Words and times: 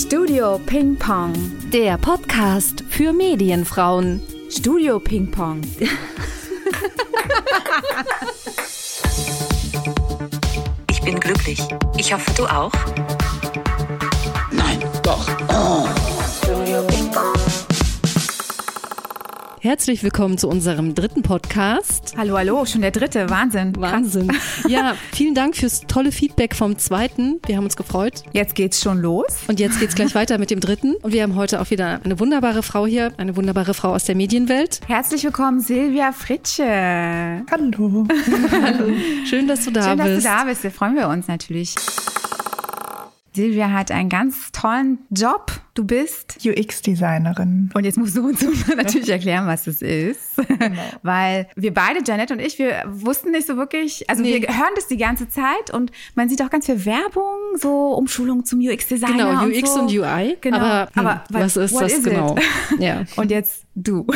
Studio 0.00 0.60
Ping 0.64 0.96
Pong. 0.96 1.34
Der 1.72 1.98
Podcast 1.98 2.84
für 2.88 3.12
Medienfrauen. 3.12 4.22
Studio 4.48 5.00
Ping 5.00 5.28
Pong. 5.28 5.60
Ich 10.88 11.02
bin 11.02 11.18
glücklich. 11.18 11.60
Ich 11.96 12.12
hoffe, 12.12 12.30
du 12.36 12.46
auch. 12.46 12.70
Nein, 14.52 14.78
doch. 15.02 15.26
Oh. 15.48 15.88
Studio 16.44 16.80
Ping 16.82 17.10
Pong. 17.10 17.67
Herzlich 19.60 20.04
willkommen 20.04 20.38
zu 20.38 20.48
unserem 20.48 20.94
dritten 20.94 21.22
Podcast. 21.22 22.14
Hallo, 22.16 22.38
hallo, 22.38 22.64
schon 22.64 22.80
der 22.80 22.92
dritte. 22.92 23.28
Wahnsinn. 23.28 23.72
Krass. 23.72 23.92
Wahnsinn. 23.92 24.30
Ja, 24.68 24.94
vielen 25.12 25.34
Dank 25.34 25.56
fürs 25.56 25.80
tolle 25.80 26.12
Feedback 26.12 26.54
vom 26.54 26.78
zweiten. 26.78 27.40
Wir 27.44 27.56
haben 27.56 27.64
uns 27.64 27.76
gefreut. 27.76 28.22
Jetzt 28.32 28.54
geht's 28.54 28.80
schon 28.80 29.00
los. 29.00 29.26
Und 29.48 29.58
jetzt 29.58 29.80
geht's 29.80 29.96
gleich 29.96 30.14
weiter 30.14 30.38
mit 30.38 30.50
dem 30.52 30.60
dritten. 30.60 30.94
Und 31.02 31.12
wir 31.12 31.24
haben 31.24 31.34
heute 31.34 31.60
auch 31.60 31.70
wieder 31.70 32.00
eine 32.04 32.20
wunderbare 32.20 32.62
Frau 32.62 32.86
hier, 32.86 33.12
eine 33.16 33.34
wunderbare 33.36 33.74
Frau 33.74 33.94
aus 33.94 34.04
der 34.04 34.14
Medienwelt. 34.14 34.80
Herzlich 34.86 35.24
willkommen, 35.24 35.58
Silvia 35.60 36.12
Fritsche. 36.12 37.42
Hallo. 37.50 38.06
Schön, 39.28 39.48
dass 39.48 39.64
du 39.64 39.72
da 39.72 39.82
Schön, 39.88 39.98
dass 39.98 40.06
bist. 40.08 40.24
du 40.24 40.30
da 40.30 40.44
bist. 40.44 40.64
Da 40.64 40.70
freuen 40.70 40.94
wir 40.94 41.08
uns 41.08 41.26
natürlich. 41.26 41.74
Silvia 43.34 43.70
hat 43.70 43.90
einen 43.90 44.08
ganz 44.08 44.52
tollen 44.52 44.98
Job. 45.10 45.52
Du 45.78 45.84
bist. 45.84 46.44
UX-Designerin. 46.44 47.70
Und 47.72 47.84
jetzt 47.84 47.96
musst 47.98 48.16
du 48.16 48.26
uns 48.26 48.44
natürlich 48.76 49.10
erklären, 49.10 49.46
was 49.46 49.62
das 49.62 49.80
ist. 49.80 50.36
Weil 51.02 51.46
wir 51.54 51.72
beide, 51.72 52.00
Janet 52.04 52.32
und 52.32 52.40
ich, 52.40 52.58
wir 52.58 52.82
wussten 52.88 53.30
nicht 53.30 53.46
so 53.46 53.56
wirklich, 53.56 54.10
also 54.10 54.24
Nee. 54.24 54.42
wir 54.42 54.48
hören 54.48 54.72
das 54.74 54.88
die 54.88 54.96
ganze 54.96 55.28
Zeit 55.28 55.72
und 55.72 55.92
man 56.16 56.28
sieht 56.28 56.42
auch 56.42 56.50
ganz 56.50 56.66
viel 56.66 56.84
Werbung, 56.84 57.38
so 57.54 57.94
Umschulung 57.94 58.44
zum 58.44 58.58
UX-Designer. 58.58 59.30
Genau, 59.30 59.44
und 59.44 59.56
UX 59.56 59.72
so. 59.72 59.80
und 59.82 59.92
UI. 59.92 60.36
Genau. 60.40 60.56
Aber, 60.58 60.90
hm, 60.94 61.06
Aber 61.06 61.22
was 61.28 61.56
ist 61.56 61.72
what 61.72 61.82
das 61.82 61.92
is 61.92 62.02
genau? 62.02 62.34
Ja. 62.80 63.04
Und 63.14 63.30
jetzt 63.30 63.62
du. 63.76 64.06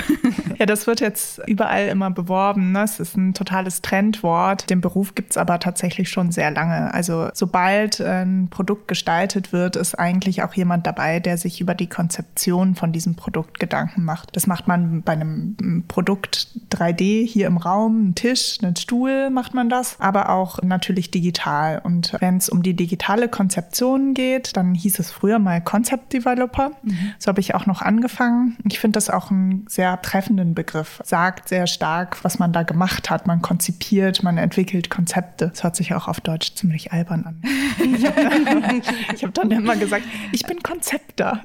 Ja, 0.58 0.66
das 0.66 0.86
wird 0.86 1.00
jetzt 1.00 1.40
überall 1.46 1.88
immer 1.88 2.10
beworben. 2.10 2.72
Ne? 2.72 2.82
Es 2.82 2.98
ist 3.00 3.16
ein 3.16 3.34
totales 3.34 3.82
Trendwort. 3.82 4.68
Den 4.70 4.80
Beruf 4.80 5.14
gibt's 5.14 5.36
aber 5.36 5.58
tatsächlich 5.60 6.08
schon 6.08 6.32
sehr 6.32 6.50
lange. 6.50 6.92
Also 6.92 7.28
sobald 7.32 8.00
ein 8.00 8.48
Produkt 8.50 8.88
gestaltet 8.88 9.52
wird, 9.52 9.76
ist 9.76 9.94
eigentlich 9.98 10.42
auch 10.42 10.54
jemand 10.54 10.86
dabei, 10.86 11.20
der 11.20 11.38
sich 11.38 11.51
über 11.60 11.74
die 11.74 11.88
Konzeption 11.88 12.74
von 12.74 12.92
diesem 12.92 13.14
Produkt 13.14 13.60
Gedanken 13.60 14.04
macht. 14.04 14.34
Das 14.36 14.46
macht 14.46 14.68
man 14.68 15.02
bei 15.02 15.12
einem 15.12 15.84
Produkt 15.88 16.48
3D 16.70 17.26
hier 17.26 17.46
im 17.46 17.56
Raum, 17.56 18.08
ein 18.08 18.14
Tisch, 18.14 18.58
einen 18.62 18.76
Stuhl 18.76 19.30
macht 19.30 19.54
man 19.54 19.68
das, 19.68 20.00
aber 20.00 20.30
auch 20.30 20.62
natürlich 20.62 21.10
digital. 21.10 21.80
Und 21.82 22.14
wenn 22.20 22.36
es 22.36 22.48
um 22.48 22.62
die 22.62 22.74
digitale 22.74 23.28
Konzeption 23.28 24.14
geht, 24.14 24.56
dann 24.56 24.74
hieß 24.74 24.98
es 24.98 25.10
früher 25.10 25.38
mal 25.38 25.60
Concept 25.60 26.12
Developer. 26.12 26.72
So 27.18 27.28
habe 27.28 27.40
ich 27.40 27.54
auch 27.54 27.66
noch 27.66 27.82
angefangen. 27.82 28.56
Ich 28.68 28.78
finde 28.78 28.96
das 28.96 29.10
auch 29.10 29.30
einen 29.30 29.66
sehr 29.68 30.00
treffenden 30.02 30.54
Begriff. 30.54 31.00
Sagt 31.04 31.48
sehr 31.48 31.66
stark, 31.66 32.22
was 32.24 32.38
man 32.38 32.52
da 32.52 32.62
gemacht 32.62 33.10
hat. 33.10 33.26
Man 33.26 33.42
konzipiert, 33.42 34.22
man 34.22 34.38
entwickelt 34.38 34.90
Konzepte. 34.90 35.48
Das 35.48 35.64
hört 35.64 35.76
sich 35.76 35.94
auch 35.94 36.08
auf 36.08 36.20
Deutsch 36.20 36.54
ziemlich 36.54 36.92
albern 36.92 37.24
an. 37.24 37.42
Ich 39.14 39.22
habe 39.22 39.32
hab 39.32 39.34
dann 39.34 39.50
immer 39.50 39.76
gesagt, 39.76 40.04
ich 40.32 40.44
bin 40.44 40.62
Konzepter. 40.62 41.40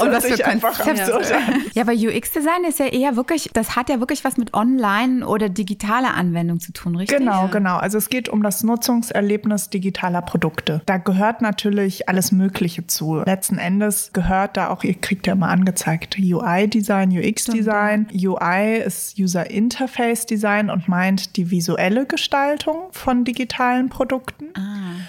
Und 0.00 0.10
hört 0.10 0.22
sich 0.22 0.44
einfach 0.44 0.78
absurd 0.80 1.32
an. 1.32 1.62
Ja, 1.74 1.82
aber 1.82 1.92
UX-Design 1.92 2.64
ist 2.68 2.78
ja 2.78 2.86
eher 2.86 3.16
wirklich, 3.16 3.50
das 3.52 3.76
hat 3.76 3.88
ja 3.88 4.00
wirklich 4.00 4.24
was 4.24 4.36
mit 4.36 4.54
Online- 4.54 5.26
oder 5.26 5.48
digitaler 5.48 6.14
Anwendung 6.14 6.60
zu 6.60 6.72
tun, 6.72 6.96
richtig? 6.96 7.18
Genau, 7.18 7.48
genau. 7.48 7.76
Also 7.76 7.98
es 7.98 8.08
geht 8.08 8.28
um 8.28 8.42
das 8.42 8.62
Nutzungserlebnis 8.62 9.70
digitaler 9.70 10.22
Produkte. 10.22 10.82
Da 10.86 10.98
gehört 10.98 11.42
natürlich 11.42 12.08
alles 12.08 12.32
Mögliche 12.32 12.86
zu. 12.86 13.16
Letzten 13.24 13.58
Endes 13.58 14.10
gehört 14.12 14.56
da 14.56 14.68
auch, 14.68 14.84
ihr 14.84 14.94
kriegt 14.94 15.26
ja 15.26 15.32
immer 15.34 15.48
angezeigt, 15.48 16.16
UI-Design, 16.18 17.10
UX-Design. 17.10 18.08
UI 18.14 18.78
ist 18.84 19.18
User 19.18 19.50
Interface 19.50 20.26
Design 20.26 20.70
und 20.70 20.88
meint 20.88 21.36
die 21.36 21.50
visuelle 21.50 22.06
Gestaltung 22.06 22.88
von 22.92 23.24
digitalen 23.24 23.88
Produkten. 23.88 24.48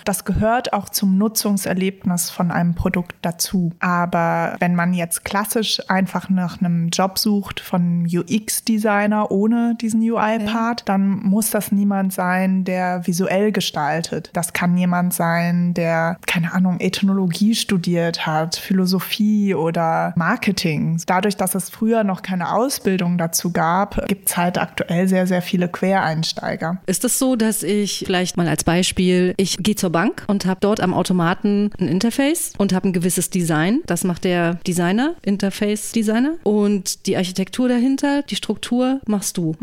Das 0.05 0.25
gehört 0.25 0.73
auch 0.73 0.89
zum 0.89 1.17
Nutzungserlebnis 1.17 2.29
von 2.29 2.51
einem 2.51 2.75
Produkt 2.75 3.15
dazu. 3.21 3.32
Aber 3.79 4.55
wenn 4.59 4.75
man 4.75 4.93
jetzt 4.93 5.25
klassisch 5.25 5.81
einfach 5.87 6.29
nach 6.29 6.59
einem 6.59 6.89
Job 6.89 7.17
sucht 7.17 7.59
von 7.59 8.05
UX-Designer 8.05 9.31
ohne 9.31 9.75
diesen 9.79 10.01
UI-Part, 10.01 10.87
dann 10.87 11.19
muss 11.23 11.49
das 11.49 11.71
niemand 11.71 12.13
sein, 12.13 12.63
der 12.63 13.05
visuell 13.07 13.51
gestaltet. 13.51 14.29
Das 14.33 14.53
kann 14.53 14.77
jemand 14.77 15.13
sein, 15.13 15.73
der, 15.73 16.17
keine 16.25 16.53
Ahnung, 16.53 16.79
Ethnologie 16.79 17.55
studiert 17.55 18.25
hat, 18.25 18.55
Philosophie 18.55 19.55
oder 19.55 20.13
Marketing. 20.15 21.01
Dadurch, 21.05 21.37
dass 21.37 21.55
es 21.55 21.69
früher 21.69 22.03
noch 22.03 22.21
keine 22.21 22.53
Ausbildung 22.53 23.17
dazu 23.17 23.51
gab, 23.51 24.07
gibt 24.07 24.29
es 24.29 24.37
halt 24.37 24.57
aktuell 24.57 25.07
sehr, 25.07 25.27
sehr 25.27 25.41
viele 25.41 25.67
Quereinsteiger. 25.67 26.77
Ist 26.85 27.03
es 27.05 27.19
so, 27.19 27.35
dass 27.35 27.63
ich 27.63 28.03
vielleicht 28.05 28.37
mal 28.37 28.47
als 28.47 28.63
Beispiel, 28.63 29.33
ich 29.37 29.57
gehe 29.57 29.75
zur 29.75 29.91
Bank 29.91 30.23
und 30.27 30.45
habe 30.45 30.59
dort 30.61 30.79
am 30.79 30.93
Automaten 30.93 31.71
ein 31.79 31.87
Interface 31.87 32.53
und 32.57 32.73
habe 32.73 32.89
ein 32.89 32.93
gewisses 32.93 33.22
Design. 33.29 33.81
Das 33.85 34.03
macht 34.03 34.23
der 34.23 34.55
Designer, 34.67 35.15
Interface-Designer. 35.21 36.35
Und 36.43 37.05
die 37.07 37.17
Architektur 37.17 37.67
dahinter, 37.67 38.21
die 38.23 38.35
Struktur 38.35 38.99
machst 39.05 39.37
du. 39.37 39.55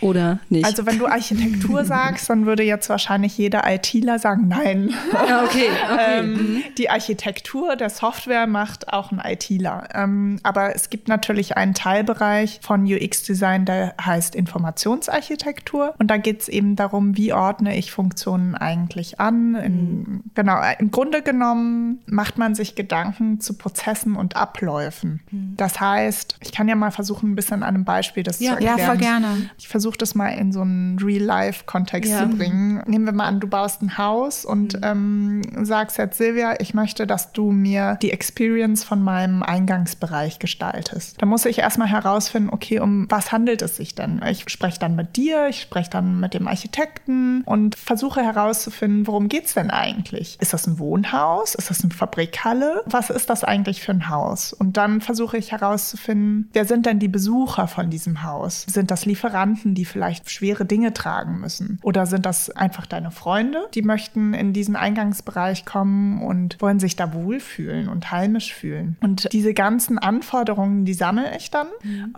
Oder 0.00 0.38
nicht? 0.48 0.64
Also 0.64 0.86
wenn 0.86 0.98
du 0.98 1.06
Architektur 1.06 1.84
sagst, 1.90 2.30
dann 2.30 2.46
würde 2.46 2.62
jetzt 2.62 2.88
wahrscheinlich 2.88 3.36
jeder 3.38 3.62
ITler 3.66 4.18
sagen, 4.18 4.48
nein. 4.48 4.94
ja, 5.12 5.44
okay. 5.44 5.68
okay. 5.92 6.00
Ähm, 6.10 6.62
die 6.78 6.88
Architektur 6.88 7.76
der 7.76 7.90
Software 7.90 8.46
macht 8.46 8.92
auch 8.92 9.12
ein 9.12 9.20
ITler. 9.22 9.88
Ähm, 9.94 10.38
aber 10.42 10.74
es 10.74 10.88
gibt 10.88 11.08
natürlich 11.08 11.56
einen 11.56 11.74
Teilbereich 11.74 12.60
von 12.62 12.84
UX-Design, 12.84 13.64
der 13.64 13.94
heißt 14.02 14.34
Informationsarchitektur. 14.34 15.94
Und 15.98 16.10
da 16.10 16.16
geht 16.16 16.42
es 16.42 16.48
eben 16.48 16.76
darum, 16.76 17.16
wie 17.16 17.32
ordne 17.32 17.76
ich 17.76 17.92
Funktionen 17.92 18.54
eigentlich 18.54 19.20
an. 19.20 19.54
In, 19.56 20.22
genau, 20.34 20.60
äh, 20.60 20.76
im 20.78 20.90
Grunde 20.90 21.22
genommen 21.22 22.00
macht 22.06 22.38
man 22.38 22.54
sich 22.54 22.74
Gedanken 22.74 22.89
zu 23.38 23.54
Prozessen 23.54 24.16
und 24.16 24.36
Abläufen. 24.36 25.20
Das 25.56 25.80
heißt, 25.80 26.36
ich 26.40 26.52
kann 26.52 26.68
ja 26.68 26.74
mal 26.74 26.90
versuchen, 26.90 27.30
ein 27.32 27.34
bisschen 27.36 27.62
an 27.62 27.74
einem 27.74 27.84
Beispiel 27.84 28.22
das 28.22 28.40
Ja. 28.40 28.56
zu 28.56 28.62
Ja, 28.64 28.70
erklären. 28.70 28.86
voll 28.88 28.96
gerne. 28.98 29.50
Ich 29.58 29.68
versuche 29.68 29.96
das 29.98 30.14
mal 30.14 30.28
in 30.30 30.52
so 30.52 30.60
einen 30.62 30.98
Real-Life-Kontext 30.98 32.10
Ja. 32.10 32.18
zu 32.30 32.36
bringen. 32.36 32.82
Nehmen 32.86 33.04
wir 33.04 33.12
mal 33.12 33.26
an, 33.26 33.40
du 33.40 33.46
baust 33.48 33.82
ein 33.82 33.96
Haus 33.98 34.44
und 34.44 34.78
ähm, 34.82 35.42
sagst 35.64 35.98
jetzt, 35.98 36.18
Silvia, 36.18 36.54
ich 36.60 36.74
möchte, 36.74 37.06
dass 37.06 37.32
du 37.32 37.50
mir 37.52 37.98
die 38.02 38.10
Experience 38.12 38.84
von 38.84 39.02
meinem 39.02 39.42
Eingangsbereich 39.42 40.38
gestaltest. 40.38 41.16
Da 41.20 41.26
muss 41.26 41.44
ich 41.44 41.58
erstmal 41.58 41.88
herausfinden, 41.88 42.50
okay, 42.52 42.80
um 42.80 43.06
was 43.10 43.32
handelt 43.32 43.62
es 43.62 43.76
sich 43.76 43.94
denn? 43.94 44.20
Ich 44.28 44.44
spreche 44.50 44.78
dann 44.78 44.96
mit 44.96 45.16
dir, 45.16 45.48
ich 45.48 45.60
spreche 45.62 45.90
dann 45.90 46.20
mit 46.20 46.34
dem 46.34 46.48
Architekten 46.48 47.42
und 47.44 47.74
versuche 47.76 48.22
herauszufinden, 48.22 49.06
worum 49.06 49.28
geht's 49.28 49.54
denn 49.54 49.70
eigentlich? 49.70 50.36
Ist 50.40 50.52
das 50.52 50.66
ein 50.66 50.78
Wohnhaus? 50.78 51.54
Ist 51.54 51.70
das 51.70 51.82
eine 51.82 51.92
Fabrikhalle? 51.92 52.79
Was 52.86 53.10
ist 53.10 53.30
das 53.30 53.44
eigentlich 53.44 53.82
für 53.82 53.92
ein 53.92 54.08
Haus? 54.08 54.52
Und 54.52 54.76
dann 54.76 55.00
versuche 55.00 55.36
ich 55.36 55.52
herauszufinden, 55.52 56.48
wer 56.52 56.64
sind 56.64 56.86
denn 56.86 56.98
die 56.98 57.08
Besucher 57.08 57.68
von 57.68 57.90
diesem 57.90 58.22
Haus? 58.22 58.64
Sind 58.68 58.90
das 58.90 59.06
Lieferanten, 59.06 59.74
die 59.74 59.84
vielleicht 59.84 60.30
schwere 60.30 60.64
Dinge 60.64 60.92
tragen 60.92 61.40
müssen? 61.40 61.78
Oder 61.82 62.06
sind 62.06 62.26
das 62.26 62.50
einfach 62.50 62.86
deine 62.86 63.10
Freunde, 63.10 63.68
die 63.74 63.82
möchten 63.82 64.34
in 64.34 64.52
diesen 64.52 64.76
Eingangsbereich 64.76 65.64
kommen 65.64 66.22
und 66.22 66.60
wollen 66.60 66.80
sich 66.80 66.96
da 66.96 67.12
wohlfühlen 67.12 67.88
und 67.88 68.10
heimisch 68.10 68.54
fühlen? 68.54 68.96
Und 69.00 69.32
diese 69.32 69.54
ganzen 69.54 69.98
Anforderungen, 69.98 70.84
die 70.84 70.94
sammle 70.94 71.36
ich 71.36 71.50
dann 71.50 71.68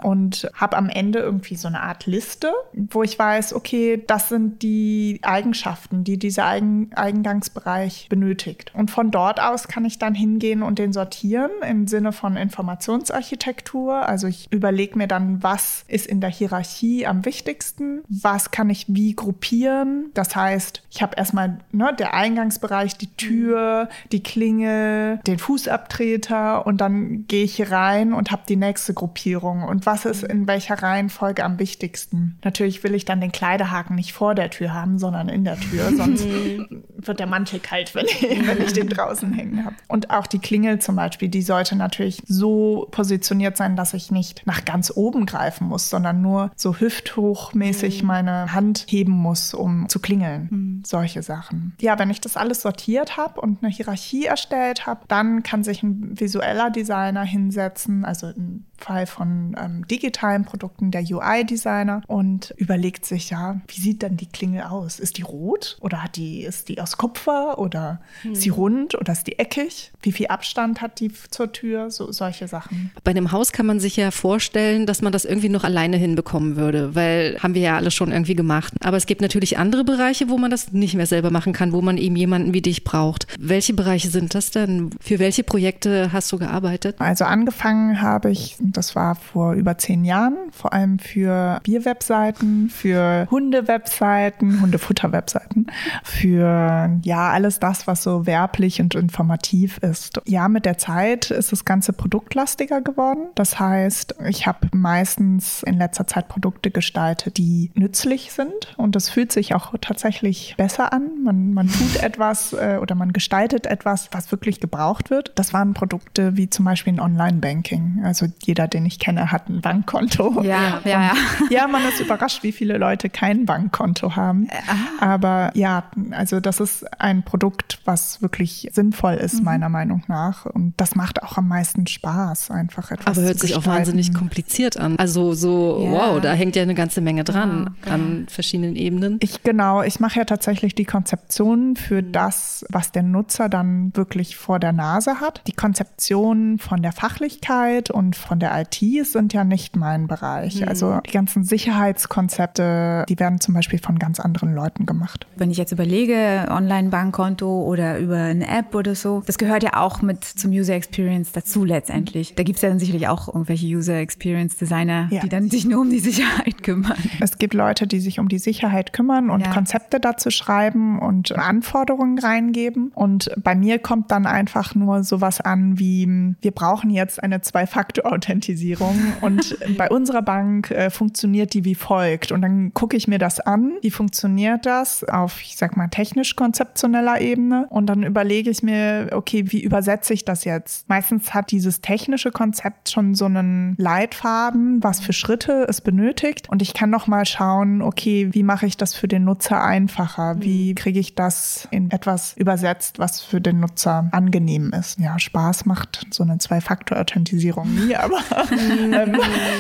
und 0.03 0.51
habe 0.55 0.77
am 0.77 0.89
Ende 0.89 1.21
irgendwie 1.21 1.57
so 1.57 1.69
eine 1.69 1.81
Art 1.81 2.07
Liste, 2.07 2.53
wo 2.73 3.03
ich 3.03 3.19
weiß, 3.19 3.55
okay, 3.55 4.03
das 4.07 4.29
sind 4.29 4.63
die 4.63 5.21
Eigenschaften, 5.23 6.05
die 6.05 6.19
dieser 6.19 6.47
Eigen 6.47 6.91
Eingangsbereich 6.95 8.09
benötigt. 8.09 8.73
Und 8.75 8.91
von 8.91 9.11
dort 9.11 9.41
aus 9.41 9.69
kann 9.69 9.85
ich 9.85 9.99
dann 9.99 10.15
hingehen 10.15 10.52
und 10.61 10.81
den 10.81 10.93
sortieren 10.93 11.53
im 11.69 11.87
Sinne 11.87 12.11
von 12.11 12.37
Informationsarchitektur. 12.37 14.09
Also 14.09 14.27
ich 14.27 14.51
überlege 14.51 14.99
mir 14.99 15.07
dann, 15.07 15.41
was 15.45 15.85
ist 15.87 16.09
in 16.09 16.21
der 16.21 16.31
Hierarchie 16.31 17.07
am 17.07 17.25
wichtigsten, 17.25 18.03
was 18.09 18.51
kann 18.51 18.71
ich 18.71 18.87
wie 18.89 19.15
gruppieren. 19.15 20.11
Das 20.15 20.35
heißt, 20.35 20.83
ich 20.91 21.01
habe 21.01 21.17
erstmal 21.17 21.59
ne, 21.71 21.95
der 21.97 22.15
Eingangsbereich, 22.15 22.99
die 22.99 23.15
Tür, 23.15 23.89
die 24.11 24.25
Klingel, 24.25 25.21
den 25.25 25.39
Fußabtreter 25.39 26.67
und 26.67 26.81
dann 26.81 27.27
gehe 27.29 27.45
ich 27.45 27.55
hier 27.55 27.71
rein 27.71 28.13
und 28.13 28.33
habe 28.33 28.43
die 28.49 28.57
nächste 28.57 28.95
Gruppierung. 28.95 29.63
Und 29.63 29.87
was 29.87 30.07
ist 30.07 30.25
in 30.25 30.49
welcher 30.49 30.83
Reihenfolge 30.83 31.45
am 31.45 31.61
wichtigsten? 31.61 32.41
Natürlich 32.43 32.83
will 32.83 32.97
ich 32.97 33.05
dann 33.05 33.21
den 33.21 33.31
Kleidehaken 33.31 33.95
nicht 33.95 34.13
vor 34.13 34.35
der 34.35 34.51
Tür 34.51 34.75
haben, 34.75 34.99
sondern 34.99 35.29
in 35.29 35.45
der 35.45 35.61
Tür, 35.61 35.93
sonst 35.97 36.27
wird 36.27 36.73
wird 37.13 37.21
der 37.21 37.27
Mantel 37.27 37.61
kalt, 37.61 37.95
wenn 37.95 38.07
ich, 38.07 38.23
wenn 38.23 38.63
ich 38.63 38.73
den 38.73 38.89
draußen 38.89 39.33
hängen 39.35 39.65
habe. 39.65 39.77
Und 39.87 40.11
auch 40.11 40.27
die 40.27 40.39
Klingel 40.43 40.81
zum 40.81 40.97
Beispiel, 40.97 41.29
die 41.29 41.43
sollte 41.43 41.77
natürlich 41.77 42.23
so 42.27 42.89
positioniert 42.91 43.57
sein, 43.57 43.77
dass 43.77 43.95
ich 43.95 44.11
nicht 44.11 44.47
nach 44.47 44.65
ganz 44.65 44.93
oben 44.95 45.27
greifen 45.27 45.69
muss, 45.69 45.89
sondern 45.89 46.21
nur 46.21 46.51
so 46.57 46.77
hüfthochmäßig 46.77 48.03
mhm. 48.03 48.09
meine 48.09 48.53
Hand 48.53 48.87
heben 48.89 49.13
muss, 49.13 49.55
um 49.55 49.89
zu 49.89 50.01
klingeln. 50.01 50.49
Mhm. 50.51 50.83
Solche 50.85 51.23
Sachen. 51.23 51.75
Ja, 51.81 51.99
wenn 51.99 52.11
ich 52.11 52.21
das 52.21 52.37
alles 52.37 52.63
sortiert 52.63 53.17
habe 53.17 53.41
und 53.41 53.63
eine 53.63 53.73
Hierarchie 53.73 54.27
erstellt 54.27 54.87
habe, 54.87 55.01
dann 55.09 55.43
kann 55.43 55.65
sich 55.65 55.83
ein 55.83 56.19
visueller 56.19 56.71
Designer 56.71 57.23
hinsetzen, 57.23 58.05
also 58.05 58.27
ein 58.27 58.67
Fall 58.83 59.07
von 59.07 59.57
ähm, 59.59 59.87
digitalen 59.87 60.45
Produkten 60.45 60.91
der 60.91 61.03
UI-Designer 61.03 62.03
und 62.07 62.53
überlegt 62.57 63.07
sich 63.07 63.31
ja, 63.31 63.61
wie 63.69 63.81
sieht 63.81 64.03
denn 64.03 64.17
die 64.17 64.27
Klingel 64.27 64.63
aus? 64.63 64.99
Ist 64.99 65.19
die 65.19 65.23
rot 65.23 65.79
oder 65.81 66.03
hat 66.03 66.17
die, 66.17 66.43
ist 66.43 66.69
die 66.69 66.81
aus 66.81 66.97
Kupfer 66.97 67.59
oder 67.59 68.01
hm. 68.23 68.33
ist 68.33 68.43
sie 68.43 68.49
rund 68.51 68.95
oder 68.95 69.13
ist 69.13 69.27
die 69.27 69.39
eckig? 69.39 69.93
Wie 70.03 70.13
viel 70.13 70.27
Abstand 70.27 70.81
hat 70.81 71.01
die 71.01 71.13
zur 71.31 71.53
Tür? 71.53 71.91
So, 71.91 72.11
solche 72.13 72.49
Sachen. 72.49 72.91
Bei 73.05 73.13
einem 73.13 73.33
Haus 73.33 73.53
kann 73.53 73.67
man 73.67 73.81
sich 73.81 73.97
ja 73.97 74.11
vorstellen, 74.11 74.87
dass 74.87 75.03
man 75.03 75.13
das 75.13 75.25
irgendwie 75.25 75.49
noch 75.49 75.65
alleine 75.65 75.97
hinbekommen 75.97 76.57
würde, 76.57 76.95
weil 76.95 77.39
haben 77.41 77.55
wir 77.55 77.63
ja 77.63 77.77
alles 77.77 77.95
schon 77.95 78.11
irgendwie 78.11 78.35
gemacht. 78.35 78.75
Aber 78.81 78.97
es 78.97 79.07
gibt 79.07 79.21
natürlich 79.21 79.59
andere 79.59 79.85
Bereiche, 79.85 80.29
wo 80.29 80.39
man 80.39 80.51
das 80.51 80.73
nicht 80.73 80.95
mehr 80.95 81.07
selber 81.07 81.31
machen 81.31 81.53
kann, 81.53 81.73
wo 81.73 81.81
man 81.81 81.99
eben 81.99 82.17
jemanden 82.17 82.53
wie 82.53 82.63
dich 82.63 82.85
braucht. 82.85 83.27
Welche 83.39 83.75
Bereiche 83.75 84.09
sind 84.09 84.35
das 84.35 84.51
denn? 84.51 84.91
Für 85.01 85.19
welche 85.19 85.45
Projekte 85.45 86.13
hast 86.13 86.33
du 86.33 86.39
gearbeitet? 86.39 86.97
Also 86.99 87.25
angefangen 87.25 88.01
habe 88.01 88.31
ich 88.31 88.57
das 88.77 88.97
war 88.97 89.15
vor 89.15 89.53
über 89.55 89.79
zehn 89.79 90.05
Jahren, 90.05 90.37
vor 90.53 90.73
allem 90.73 90.99
für 90.99 91.61
Bierwebseiten, 91.63 92.69
für 92.71 93.27
Hundewebseiten, 93.31 94.61
Hundefutterwebseiten, 94.61 95.67
für 96.03 96.99
ja 97.03 97.31
alles 97.31 97.61
das, 97.61 97.87
was 97.87 98.03
so 98.03 98.27
werblich 98.27 98.81
und 98.81 98.95
informativ 98.95 99.79
ist. 99.79 100.21
Ja, 100.27 100.49
mit 100.49 100.65
der 100.65 100.79
Zeit 100.79 101.31
ist 101.31 101.53
das 101.53 101.65
Ganze 101.65 101.93
produktlastiger 101.93 102.81
geworden. 102.81 103.29
Das 103.35 103.59
heißt, 103.59 104.17
ich 104.29 104.47
habe 104.47 104.69
meistens 104.73 105.63
in 105.63 105.79
letzter 105.79 106.07
Zeit 106.07 106.29
Produkte 106.29 106.71
gestaltet, 106.71 107.39
die 107.39 107.71
nützlich 107.75 108.33
sind 108.33 108.75
und 108.77 108.97
das 108.97 109.09
fühlt 109.09 109.33
sich 109.33 109.55
auch 109.55 109.75
tatsächlich 109.81 110.55
besser 110.57 110.93
an. 110.93 111.23
Man, 111.23 111.53
man 111.53 111.69
tut 111.69 111.97
etwas 112.03 112.53
äh, 112.53 112.79
oder 112.81 112.95
man 112.95 113.13
gestaltet 113.13 113.67
etwas, 113.67 114.09
was 114.13 114.31
wirklich 114.31 114.61
gebraucht 114.61 115.11
wird. 115.11 115.33
Das 115.35 115.53
waren 115.53 115.75
Produkte 115.75 116.37
wie 116.37 116.49
zum 116.49 116.65
Beispiel 116.65 116.95
ein 116.95 117.01
Online-Banking. 117.01 118.03
Also 118.05 118.27
jeder 118.43 118.62
jeder, 118.63 118.69
den 118.69 118.87
ich 118.87 118.99
kenne, 118.99 119.31
hat 119.31 119.49
ein 119.49 119.61
Bankkonto. 119.61 120.43
Ja, 120.43 120.81
ja, 120.85 121.03
ja. 121.03 121.13
Ja, 121.51 121.67
man 121.67 121.83
ist 121.85 122.01
überrascht, 122.01 122.43
wie 122.43 122.53
viele 122.53 122.79
Leute 122.79 123.09
kein 123.11 123.45
Bankkonto 123.47 124.17
haben. 124.17 124.49
Äh, 124.49 124.57
Aber 125.01 125.51
ja, 125.55 125.85
also 126.11 126.41
das 126.41 126.61
ist 126.61 126.85
ein 127.01 127.23
Produkt, 127.23 127.81
was 127.85 128.23
wirklich 128.23 128.69
sinnvoll 128.73 129.15
ist, 129.15 129.39
mhm. 129.39 129.45
meiner 129.45 129.69
Meinung 129.69 130.03
nach. 130.09 130.47
Und 130.47 130.75
das 130.77 130.95
macht 130.95 131.23
auch 131.23 131.37
am 131.37 131.49
meisten 131.49 131.87
Spaß, 131.87 132.51
einfach 132.51 132.91
etwas 132.91 133.19
Aber 133.19 133.27
hört 133.27 133.41
sich 133.41 133.57
auch 133.57 133.67
wahnsinnig 133.67 134.15
kompliziert 134.15 134.77
an. 134.77 134.97
Also 134.99 135.35
so, 135.35 135.81
ja. 135.83 135.91
wow, 135.91 136.21
da 136.21 136.33
hängt 136.33 136.57
ja 136.57 136.63
eine 136.63 136.75
ganze 136.75 137.01
Menge 137.01 137.25
dran 137.25 137.77
ja, 137.87 137.93
an 137.93 138.27
verschiedenen 138.29 138.77
Ebenen. 138.77 139.19
Ich 139.21 139.43
genau, 139.43 139.83
ich 139.83 140.01
mache 140.01 140.19
ja 140.19 140.25
tatsächlich 140.25 140.75
die 140.75 140.85
Konzeption 140.85 141.77
für 141.77 142.03
mhm. 142.03 142.13
das, 142.13 142.65
was 142.69 142.93
der 142.93 143.03
Nutzer 143.03 143.49
dann 143.49 143.95
wirklich 143.95 144.37
vor 144.37 144.59
der 144.59 144.73
Nase 144.73 145.21
hat. 145.21 145.43
Die 145.47 145.53
Konzeption 145.53 146.59
von 146.59 146.83
der 146.83 146.93
Fachlichkeit 146.93 147.91
und 147.91 148.17
von 148.17 148.39
der 148.39 148.52
IT 148.61 149.07
sind 149.07 149.33
ja 149.33 149.45
nicht 149.45 149.77
mein 149.77 150.07
Bereich. 150.07 150.61
Mhm. 150.61 150.69
Also 150.69 151.01
die 151.07 151.11
ganzen 151.11 151.45
Sicherheitskonzepte, 151.45 153.05
die 153.09 153.19
werden 153.19 153.41
zum 153.41 153.55
Beispiel 153.55 153.79
von 153.79 153.99
ganz 153.99 154.21
anderen 154.21 154.55
Leuten 154.55 154.87
gemacht. 154.87 155.27
Wenn 155.37 155.51
ich 155.51 155.59
jetzt 155.59 155.73
überlege, 155.73 156.47
Online-Bankkonto 156.51 157.63
oder 157.65 157.99
über 157.99 158.17
eine 158.17 158.47
App 158.47 158.75
oder 158.75 158.95
so, 158.95 159.23
das 159.27 159.39
gehört 159.39 159.63
ja 159.63 159.77
auch 159.77 160.03
mit 160.03 160.25
zum 160.25 160.51
User 160.51 160.75
Experience 160.75 161.33
dazu 161.33 161.65
letztendlich. 161.65 162.35
Da 162.35 162.43
gibt 162.43 162.57
es 162.57 162.63
ja 162.63 162.69
dann 162.69 162.79
sicherlich 162.79 163.09
auch 163.09 163.29
irgendwelche 163.29 163.67
User 163.67 163.97
Experience 163.97 164.57
Designer, 164.57 165.09
ja. 165.11 165.21
die 165.21 165.29
dann 165.29 165.51
sich 165.51 165.65
nur 165.65 165.81
um 165.81 165.91
die 165.91 166.01
Sicherheit 166.01 166.63
kümmern. 166.63 166.99
Es 167.21 167.39
gibt 167.39 167.55
Leute, 167.55 167.87
die 167.87 168.01
sich 168.01 168.19
um 168.19 168.29
die 168.29 168.39
Sicherheit 168.39 168.93
kümmern 168.93 169.31
und 169.31 169.47
ja. 169.47 169.53
Konzepte 169.53 170.01
dazu 170.01 170.31
schreiben 170.31 170.99
und 170.99 171.33
Anforderungen 171.33 172.19
reingeben. 172.19 172.93
Und 172.95 173.31
bei 173.43 173.55
mir 173.55 173.79
kommt 173.79 174.11
dann 174.11 174.27
einfach 174.27 174.75
nur 174.75 175.05
sowas 175.05 175.41
an 175.41 175.79
wie, 175.79 176.35
wir 176.41 176.51
brauchen 176.51 176.91
jetzt 176.91 177.23
eine 177.23 177.41
Zwei-Faktor-Authentifizierung 177.41 178.32
Authentisierung 178.33 178.97
und 179.21 179.57
bei 179.77 179.91
unserer 179.91 180.23
Bank 180.23 180.71
äh, 180.71 180.91
funktioniert 180.91 181.53
die 181.53 181.65
wie 181.65 181.75
folgt. 181.75 182.33
Und 182.33 182.41
dann 182.41 182.73
gucke 182.73 182.97
ich 182.97 183.07
mir 183.07 183.19
das 183.19 183.41
an, 183.41 183.75
wie 183.83 183.91
funktioniert 183.91 184.65
das 184.65 185.05
auf, 185.05 185.43
ich 185.43 185.57
sag 185.57 185.77
mal, 185.77 185.89
technisch-konzeptioneller 185.89 187.21
Ebene 187.21 187.67
und 187.69 187.87
dann 187.87 188.03
überlege 188.03 188.51
ich 188.51 188.63
mir, 188.63 189.11
okay, 189.13 189.45
wie 189.53 189.63
übersetze 189.63 190.15
ich 190.15 190.25
das 190.25 190.45
jetzt? 190.45 190.89
Meistens 190.89 191.35
hat 191.35 191.51
dieses 191.51 191.83
technische 191.83 192.31
Konzept 192.31 192.91
schon 192.91 193.15
so 193.15 193.27
einen 193.27 193.75
Leitfaden, 193.77 194.83
was 194.83 195.01
für 195.01 195.13
Schritte 195.13 195.67
es 195.69 195.83
benötigt 195.83 196.49
und 196.49 196.63
ich 196.63 196.73
kann 196.73 196.89
noch 196.89 197.07
mal 197.07 197.27
schauen, 197.27 197.83
okay, 197.83 198.29
wie 198.33 198.43
mache 198.43 198.67
ich 198.67 198.77
das 198.77 198.95
für 198.95 199.09
den 199.09 199.25
Nutzer 199.25 199.63
einfacher? 199.63 200.37
Wie 200.41 200.71
mhm. 200.71 200.75
kriege 200.75 201.01
ich 201.01 201.15
das 201.15 201.69
in 201.71 201.91
etwas 201.91 202.35
übersetzt, 202.37 202.99
was 202.99 203.21
für 203.21 203.41
den 203.41 203.61
Nutzer 203.61 204.09
angenehm 204.13 204.73
ist? 204.73 204.99
Ja, 204.99 205.19
Spaß 205.19 205.67
macht 205.67 206.07
so 206.11 206.23
eine 206.23 206.39
Zwei-Faktor-Authentisierung 206.39 207.75
nie, 207.75 207.97
aber 207.97 208.22
ähm, 208.53 209.17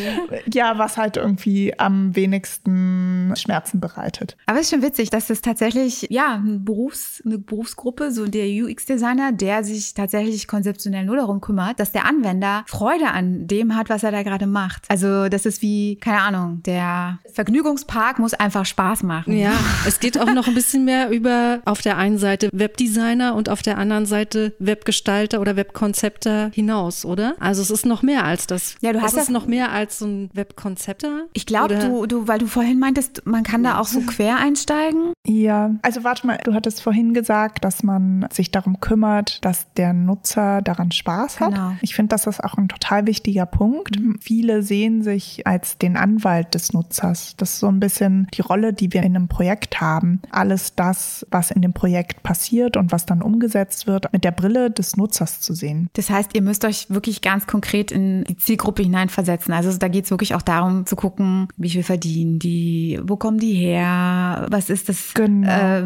ja, 0.52 0.78
was 0.78 0.96
halt 0.96 1.16
irgendwie 1.16 1.78
am 1.78 2.14
wenigsten 2.14 3.32
Schmerzen 3.36 3.80
bereitet. 3.80 4.36
Aber 4.46 4.58
es 4.58 4.66
ist 4.66 4.70
schon 4.70 4.82
witzig, 4.82 5.10
dass 5.10 5.30
es 5.30 5.40
tatsächlich, 5.40 6.06
ja, 6.10 6.34
ein 6.34 6.64
Berufs-, 6.64 7.22
eine 7.24 7.38
Berufsgruppe, 7.38 8.10
so 8.12 8.26
der 8.26 8.46
UX-Designer, 8.46 9.32
der 9.32 9.64
sich 9.64 9.94
tatsächlich 9.94 10.46
konzeptionell 10.48 11.04
nur 11.04 11.16
darum 11.16 11.40
kümmert, 11.40 11.80
dass 11.80 11.92
der 11.92 12.06
Anwender 12.06 12.64
Freude 12.66 13.08
an 13.08 13.46
dem 13.46 13.76
hat, 13.76 13.88
was 13.88 14.02
er 14.02 14.12
da 14.12 14.22
gerade 14.22 14.46
macht. 14.46 14.84
Also 14.88 15.28
das 15.28 15.46
ist 15.46 15.62
wie, 15.62 15.96
keine 15.96 16.20
Ahnung, 16.20 16.62
der 16.64 17.18
Vergnügungspark 17.32 18.18
muss 18.18 18.34
einfach 18.34 18.66
Spaß 18.66 19.02
machen. 19.02 19.36
Ja, 19.36 19.52
es 19.86 20.00
geht 20.00 20.18
auch 20.18 20.32
noch 20.32 20.46
ein 20.46 20.54
bisschen 20.54 20.84
mehr 20.84 21.10
über 21.10 21.60
auf 21.64 21.80
der 21.82 21.96
einen 21.96 22.18
Seite 22.18 22.50
Webdesigner 22.52 23.34
und 23.34 23.48
auf 23.48 23.62
der 23.62 23.78
anderen 23.78 24.06
Seite 24.06 24.54
Webgestalter 24.58 25.40
oder 25.40 25.56
Webkonzepter 25.56 26.50
hinaus, 26.52 27.04
oder? 27.04 27.34
Also 27.40 27.62
es 27.62 27.70
ist 27.70 27.86
noch 27.86 28.02
mehr 28.02 28.24
als 28.24 28.46
das 28.52 28.62
das. 28.62 28.76
Ja, 28.80 28.92
du 28.92 29.00
hast 29.00 29.16
es 29.16 29.28
noch 29.28 29.46
mehr 29.46 29.72
als 29.72 29.98
so 29.98 30.06
ein 30.06 30.30
Webkonzepter. 30.32 31.26
Ich 31.32 31.46
glaube, 31.46 31.78
du, 31.78 32.06
du, 32.06 32.28
weil 32.28 32.38
du 32.38 32.46
vorhin 32.46 32.78
meintest, 32.78 33.26
man 33.26 33.42
kann 33.42 33.62
da 33.62 33.78
auch 33.78 33.86
so 33.86 34.00
quer 34.00 34.38
einsteigen. 34.38 35.12
Ja, 35.26 35.74
also 35.82 36.04
warte 36.04 36.26
mal, 36.26 36.38
du 36.44 36.54
hattest 36.54 36.82
vorhin 36.82 37.14
gesagt, 37.14 37.64
dass 37.64 37.82
man 37.82 38.26
sich 38.32 38.50
darum 38.50 38.80
kümmert, 38.80 39.44
dass 39.44 39.72
der 39.74 39.92
Nutzer 39.92 40.62
daran 40.62 40.90
Spaß 40.90 41.40
hat. 41.40 41.52
Genau. 41.54 41.72
Ich 41.80 41.94
finde, 41.94 42.10
das 42.10 42.26
ist 42.26 42.42
auch 42.42 42.56
ein 42.56 42.68
total 42.68 43.06
wichtiger 43.06 43.46
Punkt. 43.46 43.98
Mhm. 43.98 44.18
Viele 44.20 44.62
sehen 44.62 45.02
sich 45.02 45.46
als 45.46 45.78
den 45.78 45.96
Anwalt 45.96 46.54
des 46.54 46.72
Nutzers. 46.72 47.34
Das 47.36 47.54
ist 47.54 47.60
so 47.60 47.68
ein 47.68 47.80
bisschen 47.80 48.28
die 48.34 48.42
Rolle, 48.42 48.72
die 48.72 48.92
wir 48.92 49.02
in 49.02 49.16
einem 49.16 49.28
Projekt 49.28 49.80
haben. 49.80 50.20
Alles 50.30 50.74
das, 50.74 51.26
was 51.30 51.50
in 51.50 51.62
dem 51.62 51.72
Projekt 51.72 52.22
passiert 52.22 52.76
und 52.76 52.92
was 52.92 53.06
dann 53.06 53.22
umgesetzt 53.22 53.86
wird, 53.86 54.12
mit 54.12 54.24
der 54.24 54.32
Brille 54.32 54.70
des 54.70 54.96
Nutzers 54.96 55.40
zu 55.40 55.54
sehen. 55.54 55.88
Das 55.94 56.10
heißt, 56.10 56.34
ihr 56.34 56.42
müsst 56.42 56.64
euch 56.64 56.90
wirklich 56.90 57.22
ganz 57.22 57.46
konkret 57.46 57.92
in 57.92 58.24
die 58.24 58.36
Zielgruppe 58.42 58.82
hineinversetzen. 58.82 59.54
Also 59.54 59.76
da 59.78 59.88
geht 59.88 60.04
es 60.04 60.10
wirklich 60.10 60.34
auch 60.34 60.42
darum 60.42 60.84
zu 60.84 60.96
gucken, 60.96 61.48
wie 61.56 61.70
viel 61.70 61.84
verdienen 61.84 62.38
die, 62.40 63.00
wo 63.04 63.16
kommen 63.16 63.38
die 63.38 63.54
her, 63.54 64.46
was 64.50 64.68
ist 64.68 64.88
das 64.88 65.14
genau. 65.14 65.48
äh, 65.48 65.84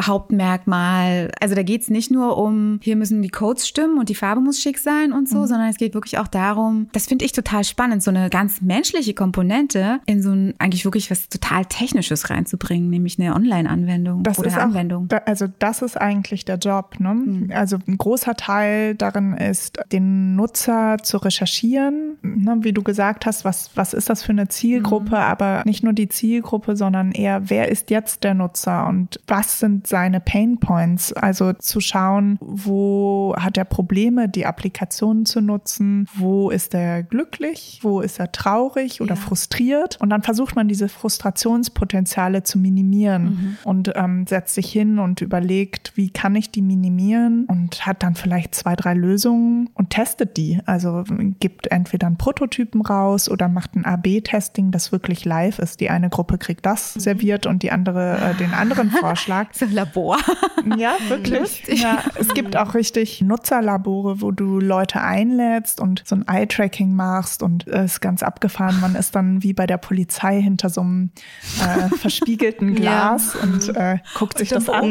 Hauptmerkmal. 0.00 1.32
Also 1.40 1.54
da 1.54 1.62
geht 1.64 1.82
es 1.82 1.90
nicht 1.90 2.12
nur 2.12 2.38
um, 2.38 2.78
hier 2.82 2.94
müssen 2.94 3.22
die 3.22 3.28
Codes 3.28 3.66
stimmen 3.66 3.98
und 3.98 4.08
die 4.08 4.14
Farbe 4.14 4.40
muss 4.40 4.60
schick 4.60 4.78
sein 4.78 5.12
und 5.12 5.28
so, 5.28 5.38
mhm. 5.38 5.46
sondern 5.46 5.68
es 5.68 5.78
geht 5.78 5.94
wirklich 5.94 6.18
auch 6.18 6.28
darum, 6.28 6.88
das 6.92 7.06
finde 7.06 7.24
ich 7.24 7.32
total 7.32 7.64
spannend, 7.64 8.02
so 8.02 8.10
eine 8.10 8.30
ganz 8.30 8.60
menschliche 8.60 9.14
Komponente 9.14 10.00
in 10.06 10.22
so 10.22 10.30
ein 10.30 10.54
eigentlich 10.58 10.84
wirklich 10.84 11.10
was 11.10 11.28
total 11.28 11.64
Technisches 11.64 12.30
reinzubringen, 12.30 12.88
nämlich 12.88 13.18
eine 13.18 13.34
Online-Anwendung 13.34 14.20
oder 14.20 14.52
eine 14.52 14.60
Anwendung. 14.60 15.08
Auch, 15.12 15.26
also 15.26 15.46
das 15.58 15.82
ist 15.82 16.00
eigentlich 16.00 16.44
der 16.44 16.58
Job. 16.58 17.00
Ne? 17.00 17.14
Mhm. 17.14 17.50
Also 17.52 17.78
ein 17.88 17.98
großer 17.98 18.34
Teil 18.34 18.94
darin 18.94 19.34
ist, 19.34 19.78
den 19.90 20.36
Nutzer 20.36 20.98
zu 21.02 21.16
recherchieren 21.16 21.95
können. 21.96 22.16
Ne, 22.22 22.58
wie 22.60 22.72
du 22.72 22.82
gesagt 22.82 23.26
hast, 23.26 23.44
was, 23.44 23.70
was 23.74 23.94
ist 23.94 24.10
das 24.10 24.22
für 24.22 24.32
eine 24.32 24.48
Zielgruppe? 24.48 25.10
Mhm. 25.10 25.14
Aber 25.14 25.62
nicht 25.64 25.82
nur 25.82 25.92
die 25.92 26.08
Zielgruppe, 26.08 26.76
sondern 26.76 27.12
eher, 27.12 27.48
wer 27.50 27.68
ist 27.70 27.90
jetzt 27.90 28.24
der 28.24 28.34
Nutzer 28.34 28.86
und 28.86 29.20
was 29.26 29.60
sind 29.60 29.86
seine 29.86 30.20
Pain 30.20 30.58
Points? 30.58 31.12
Also 31.12 31.52
zu 31.52 31.80
schauen, 31.80 32.38
wo 32.40 33.34
hat 33.38 33.56
er 33.56 33.64
Probleme, 33.64 34.28
die 34.28 34.46
Applikation 34.46 35.26
zu 35.26 35.40
nutzen? 35.40 36.08
Wo 36.14 36.50
ist 36.50 36.74
er 36.74 37.02
glücklich? 37.02 37.80
Wo 37.82 38.00
ist 38.00 38.18
er 38.18 38.32
traurig 38.32 39.00
oder 39.00 39.14
ja. 39.14 39.20
frustriert? 39.20 39.98
Und 40.00 40.10
dann 40.10 40.22
versucht 40.22 40.56
man 40.56 40.68
diese 40.68 40.88
Frustrationspotenziale 40.88 42.42
zu 42.42 42.58
minimieren 42.58 43.24
mhm. 43.24 43.56
und 43.64 43.92
ähm, 43.94 44.26
setzt 44.26 44.54
sich 44.54 44.70
hin 44.70 44.98
und 44.98 45.20
überlegt, 45.20 45.92
wie 45.96 46.10
kann 46.10 46.34
ich 46.34 46.50
die 46.50 46.62
minimieren 46.62 47.44
und 47.46 47.86
hat 47.86 48.02
dann 48.02 48.14
vielleicht 48.14 48.54
zwei, 48.54 48.74
drei 48.76 48.94
Lösungen 48.94 49.70
und 49.74 49.90
testet 49.90 50.36
die. 50.36 50.60
Also 50.66 51.04
gibt 51.40 51.68
entweder 51.68 51.85
entweder 51.86 52.08
einen 52.08 52.16
Prototypen 52.16 52.82
raus 52.82 53.28
oder 53.28 53.48
macht 53.48 53.76
ein 53.76 53.84
AB-Testing, 53.84 54.72
das 54.72 54.90
wirklich 54.90 55.24
live 55.24 55.60
ist. 55.60 55.80
Die 55.80 55.88
eine 55.88 56.10
Gruppe 56.10 56.36
kriegt 56.36 56.66
das 56.66 56.94
serviert 56.94 57.46
und 57.46 57.62
die 57.62 57.70
andere 57.70 58.18
äh, 58.18 58.34
den 58.34 58.52
anderen 58.52 58.90
Vorschlag. 59.00 59.48
so 59.52 59.66
ein 59.66 59.72
Labor. 59.72 60.18
Ja, 60.76 60.96
wirklich. 61.08 61.62
Ja, 61.68 62.02
es 62.16 62.34
gibt 62.34 62.56
auch 62.56 62.74
richtig 62.74 63.22
Nutzerlabore, 63.22 64.20
wo 64.20 64.32
du 64.32 64.58
Leute 64.58 65.00
einlädst 65.00 65.80
und 65.80 66.02
so 66.04 66.16
ein 66.16 66.26
Eye-Tracking 66.26 66.92
machst 66.92 67.42
und 67.42 67.66
es 67.68 67.92
ist 67.92 68.00
ganz 68.00 68.22
abgefahren. 68.22 68.80
Man 68.80 68.96
ist 68.96 69.14
dann 69.14 69.42
wie 69.44 69.52
bei 69.52 69.66
der 69.66 69.78
Polizei 69.78 70.42
hinter 70.42 70.70
so 70.70 70.80
einem 70.80 71.10
äh, 71.60 71.88
verspiegelten 71.96 72.74
Glas 72.74 73.34
ja. 73.34 73.42
und 73.42 73.76
äh, 73.76 73.98
guckt 74.14 74.38
sich 74.38 74.48
das 74.48 74.68
an. 74.68 74.90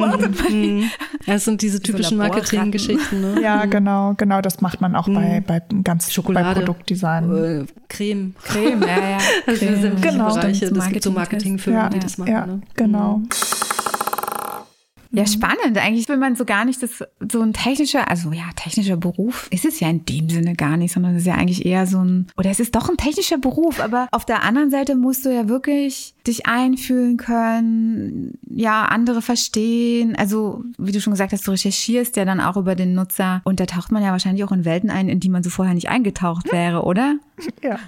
Mhm. 0.49 0.89
Ja, 1.25 1.33
das 1.33 1.45
sind 1.45 1.61
diese 1.61 1.81
typischen 1.81 2.17
Marketing-Geschichten. 2.17 3.19
Ne? 3.19 3.41
Ja, 3.41 3.65
genau, 3.65 4.13
genau. 4.15 4.39
Das 4.41 4.61
macht 4.61 4.79
man 4.79 4.95
auch 4.95 5.07
bei, 5.07 5.43
bei 5.45 5.61
ganz 5.83 6.13
Schokolade, 6.13 6.61
bei 6.61 6.65
Produktdesign. 6.85 7.63
Äh, 7.63 7.65
Creme. 7.89 8.33
Creme, 8.43 8.81
ja, 8.81 9.09
ja. 9.09 9.17
Das 9.45 9.59
sind 9.59 10.01
genau. 10.01 10.33
Bereiche. 10.33 10.71
Das 10.71 10.89
gibt 10.89 11.03
so 11.03 11.11
Marketingfirmen, 11.11 11.81
ja, 11.81 11.89
die 11.89 11.99
das 11.99 12.17
machen. 12.17 12.31
Ja, 12.31 12.45
ne? 12.45 12.61
genau. 12.75 13.17
Mhm. 13.17 13.29
Ja, 15.15 15.23
mhm. 15.23 15.27
spannend. 15.27 15.77
Eigentlich 15.77 16.09
will 16.09 16.17
man 16.17 16.35
so 16.35 16.45
gar 16.45 16.65
nicht, 16.65 16.81
dass 16.83 17.03
so 17.31 17.41
ein 17.41 17.53
technischer, 17.53 18.09
also 18.09 18.31
ja, 18.31 18.45
technischer 18.55 18.97
Beruf 18.97 19.47
ist 19.51 19.65
es 19.65 19.79
ja 19.79 19.89
in 19.89 20.05
dem 20.05 20.29
Sinne 20.29 20.55
gar 20.55 20.77
nicht, 20.77 20.93
sondern 20.93 21.15
es 21.15 21.21
ist 21.21 21.27
ja 21.27 21.35
eigentlich 21.35 21.65
eher 21.65 21.87
so 21.87 21.99
ein, 21.99 22.27
oder 22.37 22.49
es 22.49 22.59
ist 22.59 22.75
doch 22.75 22.89
ein 22.89 22.97
technischer 22.97 23.37
Beruf, 23.37 23.79
aber 23.79 24.07
auf 24.11 24.25
der 24.25 24.43
anderen 24.43 24.71
Seite 24.71 24.95
musst 24.95 25.25
du 25.25 25.33
ja 25.33 25.47
wirklich 25.47 26.13
dich 26.27 26.47
einfühlen 26.47 27.17
können, 27.17 28.37
ja, 28.49 28.85
andere 28.85 29.21
verstehen. 29.21 30.15
Also, 30.15 30.63
wie 30.77 30.91
du 30.91 30.99
schon 30.99 31.13
gesagt 31.13 31.33
hast, 31.33 31.47
du 31.47 31.51
recherchierst 31.51 32.15
ja 32.17 32.25
dann 32.25 32.41
auch 32.41 32.57
über 32.57 32.75
den 32.75 32.93
Nutzer 32.93 33.41
und 33.43 33.59
da 33.59 33.65
taucht 33.65 33.91
man 33.91 34.03
ja 34.03 34.11
wahrscheinlich 34.11 34.43
auch 34.43 34.51
in 34.51 34.65
Welten 34.65 34.89
ein, 34.89 35.07
in 35.07 35.19
die 35.19 35.29
man 35.29 35.43
so 35.43 35.49
vorher 35.49 35.73
nicht 35.73 35.89
eingetaucht 35.89 36.51
wäre, 36.51 36.83
oder? 36.83 37.17
Ja. 37.61 37.79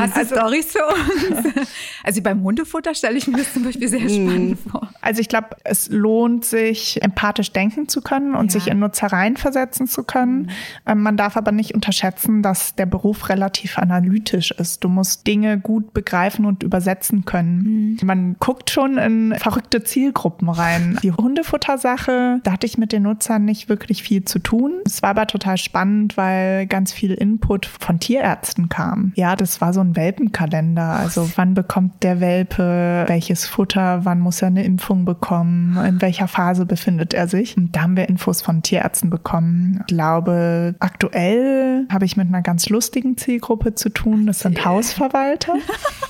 Hast 0.00 0.16
du 0.16 0.20
also, 0.20 0.34
Storys 0.34 0.72
für 0.72 0.84
uns? 0.84 1.54
Also 2.02 2.20
beim 2.22 2.42
Hundefutter 2.42 2.94
stelle 2.94 3.16
ich 3.16 3.26
mir 3.26 3.38
das 3.38 3.52
zum 3.52 3.64
Beispiel 3.64 3.88
sehr 3.88 4.08
spannend 4.08 4.58
vor. 4.58 4.90
Also 5.00 5.20
ich 5.20 5.28
glaube, 5.28 5.48
es 5.64 5.88
lohnt 5.88 6.33
sich, 6.42 7.02
empathisch 7.02 7.52
denken 7.52 7.88
zu 7.88 8.00
können 8.00 8.34
und 8.34 8.52
ja. 8.52 8.60
sich 8.60 8.70
in 8.70 8.78
Nutzer 8.78 9.08
reinversetzen 9.08 9.86
zu 9.86 10.04
können. 10.04 10.50
Mhm. 10.86 11.02
Man 11.02 11.16
darf 11.16 11.36
aber 11.36 11.52
nicht 11.52 11.74
unterschätzen, 11.74 12.42
dass 12.42 12.74
der 12.74 12.86
Beruf 12.86 13.28
relativ 13.28 13.78
analytisch 13.78 14.50
ist. 14.52 14.82
Du 14.82 14.88
musst 14.88 15.26
Dinge 15.26 15.58
gut 15.58 15.92
begreifen 15.92 16.46
und 16.46 16.62
übersetzen 16.62 17.24
können 17.24 17.34
können. 17.34 17.96
Mhm. 18.00 18.06
Man 18.06 18.36
guckt 18.38 18.70
schon 18.70 18.98
in 18.98 19.34
verrückte 19.36 19.82
Zielgruppen 19.82 20.48
rein. 20.48 20.98
Die 21.02 21.12
Hundefuttersache, 21.12 22.40
da 22.42 22.52
hatte 22.52 22.66
ich 22.66 22.78
mit 22.78 22.92
den 22.92 23.02
Nutzern 23.02 23.44
nicht 23.44 23.68
wirklich 23.68 24.02
viel 24.02 24.24
zu 24.24 24.38
tun. 24.38 24.80
Es 24.86 25.02
war 25.02 25.10
aber 25.10 25.26
total 25.26 25.56
spannend, 25.56 26.16
weil 26.16 26.66
ganz 26.66 26.92
viel 26.92 27.12
Input 27.12 27.66
von 27.66 27.98
Tierärzten 27.98 28.68
kam. 28.68 29.12
Ja, 29.16 29.36
das 29.36 29.60
war 29.60 29.72
so 29.72 29.80
ein 29.80 29.96
Welpenkalender. 29.96 30.82
Also 30.84 31.28
wann 31.36 31.54
bekommt 31.54 32.02
der 32.02 32.20
Welpe 32.20 33.04
welches 33.08 33.46
Futter, 33.46 34.04
wann 34.04 34.20
muss 34.20 34.42
er 34.42 34.48
eine 34.48 34.64
Impfung 34.64 35.04
bekommen, 35.04 35.76
in 35.84 36.00
welcher 36.00 36.23
Phase 36.28 36.66
befindet 36.66 37.14
er 37.14 37.28
sich. 37.28 37.56
Und 37.56 37.74
da 37.74 37.82
haben 37.82 37.96
wir 37.96 38.08
Infos 38.08 38.42
von 38.42 38.62
Tierärzten 38.62 39.10
bekommen. 39.10 39.78
Ich 39.80 39.86
glaube, 39.86 40.74
aktuell 40.80 41.86
habe 41.90 42.04
ich 42.04 42.16
mit 42.16 42.28
einer 42.28 42.42
ganz 42.42 42.68
lustigen 42.68 43.16
Zielgruppe 43.16 43.74
zu 43.74 43.88
tun. 43.88 44.26
Das 44.26 44.40
sind 44.40 44.64
Hausverwalter. 44.64 45.54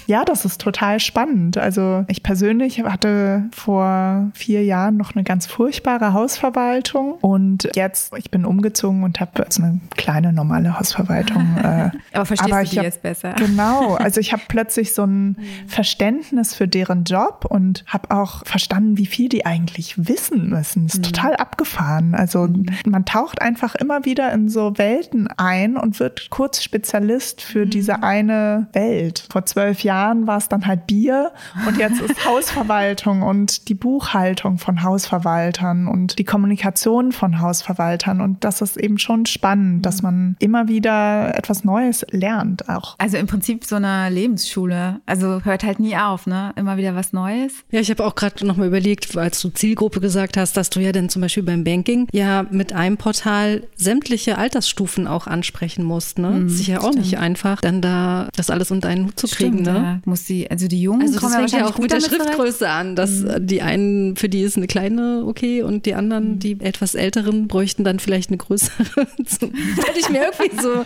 Ja, 0.06 0.22
das 0.22 0.44
ist 0.44 0.60
total 0.60 1.00
spannend. 1.00 1.56
Also 1.56 2.04
ich 2.08 2.22
persönlich 2.22 2.82
hatte 2.84 3.44
vor 3.52 4.30
vier 4.34 4.62
Jahren 4.62 4.98
noch 4.98 5.14
eine 5.14 5.24
ganz 5.24 5.46
furchtbare 5.46 6.12
Hausverwaltung 6.12 7.14
und 7.22 7.70
jetzt, 7.74 8.12
ich 8.14 8.30
bin 8.30 8.44
umgezogen 8.44 9.02
und 9.02 9.18
habe 9.20 9.30
jetzt 9.38 9.58
eine 9.58 9.80
kleine 9.96 10.34
normale 10.34 10.78
Hausverwaltung. 10.78 11.56
Äh, 11.64 11.90
aber 12.12 12.26
verstehst 12.26 12.52
aber 12.52 12.62
du 12.64 12.68
die 12.68 12.76
hab, 12.76 12.84
jetzt 12.84 13.00
besser? 13.00 13.32
Genau, 13.38 13.94
also 13.98 14.20
ich 14.20 14.32
habe 14.32 14.42
plötzlich 14.46 14.92
so 14.92 15.04
ein. 15.04 15.38
Verständnis 15.66 16.54
für 16.54 16.68
deren 16.68 17.04
Job 17.04 17.46
und 17.48 17.84
habe 17.86 18.10
auch 18.10 18.44
verstanden, 18.44 18.98
wie 18.98 19.06
viel 19.06 19.28
die 19.28 19.46
eigentlich 19.46 20.03
wissen 20.08 20.48
müssen. 20.48 20.86
Ist 20.86 20.98
mhm. 20.98 21.02
total 21.02 21.36
abgefahren. 21.36 22.14
Also 22.14 22.46
mhm. 22.46 22.66
man 22.86 23.04
taucht 23.04 23.40
einfach 23.40 23.74
immer 23.74 24.04
wieder 24.04 24.32
in 24.32 24.48
so 24.48 24.76
Welten 24.76 25.28
ein 25.36 25.76
und 25.76 26.00
wird 26.00 26.30
kurz 26.30 26.62
Spezialist 26.62 27.40
für 27.42 27.66
mhm. 27.66 27.70
diese 27.70 28.02
eine 28.02 28.68
Welt. 28.72 29.26
Vor 29.30 29.46
zwölf 29.46 29.82
Jahren 29.82 30.26
war 30.26 30.38
es 30.38 30.48
dann 30.48 30.66
halt 30.66 30.86
Bier 30.86 31.32
und 31.66 31.78
jetzt 31.78 32.00
ist 32.00 32.24
Hausverwaltung 32.28 33.22
und 33.22 33.68
die 33.68 33.74
Buchhaltung 33.74 34.58
von 34.58 34.82
Hausverwaltern 34.82 35.86
und 35.86 36.18
die 36.18 36.24
Kommunikation 36.24 37.12
von 37.12 37.40
Hausverwaltern 37.40 38.20
und 38.20 38.44
das 38.44 38.60
ist 38.60 38.76
eben 38.76 38.98
schon 38.98 39.26
spannend, 39.26 39.86
dass 39.86 40.02
man 40.02 40.36
immer 40.38 40.68
wieder 40.68 41.36
etwas 41.36 41.64
Neues 41.64 42.04
lernt 42.10 42.68
auch. 42.68 42.96
Also 42.98 43.16
im 43.16 43.26
Prinzip 43.26 43.64
so 43.64 43.76
eine 43.76 44.10
Lebensschule, 44.10 45.00
also 45.06 45.44
hört 45.44 45.64
halt 45.64 45.80
nie 45.80 45.96
auf, 45.96 46.26
ne? 46.26 46.52
Immer 46.56 46.76
wieder 46.76 46.94
was 46.94 47.12
Neues. 47.12 47.64
Ja, 47.70 47.80
ich 47.80 47.90
habe 47.90 48.04
auch 48.04 48.14
gerade 48.14 48.46
noch 48.46 48.56
mal 48.56 48.66
überlegt, 48.66 49.16
als 49.16 49.40
du 49.40 49.50
Zielgruppe 49.50 49.83
gesagt 49.88 50.36
hast, 50.36 50.56
dass 50.56 50.70
du 50.70 50.80
ja 50.80 50.92
dann 50.92 51.08
zum 51.08 51.22
Beispiel 51.22 51.42
beim 51.42 51.64
Banking 51.64 52.08
ja 52.12 52.46
mit 52.50 52.72
einem 52.72 52.96
Portal 52.96 53.64
sämtliche 53.76 54.38
Altersstufen 54.38 55.06
auch 55.06 55.26
ansprechen 55.26 55.84
musst, 55.84 56.18
ne? 56.18 56.30
Mhm, 56.30 56.46
ist 56.48 56.66
ja 56.66 56.80
auch 56.80 56.94
nicht 56.94 57.18
einfach, 57.18 57.60
dann 57.60 57.80
da 57.80 58.28
das 58.36 58.50
alles 58.50 58.70
unter 58.70 58.88
einen 58.88 59.06
Hut 59.06 59.18
zu 59.18 59.26
kriegen, 59.26 59.60
Stimmt, 59.60 59.66
ne? 59.66 59.74
Ja. 59.74 60.00
Muss 60.04 60.24
die, 60.24 60.50
also 60.50 60.68
die 60.68 60.80
Jungen 60.80 61.02
also 61.02 61.20
das 61.20 61.34
fängt 61.34 61.52
ja 61.52 61.66
auch 61.66 61.78
mit 61.78 61.92
der 61.92 62.00
Schriftgröße 62.00 62.68
an, 62.68 62.96
dass 62.96 63.10
mhm. 63.10 63.46
die 63.46 63.62
einen, 63.62 64.16
für 64.16 64.28
die 64.28 64.40
ist 64.40 64.56
eine 64.56 64.66
kleine 64.66 65.24
okay 65.26 65.62
und 65.62 65.86
die 65.86 65.94
anderen, 65.94 66.34
mhm. 66.34 66.38
die 66.38 66.60
etwas 66.60 66.94
älteren, 66.94 67.48
bräuchten 67.48 67.84
dann 67.84 67.98
vielleicht 67.98 68.30
eine 68.30 68.38
größere. 68.38 68.84
Hätte 68.96 69.98
ich 69.98 70.08
mir 70.08 70.30
irgendwie 70.38 70.62
so, 70.62 70.84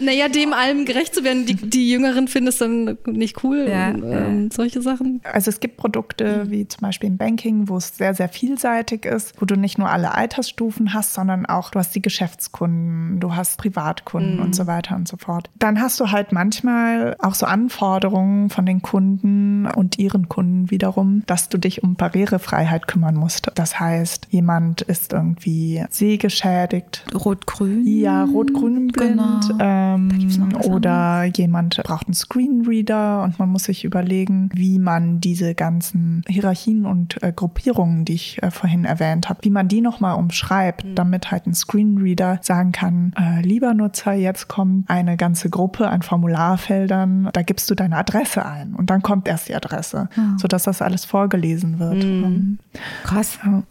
naja, 0.04 0.28
dem 0.28 0.52
allem 0.52 0.84
gerecht 0.84 1.14
zu 1.14 1.24
werden. 1.24 1.46
Die, 1.46 1.54
die 1.54 1.90
Jüngeren 1.90 2.28
finden 2.28 2.48
es 2.48 2.58
dann 2.58 2.98
nicht 3.06 3.42
cool. 3.44 3.66
Ja, 3.68 3.90
und, 3.90 4.02
ähm, 4.04 4.50
solche 4.50 4.82
Sachen. 4.82 5.20
Also 5.24 5.50
es 5.50 5.60
gibt 5.60 5.76
Produkte 5.76 6.46
wie 6.48 6.66
zum 6.66 6.80
Beispiel 6.80 7.08
im 7.08 7.16
Banking, 7.16 7.68
wo 7.68 7.76
es 7.76 7.96
sehr, 7.96 8.14
sehr 8.14 8.21
vielseitig 8.28 9.04
ist, 9.04 9.40
wo 9.40 9.46
du 9.46 9.56
nicht 9.56 9.78
nur 9.78 9.90
alle 9.90 10.14
Altersstufen 10.14 10.94
hast, 10.94 11.14
sondern 11.14 11.46
auch 11.46 11.70
du 11.70 11.78
hast 11.78 11.94
die 11.94 12.02
Geschäftskunden, 12.02 13.20
du 13.20 13.34
hast 13.34 13.58
Privatkunden 13.58 14.36
mhm. 14.36 14.42
und 14.42 14.54
so 14.54 14.66
weiter 14.66 14.96
und 14.96 15.08
so 15.08 15.16
fort. 15.16 15.50
Dann 15.58 15.80
hast 15.80 16.00
du 16.00 16.10
halt 16.10 16.32
manchmal 16.32 17.16
auch 17.18 17.34
so 17.34 17.46
Anforderungen 17.46 18.50
von 18.50 18.66
den 18.66 18.82
Kunden, 18.82 19.66
und 19.66 19.98
ihren 19.98 20.28
Kunden 20.28 20.70
wiederum, 20.70 21.22
dass 21.26 21.48
du 21.48 21.58
dich 21.58 21.82
um 21.82 21.94
Barrierefreiheit 21.94 22.86
kümmern 22.86 23.14
musst. 23.14 23.50
Das 23.54 23.78
heißt, 23.78 24.28
jemand 24.30 24.82
ist 24.82 25.12
irgendwie 25.12 25.84
sehgeschädigt. 25.90 27.04
Rot-Grün? 27.14 27.86
Ja, 27.86 28.24
rot-grün 28.24 28.88
blind. 28.88 29.48
Genau. 29.48 29.60
Ähm, 29.60 30.52
oder 30.64 31.24
jemand 31.24 31.82
braucht 31.84 32.06
einen 32.06 32.14
Screenreader 32.14 33.22
und 33.22 33.38
man 33.38 33.48
muss 33.48 33.64
sich 33.64 33.84
überlegen, 33.84 34.50
wie 34.54 34.78
man 34.78 35.20
diese 35.20 35.54
ganzen 35.54 36.22
Hierarchien 36.28 36.86
und 36.86 37.22
äh, 37.22 37.32
Gruppierungen, 37.34 38.04
die 38.04 38.11
ich 38.14 38.42
äh, 38.42 38.50
vorhin 38.50 38.84
erwähnt 38.84 39.28
habe, 39.28 39.40
wie 39.42 39.50
man 39.50 39.68
die 39.68 39.80
nochmal 39.80 40.16
umschreibt, 40.16 40.84
mhm. 40.84 40.94
damit 40.94 41.30
halt 41.30 41.46
ein 41.46 41.54
Screenreader 41.54 42.38
sagen 42.42 42.72
kann, 42.72 43.12
äh, 43.18 43.40
lieber 43.42 43.74
Nutzer, 43.74 44.12
jetzt 44.12 44.48
kommt 44.48 44.88
eine 44.88 45.16
ganze 45.16 45.50
Gruppe 45.50 45.88
an 45.88 46.02
Formularfeldern, 46.02 47.30
da 47.32 47.42
gibst 47.42 47.70
du 47.70 47.74
deine 47.74 47.96
Adresse 47.96 48.44
ein 48.44 48.74
und 48.74 48.90
dann 48.90 49.02
kommt 49.02 49.28
erst 49.28 49.48
die 49.48 49.54
Adresse, 49.54 50.08
ja. 50.16 50.36
sodass 50.38 50.64
das 50.64 50.82
alles 50.82 51.04
vorgelesen 51.04 51.78
wird. 51.78 52.04
Mhm. 52.04 52.58
Krass. 53.04 53.38
Ja. 53.44 53.62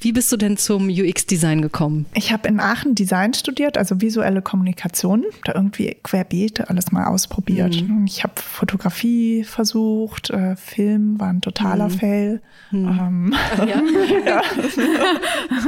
Wie 0.00 0.12
bist 0.12 0.30
du 0.30 0.36
denn 0.36 0.56
zum 0.56 0.88
UX-Design 0.88 1.62
gekommen? 1.62 2.06
Ich 2.14 2.32
habe 2.32 2.48
in 2.48 2.60
Aachen 2.60 2.94
Design 2.94 3.34
studiert, 3.34 3.76
also 3.76 4.00
visuelle 4.00 4.42
Kommunikation. 4.42 5.24
Da 5.44 5.54
irgendwie 5.54 5.96
querbeet 6.02 6.68
alles 6.68 6.92
mal 6.92 7.06
ausprobiert. 7.06 7.82
Mhm. 7.82 8.04
Ich 8.06 8.22
habe 8.22 8.34
Fotografie 8.36 9.44
versucht, 9.44 10.30
äh, 10.30 10.56
Film 10.56 11.18
war 11.18 11.28
ein 11.28 11.40
totaler 11.40 11.88
mhm. 11.88 11.98
Fail. 11.98 12.42
Mhm. 12.70 12.88
Ähm, 12.88 13.34
ja. 13.58 13.64
ja. 14.26 14.42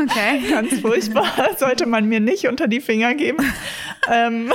okay. 0.03 0.51
Ganz 0.51 0.79
furchtbar. 0.81 1.27
Sollte 1.59 1.87
man 1.87 2.09
mir 2.09 2.21
nicht 2.21 2.47
unter 2.47 2.69
die 2.69 2.81
Finger 2.81 3.15
geben. 3.15 3.39
ähm, 4.11 4.53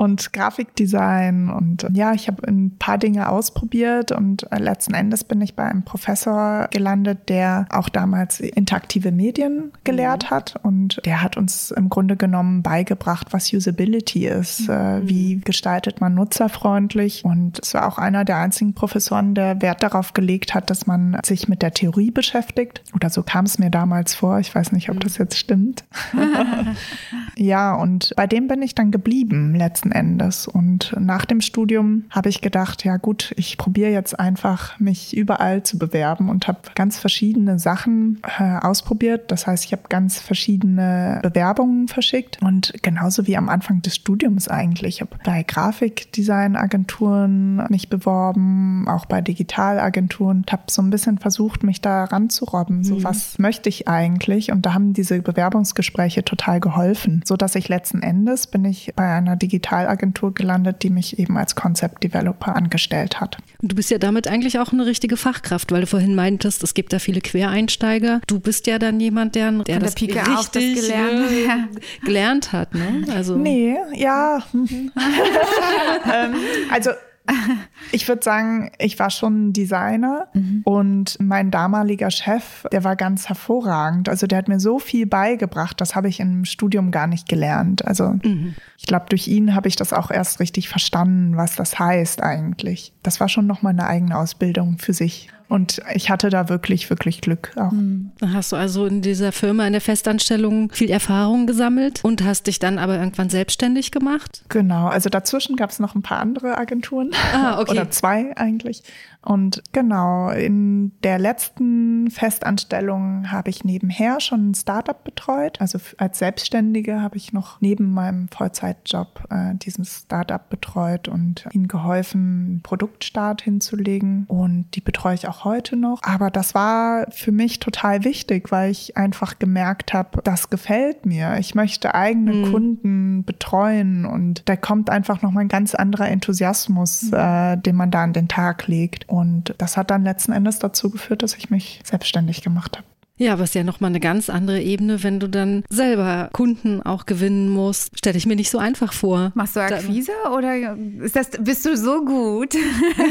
und 0.00 0.32
Grafikdesign 0.32 1.50
und 1.50 1.86
ja, 1.92 2.14
ich 2.14 2.26
habe 2.26 2.48
ein 2.48 2.74
paar 2.78 2.96
Dinge 2.96 3.28
ausprobiert 3.28 4.12
und 4.12 4.50
äh, 4.50 4.56
letzten 4.56 4.94
Endes 4.94 5.24
bin 5.24 5.42
ich 5.42 5.56
bei 5.56 5.64
einem 5.64 5.82
Professor 5.82 6.68
gelandet, 6.70 7.28
der 7.28 7.66
auch 7.68 7.90
damals 7.90 8.40
interaktive 8.40 9.12
Medien 9.12 9.72
gelehrt 9.84 10.24
mhm. 10.24 10.30
hat 10.30 10.54
und 10.62 11.02
der 11.04 11.20
hat 11.20 11.36
uns 11.36 11.70
im 11.70 11.90
Grunde 11.90 12.16
genommen 12.16 12.62
beigebracht, 12.62 13.34
was 13.34 13.52
Usability 13.52 14.26
ist, 14.26 14.70
äh, 14.70 15.00
mhm. 15.00 15.08
wie 15.10 15.40
gestaltet 15.40 16.00
man 16.00 16.14
nutzerfreundlich 16.14 17.22
und 17.26 17.58
es 17.62 17.74
war 17.74 17.86
auch 17.86 17.98
einer 17.98 18.24
der 18.24 18.38
einzigen 18.38 18.72
Professoren, 18.72 19.34
der 19.34 19.60
Wert 19.60 19.82
darauf 19.82 20.14
gelegt 20.14 20.54
hat, 20.54 20.70
dass 20.70 20.86
man 20.86 21.18
sich 21.26 21.46
mit 21.46 21.60
der 21.60 21.72
Theorie 21.72 22.10
beschäftigt 22.10 22.82
oder 22.94 23.10
so 23.10 23.22
kam 23.22 23.44
es 23.44 23.58
mir 23.58 23.68
damals 23.68 24.14
vor, 24.14 24.38
ich 24.38 24.54
weiß 24.54 24.72
nicht, 24.72 24.88
ob 24.88 24.96
mhm. 24.96 25.00
das 25.00 25.18
jetzt 25.18 25.36
stimmt. 25.36 25.84
ja, 27.36 27.74
und 27.74 28.14
bei 28.16 28.26
dem 28.26 28.48
bin 28.48 28.62
ich 28.62 28.74
dann 28.74 28.90
geblieben 28.92 29.54
letzten 29.54 29.89
Endes. 29.92 30.48
Und 30.48 30.94
nach 30.98 31.24
dem 31.24 31.40
Studium 31.40 32.04
habe 32.10 32.28
ich 32.28 32.40
gedacht, 32.40 32.84
ja 32.84 32.96
gut, 32.96 33.32
ich 33.36 33.58
probiere 33.58 33.90
jetzt 33.90 34.18
einfach, 34.18 34.78
mich 34.78 35.16
überall 35.16 35.62
zu 35.62 35.78
bewerben 35.78 36.28
und 36.28 36.48
habe 36.48 36.60
ganz 36.74 36.98
verschiedene 36.98 37.58
Sachen 37.58 38.20
äh, 38.38 38.58
ausprobiert. 38.58 39.30
Das 39.30 39.46
heißt, 39.46 39.64
ich 39.64 39.72
habe 39.72 39.82
ganz 39.88 40.20
verschiedene 40.20 41.20
Bewerbungen 41.22 41.88
verschickt 41.88 42.38
und 42.42 42.74
genauso 42.82 43.26
wie 43.26 43.36
am 43.36 43.48
Anfang 43.48 43.82
des 43.82 43.96
Studiums 43.96 44.48
eigentlich. 44.48 44.96
Ich 44.96 45.00
habe 45.00 45.16
bei 45.24 45.42
Grafikdesignagenturen 45.42 47.64
mich 47.68 47.88
beworben, 47.88 48.86
auch 48.88 49.06
bei 49.06 49.20
Digitalagenturen. 49.20 50.44
Ich 50.46 50.52
habe 50.52 50.62
so 50.70 50.82
ein 50.82 50.90
bisschen 50.90 51.18
versucht, 51.18 51.62
mich 51.62 51.80
da 51.80 52.04
ranzurobben. 52.04 52.84
So, 52.84 52.96
mhm. 52.96 53.04
was 53.04 53.38
möchte 53.38 53.68
ich 53.68 53.88
eigentlich? 53.88 54.52
Und 54.52 54.66
da 54.66 54.74
haben 54.74 54.92
diese 54.92 55.22
Bewerbungsgespräche 55.22 56.24
total 56.24 56.60
geholfen, 56.60 57.22
so 57.24 57.36
dass 57.36 57.54
ich 57.54 57.68
letzten 57.68 58.02
Endes 58.02 58.46
bin 58.46 58.64
ich 58.64 58.92
bei 58.96 59.12
einer 59.12 59.36
Digitalagentur 59.80 60.34
gelandet, 60.34 60.82
die 60.82 60.90
mich 60.90 61.18
eben 61.18 61.36
als 61.36 61.54
Concept 61.54 62.02
Developer 62.02 62.54
angestellt 62.54 63.20
hat. 63.20 63.38
Du 63.60 63.74
bist 63.74 63.90
ja 63.90 63.98
damit 63.98 64.28
eigentlich 64.28 64.58
auch 64.58 64.72
eine 64.72 64.86
richtige 64.86 65.16
Fachkraft, 65.16 65.72
weil 65.72 65.82
du 65.82 65.86
vorhin 65.86 66.14
meintest, 66.14 66.62
es 66.62 66.74
gibt 66.74 66.92
da 66.92 66.98
viele 66.98 67.20
Quereinsteiger. 67.20 68.20
Du 68.26 68.40
bist 68.40 68.66
ja 68.66 68.78
dann 68.78 69.00
jemand, 69.00 69.34
der, 69.34 69.50
der, 69.50 69.64
der 69.64 69.78
das 69.78 69.94
Pike 69.94 70.18
richtig 70.26 70.74
das 70.74 70.84
gelernt. 70.84 71.30
Äh, 71.30 72.04
gelernt 72.04 72.52
hat. 72.52 72.74
Ne? 72.74 73.04
Also. 73.14 73.36
Nee, 73.36 73.76
ja. 73.94 74.42
ähm, 74.52 76.34
also 76.70 76.90
ich 77.92 78.08
würde 78.08 78.22
sagen, 78.22 78.70
ich 78.78 78.98
war 78.98 79.10
schon 79.10 79.52
Designer 79.52 80.28
mhm. 80.34 80.62
und 80.64 81.16
mein 81.20 81.50
damaliger 81.50 82.10
Chef, 82.10 82.66
der 82.72 82.84
war 82.84 82.96
ganz 82.96 83.28
hervorragend. 83.28 84.08
Also 84.08 84.26
der 84.26 84.38
hat 84.38 84.48
mir 84.48 84.60
so 84.60 84.78
viel 84.78 85.06
beigebracht, 85.06 85.80
das 85.80 85.94
habe 85.94 86.08
ich 86.08 86.20
im 86.20 86.44
Studium 86.44 86.90
gar 86.90 87.06
nicht 87.06 87.28
gelernt. 87.28 87.84
Also 87.84 88.14
mhm. 88.22 88.54
ich 88.78 88.86
glaube, 88.86 89.06
durch 89.08 89.28
ihn 89.28 89.54
habe 89.54 89.68
ich 89.68 89.76
das 89.76 89.92
auch 89.92 90.10
erst 90.10 90.40
richtig 90.40 90.68
verstanden, 90.68 91.36
was 91.36 91.56
das 91.56 91.78
heißt 91.78 92.22
eigentlich. 92.22 92.92
Das 93.02 93.20
war 93.20 93.28
schon 93.28 93.46
noch 93.46 93.62
mal 93.62 93.70
eine 93.70 93.86
eigene 93.86 94.16
Ausbildung 94.16 94.78
für 94.78 94.92
sich. 94.92 95.30
Und 95.50 95.82
ich 95.94 96.10
hatte 96.10 96.30
da 96.30 96.48
wirklich, 96.48 96.88
wirklich 96.90 97.20
Glück 97.20 97.50
auch. 97.56 97.72
Hm. 97.72 98.12
Hast 98.24 98.52
du 98.52 98.56
also 98.56 98.86
in 98.86 99.02
dieser 99.02 99.32
Firma 99.32 99.66
in 99.66 99.72
der 99.72 99.80
Festanstellung 99.80 100.70
viel 100.70 100.90
Erfahrung 100.90 101.48
gesammelt 101.48 102.04
und 102.04 102.22
hast 102.22 102.46
dich 102.46 102.60
dann 102.60 102.78
aber 102.78 102.96
irgendwann 102.98 103.30
selbstständig 103.30 103.90
gemacht? 103.90 104.44
Genau, 104.48 104.86
also 104.86 105.10
dazwischen 105.10 105.56
gab 105.56 105.70
es 105.70 105.80
noch 105.80 105.96
ein 105.96 106.02
paar 106.02 106.20
andere 106.20 106.56
Agenturen. 106.56 107.10
Ah, 107.34 107.60
okay. 107.60 107.72
Oder 107.72 107.90
zwei 107.90 108.36
eigentlich. 108.36 108.84
Und 109.22 109.62
genau, 109.72 110.30
in 110.30 110.92
der 111.02 111.18
letzten 111.18 112.10
Festanstellung 112.10 113.30
habe 113.30 113.50
ich 113.50 113.64
nebenher 113.64 114.20
schon 114.20 114.50
ein 114.50 114.54
Startup 114.54 115.02
betreut. 115.04 115.60
Also 115.60 115.78
als 115.98 116.18
Selbstständige 116.18 117.02
habe 117.02 117.18
ich 117.18 117.32
noch 117.32 117.60
neben 117.60 117.92
meinem 117.92 118.28
Vollzeitjob 118.28 119.24
äh, 119.30 119.54
dieses 119.56 120.04
Startup 120.04 120.48
betreut 120.48 121.08
und 121.08 121.46
ihnen 121.52 121.68
geholfen, 121.68 122.20
einen 122.20 122.60
Produktstart 122.62 123.42
hinzulegen. 123.42 124.24
Und 124.26 124.66
die 124.74 124.80
betreue 124.80 125.14
ich 125.14 125.28
auch 125.28 125.44
heute 125.44 125.76
noch. 125.76 126.00
Aber 126.02 126.30
das 126.30 126.54
war 126.54 127.06
für 127.10 127.32
mich 127.32 127.58
total 127.58 128.04
wichtig, 128.04 128.50
weil 128.50 128.70
ich 128.70 128.96
einfach 128.96 129.38
gemerkt 129.38 129.92
habe, 129.92 130.22
das 130.24 130.48
gefällt 130.48 131.04
mir. 131.04 131.36
Ich 131.38 131.54
möchte 131.54 131.94
eigene 131.94 132.32
mhm. 132.32 132.52
Kunden 132.52 133.24
betreuen 133.24 134.06
und 134.06 134.48
da 134.48 134.56
kommt 134.56 134.88
einfach 134.88 135.20
noch 135.20 135.30
mal 135.30 135.40
ein 135.40 135.48
ganz 135.48 135.74
anderer 135.74 136.08
Enthusiasmus, 136.08 137.10
mhm. 137.10 137.18
äh, 137.18 137.56
den 137.58 137.76
man 137.76 137.90
da 137.90 138.02
an 138.02 138.14
den 138.14 138.28
Tag 138.28 138.66
legt. 138.66 139.09
Und 139.10 139.56
das 139.58 139.76
hat 139.76 139.90
dann 139.90 140.04
letzten 140.04 140.30
Endes 140.30 140.60
dazu 140.60 140.88
geführt, 140.88 141.24
dass 141.24 141.34
ich 141.34 141.50
mich 141.50 141.80
selbstständig 141.82 142.42
gemacht 142.42 142.78
habe. 142.78 142.86
Ja, 143.20 143.38
was 143.38 143.52
ja 143.52 143.64
nochmal 143.64 143.90
eine 143.90 144.00
ganz 144.00 144.30
andere 144.30 144.62
Ebene, 144.62 145.02
wenn 145.02 145.20
du 145.20 145.28
dann 145.28 145.62
selber 145.68 146.30
Kunden 146.32 146.80
auch 146.80 147.04
gewinnen 147.04 147.50
musst. 147.50 147.98
Stelle 147.98 148.16
ich 148.16 148.24
mir 148.24 148.34
nicht 148.34 148.48
so 148.48 148.56
einfach 148.56 148.94
vor. 148.94 149.30
Machst 149.34 149.56
du 149.56 149.60
Akquise 149.60 150.12
da, 150.24 150.30
oder 150.30 150.74
ist 151.02 151.16
das, 151.16 151.28
bist 151.38 151.66
du 151.66 151.76
so 151.76 152.02
gut, 152.02 152.54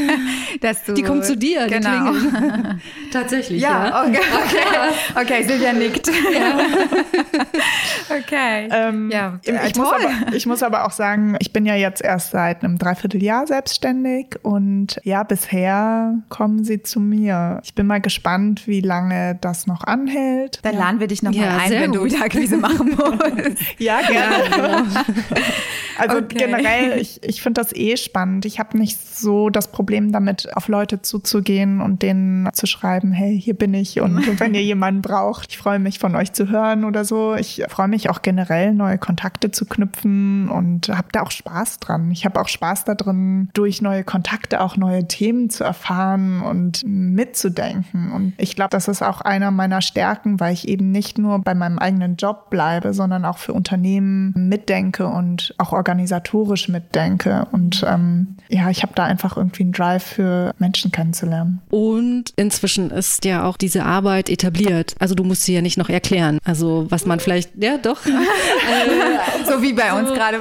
dass 0.62 0.84
du. 0.86 0.96
Die 0.96 1.04
kommt 1.04 1.26
zu 1.26 1.38
dir, 1.38 1.68
genau. 1.68 2.14
Tatsächlich. 3.14 3.62
Ja, 3.62 3.88
ja. 3.88 4.04
Okay. 4.08 4.18
okay. 5.16 5.22
okay, 5.22 5.44
Silvia 5.44 5.74
nickt. 5.74 6.08
Ja. 6.08 6.58
okay. 8.18 8.68
Ähm, 8.72 9.12
ja, 9.12 9.40
ich, 9.44 9.76
muss 9.76 9.90
aber, 9.90 10.34
ich 10.36 10.46
muss 10.48 10.64
aber 10.64 10.86
auch 10.88 10.92
sagen, 10.92 11.38
ich 11.40 11.54
bin 11.54 11.68
ja 11.68 11.76
jetzt 11.76 12.02
erst 12.02 12.32
seit 12.32 12.64
einem 12.64 12.80
Dreivierteljahr 12.80 13.46
selbstständig 13.46 14.38
und 14.42 15.00
ja, 15.04 15.22
bisher 15.22 16.16
kommen 16.30 16.64
sie 16.64 16.82
zu 16.82 17.00
mir. 17.00 17.62
Ich 17.64 17.76
bin 17.76 17.86
mal 17.86 18.02
gespannt, 18.02 18.66
wie 18.66 18.82
lange 18.82 19.38
das 19.40 19.68
noch 19.68 19.84
an 19.84 19.99
anhält. 20.00 20.60
Dann 20.64 20.74
ja. 20.74 20.80
laden 20.80 21.00
wir 21.00 21.08
dich 21.08 21.24
nochmal 21.24 21.46
ja, 21.46 21.58
ein, 21.58 21.72
wenn 21.72 21.92
gut. 21.92 22.00
du 22.00 22.06
wieder 22.06 22.24
Akquise 22.24 22.58
machen 22.58 22.90
musst. 22.98 23.80
ja, 23.80 24.02
gerne. 24.02 24.44
Ja, 24.50 24.86
also 25.98 26.18
okay. 26.18 26.38
generell, 26.38 27.00
ich, 27.00 27.22
ich 27.24 27.42
finde 27.42 27.62
das 27.62 27.76
eh 27.76 27.98
spannend. 27.98 28.46
Ich 28.46 28.60
habe 28.60 28.78
nicht 28.78 29.00
so 29.00 29.50
das 29.50 29.72
Problem 29.72 30.12
damit, 30.12 30.56
auf 30.56 30.68
Leute 30.68 31.02
zuzugehen 31.02 31.82
und 31.82 32.02
denen 32.02 32.50
zu 32.54 32.66
schreiben, 32.66 33.12
hey, 33.12 33.40
hier 33.40 33.54
bin 33.54 33.74
ich 33.74 34.00
und 34.00 34.18
wenn 34.40 34.54
ihr 34.54 34.64
jemanden 34.64 35.02
braucht, 35.02 35.52
ich 35.52 35.58
freue 35.58 35.80
mich 35.80 36.00
von 36.00 36.16
euch 36.16 36.34
zu 36.34 36.50
hören 36.50 36.86
oder 36.86 37.06
so. 37.06 37.36
Ich 37.36 37.64
freue 37.70 37.88
mich 37.88 38.10
auch 38.10 38.22
generell, 38.22 38.74
neue 38.74 38.98
Kontakte 38.98 39.52
zu 39.52 39.66
knüpfen 39.66 40.50
und 40.50 40.90
habe 40.90 41.10
da 41.12 41.24
auch 41.24 41.32
Spaß 41.32 41.80
dran. 41.80 42.12
Ich 42.12 42.26
habe 42.26 42.40
auch 42.40 42.48
Spaß 42.48 42.86
darin, 42.86 43.50
durch 43.54 43.82
neue 43.82 44.04
Kontakte 44.04 44.62
auch 44.62 44.78
neue 44.78 45.08
Themen 45.08 45.50
zu 45.50 45.64
erfahren 45.64 46.42
und 46.42 46.84
mitzudenken. 46.86 48.12
Und 48.12 48.34
ich 48.38 48.56
glaube, 48.56 48.70
das 48.70 48.88
ist 48.88 49.02
auch 49.02 49.22
einer 49.22 49.52
meiner 49.52 49.82
Stärken, 49.90 50.40
weil 50.40 50.54
ich 50.54 50.68
eben 50.68 50.92
nicht 50.92 51.18
nur 51.18 51.40
bei 51.40 51.54
meinem 51.54 51.80
eigenen 51.80 52.16
Job 52.16 52.50
bleibe, 52.50 52.94
sondern 52.94 53.26
auch 53.26 53.38
für 53.38 53.54
Unternehmen 53.54 54.34
mitdenke 54.36 55.08
und 55.08 55.54
auch 55.58 55.74
organisatorisch 55.74 56.70
mitdenke. 56.70 57.48
Und 57.52 57.84
ähm, 57.88 58.38
ja, 58.50 58.70
ich 58.70 58.84
habe 58.84 58.94
da 58.96 59.06
einfach 59.06 59.36
irgendwie 59.36 59.64
einen 59.64 59.72
Drive 59.72 60.04
für 60.04 60.54
Menschen 60.60 60.92
kennenzulernen. 60.92 61.62
Und 61.70 62.34
inzwischen 62.36 62.92
ist 62.92 63.26
ja 63.26 63.44
auch 63.44 63.58
diese 63.58 63.84
Arbeit 63.84 64.30
etabliert. 64.30 64.96
Also 65.00 65.16
du 65.16 65.24
musst 65.24 65.44
sie 65.44 65.56
ja 65.56 65.62
nicht 65.62 65.78
noch 65.78 65.90
erklären. 65.90 66.40
Also 66.44 66.86
was 66.90 67.06
man 67.06 67.20
vielleicht, 67.20 67.52
ja 67.62 67.78
doch. 67.78 68.00
so 69.46 69.62
wie 69.62 69.74
bei 69.74 69.92
uns 70.00 70.10
gerade. 70.14 70.40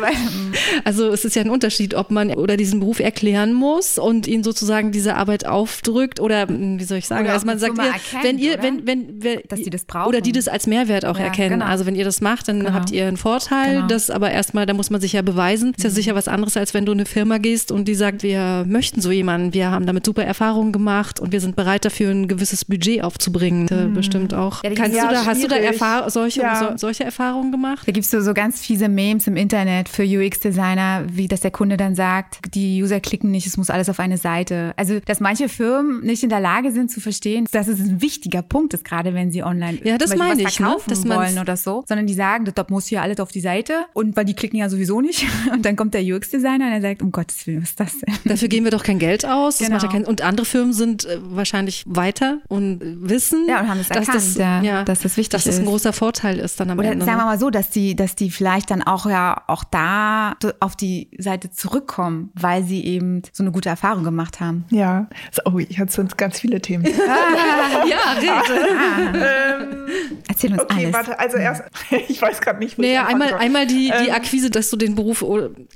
Also 0.84 1.08
es 1.08 1.24
ist 1.24 1.36
ja 1.36 1.42
ein 1.42 1.50
Unterschied, 1.50 1.94
ob 1.94 2.10
man 2.10 2.30
oder 2.34 2.56
diesen 2.56 2.80
Beruf 2.80 3.00
erklären 3.00 3.52
muss 3.52 3.98
und 3.98 4.26
ihnen 4.26 4.44
sozusagen 4.44 4.92
diese 4.92 5.16
Arbeit 5.16 5.46
aufdrückt 5.46 6.20
oder 6.20 6.48
wie 6.48 6.84
soll 6.84 6.98
ich 6.98 7.06
sagen, 7.06 7.28
also 7.28 7.46
man 7.46 7.58
sagt, 7.58 7.78
ihr, 7.78 8.22
wenn 8.22 8.38
ihr, 8.38 8.62
wenn, 8.62 8.86
wenn, 8.86 9.22
wenn, 9.22 9.40
dass 9.48 9.60
die 9.60 9.70
das 9.70 9.84
brauchen. 9.84 10.08
Oder 10.08 10.20
die 10.20 10.32
das 10.32 10.48
als 10.48 10.66
Mehrwert 10.66 11.04
auch 11.04 11.18
ja, 11.18 11.26
erkennen. 11.26 11.60
Genau. 11.60 11.66
Also 11.66 11.86
wenn 11.86 11.94
ihr 11.94 12.04
das 12.04 12.20
macht, 12.20 12.48
dann 12.48 12.60
genau. 12.60 12.72
habt 12.72 12.90
ihr 12.90 13.06
einen 13.06 13.16
Vorteil. 13.16 13.76
Genau. 13.76 13.86
Das 13.88 14.10
aber 14.10 14.30
erstmal, 14.30 14.66
da 14.66 14.74
muss 14.74 14.90
man 14.90 15.00
sich 15.00 15.12
ja 15.12 15.22
beweisen. 15.22 15.74
Ist 15.76 15.84
ja 15.84 15.90
mhm. 15.90 15.94
sicher 15.94 16.14
was 16.14 16.28
anderes, 16.28 16.56
als 16.56 16.74
wenn 16.74 16.86
du 16.86 16.92
in 16.92 16.98
eine 16.98 17.06
Firma 17.06 17.38
gehst 17.38 17.72
und 17.72 17.86
die 17.86 17.94
sagt, 17.94 18.22
wir 18.22 18.64
möchten 18.66 19.00
so 19.00 19.10
jemanden, 19.10 19.54
wir 19.54 19.70
haben 19.70 19.86
damit 19.86 20.04
super 20.04 20.24
Erfahrungen 20.24 20.72
gemacht 20.72 21.20
und 21.20 21.32
wir 21.32 21.40
sind 21.40 21.56
bereit 21.56 21.84
dafür, 21.84 22.10
ein 22.10 22.28
gewisses 22.28 22.64
Budget 22.64 23.02
aufzubringen. 23.02 23.68
Mhm. 23.70 23.94
Bestimmt 23.94 24.34
auch. 24.34 24.62
Ja, 24.64 24.70
Kannst 24.74 24.96
du 24.96 25.08
da, 25.08 25.24
hast 25.24 25.42
du 25.42 25.48
da 25.48 25.56
Erfahr 25.56 26.10
solche, 26.10 26.42
so, 26.58 26.76
solche 26.76 27.04
Erfahrungen 27.04 27.52
gemacht? 27.52 27.86
Da 27.86 27.92
gibt 27.92 28.04
es 28.04 28.10
so, 28.10 28.20
so 28.20 28.34
ganz 28.34 28.60
fiese 28.60 28.88
Memes 28.88 29.26
im 29.26 29.36
Internet 29.36 29.88
für 29.88 30.02
UX-Designer, 30.48 31.04
wie 31.10 31.28
das 31.28 31.40
der 31.40 31.50
Kunde 31.50 31.76
dann 31.76 31.94
sagt, 31.94 32.54
die 32.54 32.82
User 32.82 33.00
klicken 33.00 33.30
nicht, 33.30 33.46
es 33.46 33.56
muss 33.56 33.70
alles 33.70 33.88
auf 33.88 34.00
eine 34.00 34.18
Seite. 34.18 34.72
Also, 34.76 35.00
dass 35.00 35.20
manche 35.20 35.48
Firmen 35.48 36.00
nicht 36.00 36.22
in 36.22 36.28
der 36.28 36.40
Lage 36.40 36.72
sind 36.72 36.90
zu 36.90 37.00
verstehen, 37.00 37.46
dass 37.50 37.68
es 37.68 37.80
ein 37.80 38.00
wichtiger 38.00 38.42
Punkt 38.42 38.74
ist, 38.74 38.84
gerade 38.84 39.14
wenn 39.14 39.30
sie 39.30 39.42
online 39.42 39.78
ja, 39.84 39.98
das 39.98 40.16
meine 40.16 40.42
ich, 40.42 40.58
ne? 40.60 40.66
verkaufen 40.66 41.08
ne? 41.08 41.16
wollen 41.16 41.38
oder 41.38 41.56
so, 41.56 41.84
sondern 41.86 42.06
die 42.06 42.14
sagen, 42.14 42.44
das 42.44 42.68
muss 42.68 42.86
hier 42.86 43.02
alles 43.02 43.20
auf 43.20 43.30
die 43.30 43.40
Seite 43.40 43.86
und 43.92 44.16
weil 44.16 44.24
die 44.24 44.34
klicken 44.34 44.58
ja 44.58 44.68
sowieso 44.68 45.00
nicht 45.00 45.26
und 45.52 45.64
dann 45.64 45.76
kommt 45.76 45.94
der 45.94 46.02
UX-Designer 46.02 46.66
und 46.66 46.72
er 46.72 46.80
sagt, 46.80 47.02
um 47.02 47.12
Gottes 47.12 47.46
Willen, 47.46 47.62
was 47.62 47.70
ist 47.70 47.80
das 47.80 47.98
denn? 47.98 48.14
Dafür 48.24 48.48
geben 48.48 48.64
wir 48.64 48.70
doch 48.70 48.82
kein 48.82 48.98
Geld 48.98 49.24
aus. 49.24 49.58
Genau. 49.58 49.78
Ja 49.78 49.88
kein, 49.88 50.04
und 50.04 50.22
andere 50.22 50.44
Firmen 50.44 50.72
sind 50.72 51.04
äh, 51.04 51.18
wahrscheinlich 51.22 51.84
weiter 51.86 52.38
und 52.48 52.80
wissen, 52.82 53.46
ja, 53.48 53.60
und 53.60 53.68
haben 53.68 53.80
es 53.80 53.90
erkannt, 53.90 54.14
das, 54.14 54.34
ja, 54.36 54.62
ja, 54.62 54.84
dass 54.84 55.00
das 55.00 55.16
wichtig 55.16 55.30
dass 55.30 55.42
ist. 55.42 55.46
Dass 55.46 55.56
das 55.56 55.60
ein 55.60 55.70
großer 55.70 55.92
Vorteil 55.92 56.38
ist 56.38 56.60
dann 56.60 56.70
am 56.70 56.78
oder 56.78 56.90
Ende. 56.90 57.04
Sagen 57.04 57.18
wir 57.18 57.24
ne? 57.24 57.30
mal 57.30 57.38
so, 57.38 57.50
dass 57.50 57.70
die, 57.70 57.96
dass 57.96 58.16
die 58.16 58.30
vielleicht 58.30 58.70
dann 58.70 58.82
auch 58.82 59.06
ja 59.06 59.42
auch 59.46 59.64
da 59.64 60.36
auf 60.60 60.76
die 60.76 61.08
Seite 61.18 61.50
zurückkommen, 61.50 62.30
weil 62.34 62.64
sie 62.64 62.84
eben 62.84 63.22
so 63.32 63.42
eine 63.42 63.52
gute 63.52 63.68
Erfahrung 63.68 64.04
gemacht 64.04 64.40
haben. 64.40 64.64
Ja, 64.70 65.08
so, 65.32 65.42
oh, 65.44 65.58
jetzt 65.58 65.94
sind 65.94 66.16
ganz 66.18 66.40
viele 66.40 66.60
Themen. 66.60 66.84
ja, 66.86 68.12
rede. 68.18 68.68
Ah. 68.76 69.58
ähm, 69.62 69.88
Erzähl 70.28 70.52
uns 70.52 70.62
okay, 70.62 70.84
alles. 70.84 70.92
warte, 70.92 71.18
also 71.18 71.36
erst, 71.36 71.62
ich 72.08 72.20
weiß 72.20 72.40
gerade 72.40 72.58
nicht, 72.58 72.78
wo 72.78 72.82
naja, 72.82 73.04
ich 73.04 73.08
einmal, 73.08 73.34
einmal 73.34 73.66
die, 73.66 73.90
die 74.02 74.08
ähm, 74.08 74.14
Akquise, 74.14 74.50
dass 74.50 74.70
du 74.70 74.76
den 74.76 74.94
Beruf 74.94 75.24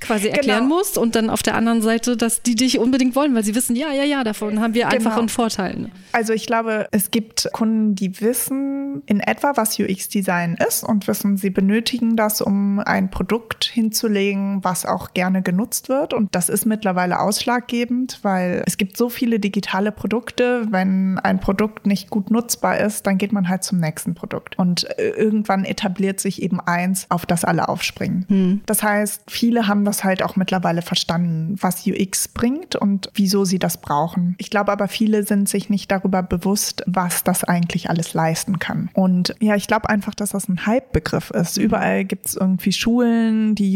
quasi 0.00 0.28
erklären 0.28 0.64
genau. 0.64 0.76
musst 0.76 0.98
und 0.98 1.14
dann 1.16 1.30
auf 1.30 1.42
der 1.42 1.54
anderen 1.54 1.82
Seite, 1.82 2.16
dass 2.16 2.42
die 2.42 2.54
dich 2.54 2.78
unbedingt 2.78 3.16
wollen, 3.16 3.34
weil 3.34 3.44
sie 3.44 3.54
wissen, 3.54 3.76
ja, 3.76 3.92
ja, 3.92 4.04
ja, 4.04 4.24
davon 4.24 4.60
haben 4.60 4.74
wir 4.74 4.84
genau. 4.84 4.94
einfach 4.94 5.16
einen 5.16 5.28
Vorteil. 5.28 5.76
Ne? 5.76 5.90
Also 6.12 6.32
ich 6.32 6.46
glaube, 6.46 6.86
es 6.90 7.10
gibt 7.10 7.48
Kunden, 7.52 7.94
die 7.94 8.20
wissen 8.20 9.02
in 9.06 9.20
etwa, 9.20 9.52
was 9.56 9.78
UX-Design 9.78 10.58
ist 10.66 10.84
und 10.84 11.08
wissen, 11.08 11.36
sie 11.36 11.50
benötigen 11.50 12.16
das, 12.16 12.40
um 12.40 12.78
ein 12.80 13.10
Produkt 13.10 13.64
hinzulegen, 13.64 14.51
was 14.62 14.86
auch 14.86 15.14
gerne 15.14 15.42
genutzt 15.42 15.88
wird. 15.88 16.14
Und 16.14 16.34
das 16.34 16.48
ist 16.48 16.66
mittlerweile 16.66 17.20
ausschlaggebend, 17.20 18.20
weil 18.22 18.62
es 18.66 18.76
gibt 18.76 18.96
so 18.96 19.08
viele 19.08 19.40
digitale 19.40 19.92
Produkte. 19.92 20.66
Wenn 20.70 21.18
ein 21.18 21.40
Produkt 21.40 21.86
nicht 21.86 22.10
gut 22.10 22.30
nutzbar 22.30 22.78
ist, 22.78 23.06
dann 23.06 23.18
geht 23.18 23.32
man 23.32 23.48
halt 23.48 23.64
zum 23.64 23.78
nächsten 23.78 24.14
Produkt. 24.14 24.58
Und 24.58 24.88
äh, 24.98 25.10
irgendwann 25.10 25.64
etabliert 25.64 26.20
sich 26.20 26.42
eben 26.42 26.60
eins, 26.60 27.06
auf 27.08 27.26
das 27.26 27.44
alle 27.44 27.68
aufspringen. 27.68 28.26
Hm. 28.28 28.60
Das 28.66 28.82
heißt, 28.82 29.22
viele 29.28 29.68
haben 29.68 29.84
das 29.84 30.04
halt 30.04 30.22
auch 30.22 30.36
mittlerweile 30.36 30.82
verstanden, 30.82 31.56
was 31.60 31.86
UX 31.86 32.28
bringt 32.28 32.76
und 32.76 33.10
wieso 33.14 33.44
sie 33.44 33.58
das 33.58 33.78
brauchen. 33.78 34.34
Ich 34.38 34.50
glaube 34.50 34.72
aber, 34.72 34.88
viele 34.88 35.24
sind 35.24 35.48
sich 35.48 35.70
nicht 35.70 35.90
darüber 35.90 36.22
bewusst, 36.22 36.82
was 36.86 37.24
das 37.24 37.44
eigentlich 37.44 37.90
alles 37.90 38.14
leisten 38.14 38.58
kann. 38.58 38.90
Und 38.94 39.34
ja, 39.40 39.54
ich 39.54 39.66
glaube 39.66 39.88
einfach, 39.88 40.14
dass 40.14 40.30
das 40.30 40.48
ein 40.48 40.66
Hype-Begriff 40.66 41.30
ist. 41.30 41.56
Überall 41.56 42.04
gibt 42.04 42.26
es 42.26 42.36
irgendwie 42.36 42.72
Schulen, 42.72 43.54
die 43.54 43.72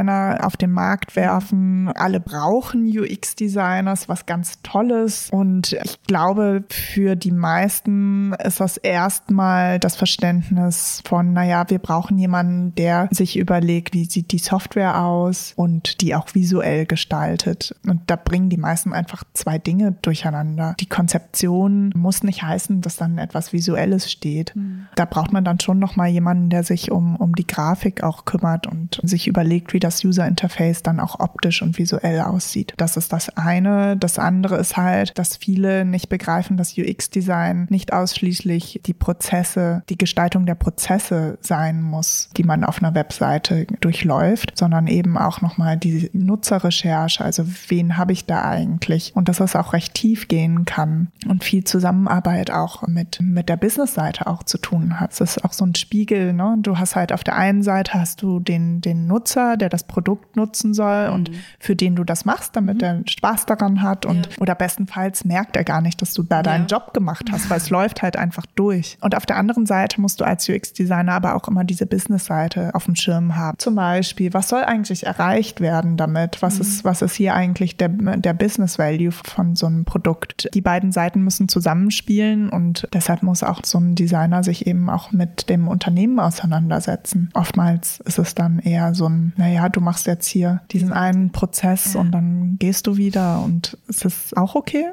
UX-Designer 0.00 0.38
auf 0.42 0.56
den 0.56 0.72
Markt 0.72 1.16
werfen. 1.16 1.88
Alle 1.94 2.20
brauchen 2.20 2.86
UX-Designers, 2.86 4.08
was 4.08 4.26
ganz 4.26 4.60
Tolles. 4.62 5.28
Und 5.30 5.72
ich 5.72 6.02
glaube, 6.06 6.64
für 6.70 7.16
die 7.16 7.32
meisten 7.32 8.32
ist 8.44 8.60
das 8.60 8.76
erstmal 8.76 9.78
das 9.78 9.96
Verständnis 9.96 11.02
von, 11.06 11.32
naja, 11.32 11.64
wir 11.68 11.78
brauchen 11.78 12.18
jemanden, 12.18 12.74
der 12.74 13.08
sich 13.10 13.36
überlegt, 13.36 13.94
wie 13.94 14.04
sieht 14.04 14.32
die 14.32 14.38
Software 14.38 15.02
aus 15.02 15.52
und 15.56 16.00
die 16.00 16.14
auch 16.14 16.34
visuell 16.34 16.86
gestaltet. 16.86 17.74
Und 17.86 18.02
da 18.06 18.16
bringen 18.16 18.50
die 18.50 18.56
meisten 18.56 18.92
einfach 18.92 19.24
zwei 19.34 19.58
Dinge 19.58 19.92
durcheinander. 20.02 20.74
Die 20.80 20.88
Konzeption 20.88 21.92
muss 21.94 22.22
nicht 22.22 22.42
heißen, 22.42 22.80
dass 22.80 22.96
dann 22.96 23.18
etwas 23.18 23.52
Visuelles 23.52 24.10
steht. 24.10 24.54
Mhm. 24.54 24.86
Da 24.94 25.04
braucht 25.04 25.32
man 25.32 25.44
dann 25.44 25.60
schon 25.60 25.78
noch 25.78 25.96
mal 25.96 26.08
jemanden, 26.08 26.50
der 26.50 26.64
sich 26.64 26.90
um, 26.90 27.16
um 27.16 27.34
die 27.34 27.46
Grafik 27.46 28.02
auch 28.02 28.24
kümmert 28.24 28.66
und 28.66 29.00
sich 29.02 29.26
überlegt, 29.26 29.72
wie 29.72 29.80
das 29.80 29.89
User 30.04 30.26
Interface 30.26 30.82
dann 30.82 31.00
auch 31.00 31.20
optisch 31.20 31.62
und 31.62 31.78
visuell 31.78 32.20
aussieht. 32.20 32.74
Das 32.76 32.96
ist 32.96 33.12
das 33.12 33.36
eine. 33.36 33.96
Das 33.96 34.18
andere 34.18 34.56
ist 34.56 34.76
halt, 34.76 35.18
dass 35.18 35.36
viele 35.36 35.84
nicht 35.84 36.08
begreifen, 36.08 36.56
dass 36.56 36.76
UX-Design 36.76 37.66
nicht 37.70 37.92
ausschließlich 37.92 38.80
die 38.86 38.94
Prozesse, 38.94 39.82
die 39.88 39.98
Gestaltung 39.98 40.46
der 40.46 40.54
Prozesse 40.54 41.38
sein 41.40 41.82
muss, 41.82 42.30
die 42.36 42.44
man 42.44 42.64
auf 42.64 42.82
einer 42.82 42.94
Webseite 42.94 43.66
durchläuft, 43.80 44.56
sondern 44.56 44.86
eben 44.86 45.18
auch 45.18 45.40
nochmal 45.40 45.76
die 45.76 46.10
Nutzerrecherche, 46.12 47.24
also 47.24 47.44
wen 47.68 47.96
habe 47.96 48.12
ich 48.12 48.26
da 48.26 48.42
eigentlich? 48.42 49.12
Und 49.14 49.28
dass 49.28 49.38
das 49.38 49.56
auch 49.56 49.72
recht 49.72 49.94
tief 49.94 50.28
gehen 50.28 50.64
kann 50.64 51.08
und 51.28 51.44
viel 51.44 51.64
Zusammenarbeit 51.64 52.50
auch 52.50 52.86
mit, 52.86 53.20
mit 53.20 53.48
der 53.48 53.56
Business-Seite 53.56 54.26
auch 54.26 54.42
zu 54.42 54.58
tun 54.58 55.00
hat. 55.00 55.12
Das 55.12 55.20
ist 55.20 55.44
auch 55.44 55.52
so 55.52 55.64
ein 55.64 55.74
Spiegel, 55.74 56.32
ne? 56.32 56.56
Du 56.60 56.78
hast 56.78 56.96
halt 56.96 57.12
auf 57.12 57.24
der 57.24 57.36
einen 57.36 57.62
Seite 57.62 57.94
hast 57.94 58.22
du 58.22 58.40
den, 58.40 58.80
den 58.80 59.06
Nutzer, 59.06 59.56
der 59.56 59.69
das 59.70 59.84
Produkt 59.84 60.36
nutzen 60.36 60.74
soll 60.74 61.08
mhm. 61.08 61.14
und 61.14 61.30
für 61.58 61.76
den 61.76 61.96
du 61.96 62.04
das 62.04 62.24
machst, 62.24 62.56
damit 62.56 62.78
mhm. 62.78 62.84
er 62.84 63.02
Spaß 63.06 63.46
daran 63.46 63.82
hat 63.82 64.06
und 64.06 64.26
ja. 64.26 64.32
oder 64.40 64.54
bestenfalls 64.54 65.24
merkt 65.24 65.56
er 65.56 65.64
gar 65.64 65.80
nicht, 65.80 66.02
dass 66.02 66.12
du 66.12 66.22
da 66.22 66.36
ja. 66.36 66.42
deinen 66.42 66.66
Job 66.66 66.92
gemacht 66.92 67.30
hast, 67.32 67.48
weil 67.50 67.58
es 67.58 67.70
läuft 67.70 68.02
halt 68.02 68.16
einfach 68.16 68.46
durch. 68.54 68.98
Und 69.00 69.16
auf 69.16 69.26
der 69.26 69.36
anderen 69.36 69.66
Seite 69.66 70.00
musst 70.00 70.20
du 70.20 70.24
als 70.24 70.48
UX-Designer 70.48 71.12
aber 71.12 71.34
auch 71.34 71.48
immer 71.48 71.64
diese 71.64 71.86
Business-Seite 71.86 72.74
auf 72.74 72.84
dem 72.84 72.96
Schirm 72.96 73.36
haben. 73.36 73.58
Zum 73.58 73.74
Beispiel, 73.74 74.32
was 74.34 74.48
soll 74.48 74.62
eigentlich 74.62 75.06
erreicht 75.06 75.60
werden 75.60 75.96
damit? 75.96 76.42
Was 76.42 76.56
mhm. 76.56 76.60
ist, 76.62 76.84
was 76.84 77.02
ist 77.02 77.14
hier 77.14 77.34
eigentlich 77.34 77.76
der, 77.76 77.88
der 77.88 78.34
Business 78.34 78.78
Value 78.78 79.12
von 79.12 79.56
so 79.56 79.66
einem 79.66 79.84
Produkt? 79.84 80.48
Die 80.54 80.60
beiden 80.60 80.92
Seiten 80.92 81.22
müssen 81.22 81.48
zusammenspielen 81.48 82.48
und 82.48 82.88
deshalb 82.92 83.22
muss 83.22 83.42
auch 83.42 83.60
so 83.64 83.78
ein 83.78 83.94
Designer 83.94 84.42
sich 84.42 84.66
eben 84.66 84.90
auch 84.90 85.12
mit 85.12 85.48
dem 85.48 85.68
Unternehmen 85.68 86.18
auseinandersetzen. 86.18 87.30
Oftmals 87.34 88.00
ist 88.00 88.18
es 88.18 88.34
dann 88.34 88.58
eher 88.58 88.94
so 88.94 89.08
ein, 89.08 89.32
naja, 89.36 89.59
du 89.68 89.80
machst 89.80 90.06
jetzt 90.06 90.26
hier 90.26 90.62
diesen 90.70 90.92
einen 90.92 91.30
Prozess 91.30 91.94
ja. 91.94 92.00
und 92.00 92.12
dann 92.12 92.56
gehst 92.58 92.86
du 92.86 92.96
wieder 92.96 93.42
und 93.44 93.76
es 93.88 94.04
ist 94.04 94.36
auch 94.36 94.54
okay, 94.54 94.86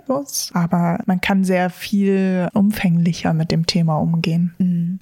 aber 0.54 1.00
man 1.06 1.22
kann 1.22 1.44
sehr 1.44 1.70
viel 1.70 2.50
umfänglicher 2.54 3.34
mit 3.34 3.52
dem 3.52 3.66
Thema 3.66 3.98
umgehen. 3.98 4.54
Mhm. 4.58 5.00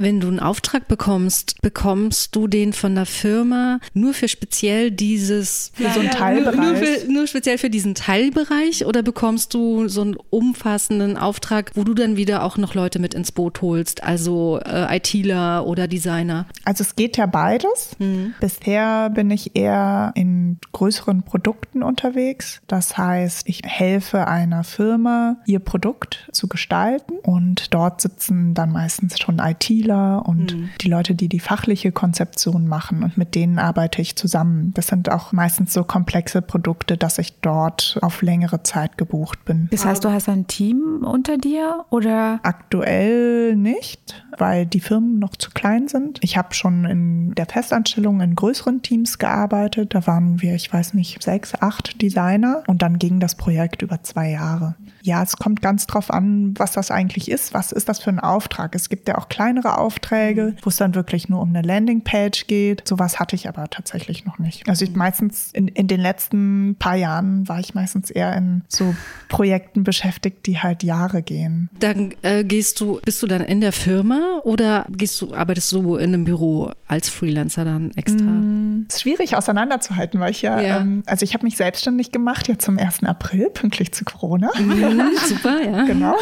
Wenn 0.00 0.18
du 0.18 0.28
einen 0.28 0.40
Auftrag 0.40 0.88
bekommst, 0.88 1.60
bekommst 1.60 2.34
du 2.34 2.48
den 2.48 2.72
von 2.72 2.94
der 2.94 3.04
Firma 3.04 3.80
nur 3.92 4.14
für 4.14 4.28
speziell 4.28 4.90
dieses 4.90 5.72
für 5.74 5.90
so 5.90 6.00
einen 6.00 6.10
Teilbereich. 6.10 6.56
Nur, 6.56 6.76
für, 6.76 7.12
nur, 7.12 7.26
speziell 7.26 7.58
für 7.58 7.68
diesen 7.68 7.94
Teilbereich 7.94 8.86
oder 8.86 9.02
bekommst 9.02 9.52
du 9.52 9.88
so 9.88 10.00
einen 10.00 10.16
umfassenden 10.30 11.18
Auftrag, 11.18 11.72
wo 11.74 11.84
du 11.84 11.92
dann 11.92 12.16
wieder 12.16 12.44
auch 12.44 12.56
noch 12.56 12.74
Leute 12.74 12.98
mit 12.98 13.12
ins 13.12 13.30
Boot 13.30 13.60
holst, 13.60 14.02
also 14.02 14.58
äh, 14.64 14.96
ITler 14.96 15.66
oder 15.66 15.86
Designer? 15.86 16.46
Also 16.64 16.82
es 16.82 16.96
geht 16.96 17.18
ja 17.18 17.26
beides. 17.26 17.90
Mhm. 17.98 18.32
Bisher 18.40 19.10
bin 19.10 19.30
ich 19.30 19.54
eher 19.54 20.12
in 20.14 20.56
größeren 20.72 21.24
Produkten 21.24 21.82
unterwegs. 21.82 22.62
Das 22.68 22.96
heißt, 22.96 23.46
ich 23.50 23.60
helfe 23.66 24.26
einer 24.26 24.64
Firma, 24.64 25.36
ihr 25.44 25.58
Produkt 25.58 26.26
zu 26.32 26.48
gestalten 26.48 27.18
und 27.22 27.74
dort 27.74 28.00
sitzen 28.00 28.54
dann 28.54 28.72
meistens 28.72 29.18
schon 29.18 29.40
ITler 29.40 29.89
Entwickler 29.90 30.26
und 30.26 30.56
mhm. 30.56 30.70
die 30.80 30.88
Leute, 30.88 31.14
die 31.14 31.28
die 31.28 31.40
fachliche 31.40 31.92
Konzeption 31.92 32.66
machen 32.66 33.02
und 33.02 33.18
mit 33.18 33.34
denen 33.34 33.58
arbeite 33.58 34.00
ich 34.00 34.16
zusammen. 34.16 34.72
Das 34.74 34.88
sind 34.88 35.10
auch 35.10 35.32
meistens 35.32 35.72
so 35.72 35.84
komplexe 35.84 36.42
Produkte, 36.42 36.96
dass 36.96 37.18
ich 37.18 37.40
dort 37.40 37.98
auf 38.02 38.22
längere 38.22 38.62
Zeit 38.62 38.98
gebucht 38.98 39.44
bin. 39.44 39.68
Das 39.70 39.84
heißt, 39.84 40.04
du 40.04 40.10
hast 40.10 40.28
ein 40.28 40.46
Team 40.46 41.04
unter 41.04 41.38
dir 41.38 41.84
oder? 41.90 42.40
Aktuell 42.42 43.56
nicht, 43.56 44.22
weil 44.38 44.66
die 44.66 44.80
Firmen 44.80 45.18
noch 45.18 45.36
zu 45.36 45.50
klein 45.50 45.88
sind. 45.88 46.18
Ich 46.22 46.36
habe 46.36 46.54
schon 46.54 46.84
in 46.84 47.34
der 47.34 47.46
Festanstellung 47.46 48.20
in 48.20 48.34
größeren 48.34 48.82
Teams 48.82 49.18
gearbeitet. 49.18 49.94
Da 49.94 50.06
waren 50.06 50.40
wir, 50.40 50.54
ich 50.54 50.72
weiß 50.72 50.94
nicht, 50.94 51.22
sechs, 51.22 51.54
acht 51.60 52.00
Designer 52.00 52.62
und 52.66 52.82
dann 52.82 52.98
ging 52.98 53.20
das 53.20 53.34
Projekt 53.34 53.82
über 53.82 54.02
zwei 54.02 54.30
Jahre. 54.30 54.76
Ja, 55.02 55.22
es 55.22 55.36
kommt 55.36 55.62
ganz 55.62 55.86
drauf 55.86 56.10
an, 56.10 56.54
was 56.58 56.72
das 56.72 56.90
eigentlich 56.90 57.30
ist. 57.30 57.54
Was 57.54 57.72
ist 57.72 57.88
das 57.88 58.00
für 58.00 58.10
ein 58.10 58.20
Auftrag? 58.20 58.74
Es 58.74 58.88
gibt 58.88 59.08
ja 59.08 59.18
auch 59.18 59.28
kleinere 59.28 59.78
Aufträge, 59.80 60.54
wo 60.62 60.68
es 60.68 60.76
dann 60.76 60.94
wirklich 60.94 61.28
nur 61.28 61.40
um 61.40 61.50
eine 61.50 61.62
Landingpage 61.62 62.46
geht. 62.46 62.86
Sowas 62.86 63.18
hatte 63.18 63.36
ich 63.36 63.48
aber 63.48 63.68
tatsächlich 63.70 64.24
noch 64.24 64.38
nicht. 64.38 64.68
Also 64.68 64.84
ich 64.84 64.94
meistens 64.94 65.50
in, 65.52 65.68
in 65.68 65.86
den 65.88 66.00
letzten 66.00 66.76
paar 66.78 66.96
Jahren 66.96 67.48
war 67.48 67.60
ich 67.60 67.74
meistens 67.74 68.10
eher 68.10 68.34
in 68.36 68.62
so 68.68 68.94
Projekten 69.28 69.84
beschäftigt, 69.84 70.46
die 70.46 70.58
halt 70.58 70.82
Jahre 70.82 71.22
gehen. 71.22 71.70
Dann 71.78 72.14
äh, 72.22 72.44
gehst 72.44 72.80
du, 72.80 73.00
bist 73.04 73.22
du 73.22 73.26
dann 73.26 73.42
in 73.42 73.60
der 73.60 73.72
Firma 73.72 74.40
oder 74.44 74.86
gehst 74.90 75.20
du, 75.20 75.34
arbeitest 75.34 75.72
du 75.72 75.96
in 75.96 76.14
einem 76.14 76.24
Büro 76.24 76.72
als 76.86 77.08
Freelancer 77.08 77.64
dann 77.64 77.92
extra? 77.96 78.24
Mm, 78.24 78.86
ist 78.88 79.02
schwierig 79.02 79.36
auseinanderzuhalten, 79.36 80.20
weil 80.20 80.30
ich 80.30 80.42
ja, 80.42 80.60
ja. 80.60 80.80
Ähm, 80.80 81.02
also 81.06 81.24
ich 81.24 81.34
habe 81.34 81.44
mich 81.44 81.56
selbstständig 81.56 82.12
gemacht, 82.12 82.48
ja 82.48 82.58
zum 82.58 82.78
1. 82.78 83.04
April, 83.04 83.50
pünktlich 83.50 83.92
zu 83.92 84.04
Corona. 84.04 84.50
Mhm, 84.58 85.10
super, 85.26 85.62
ja. 85.62 85.82
genau. 85.86 86.16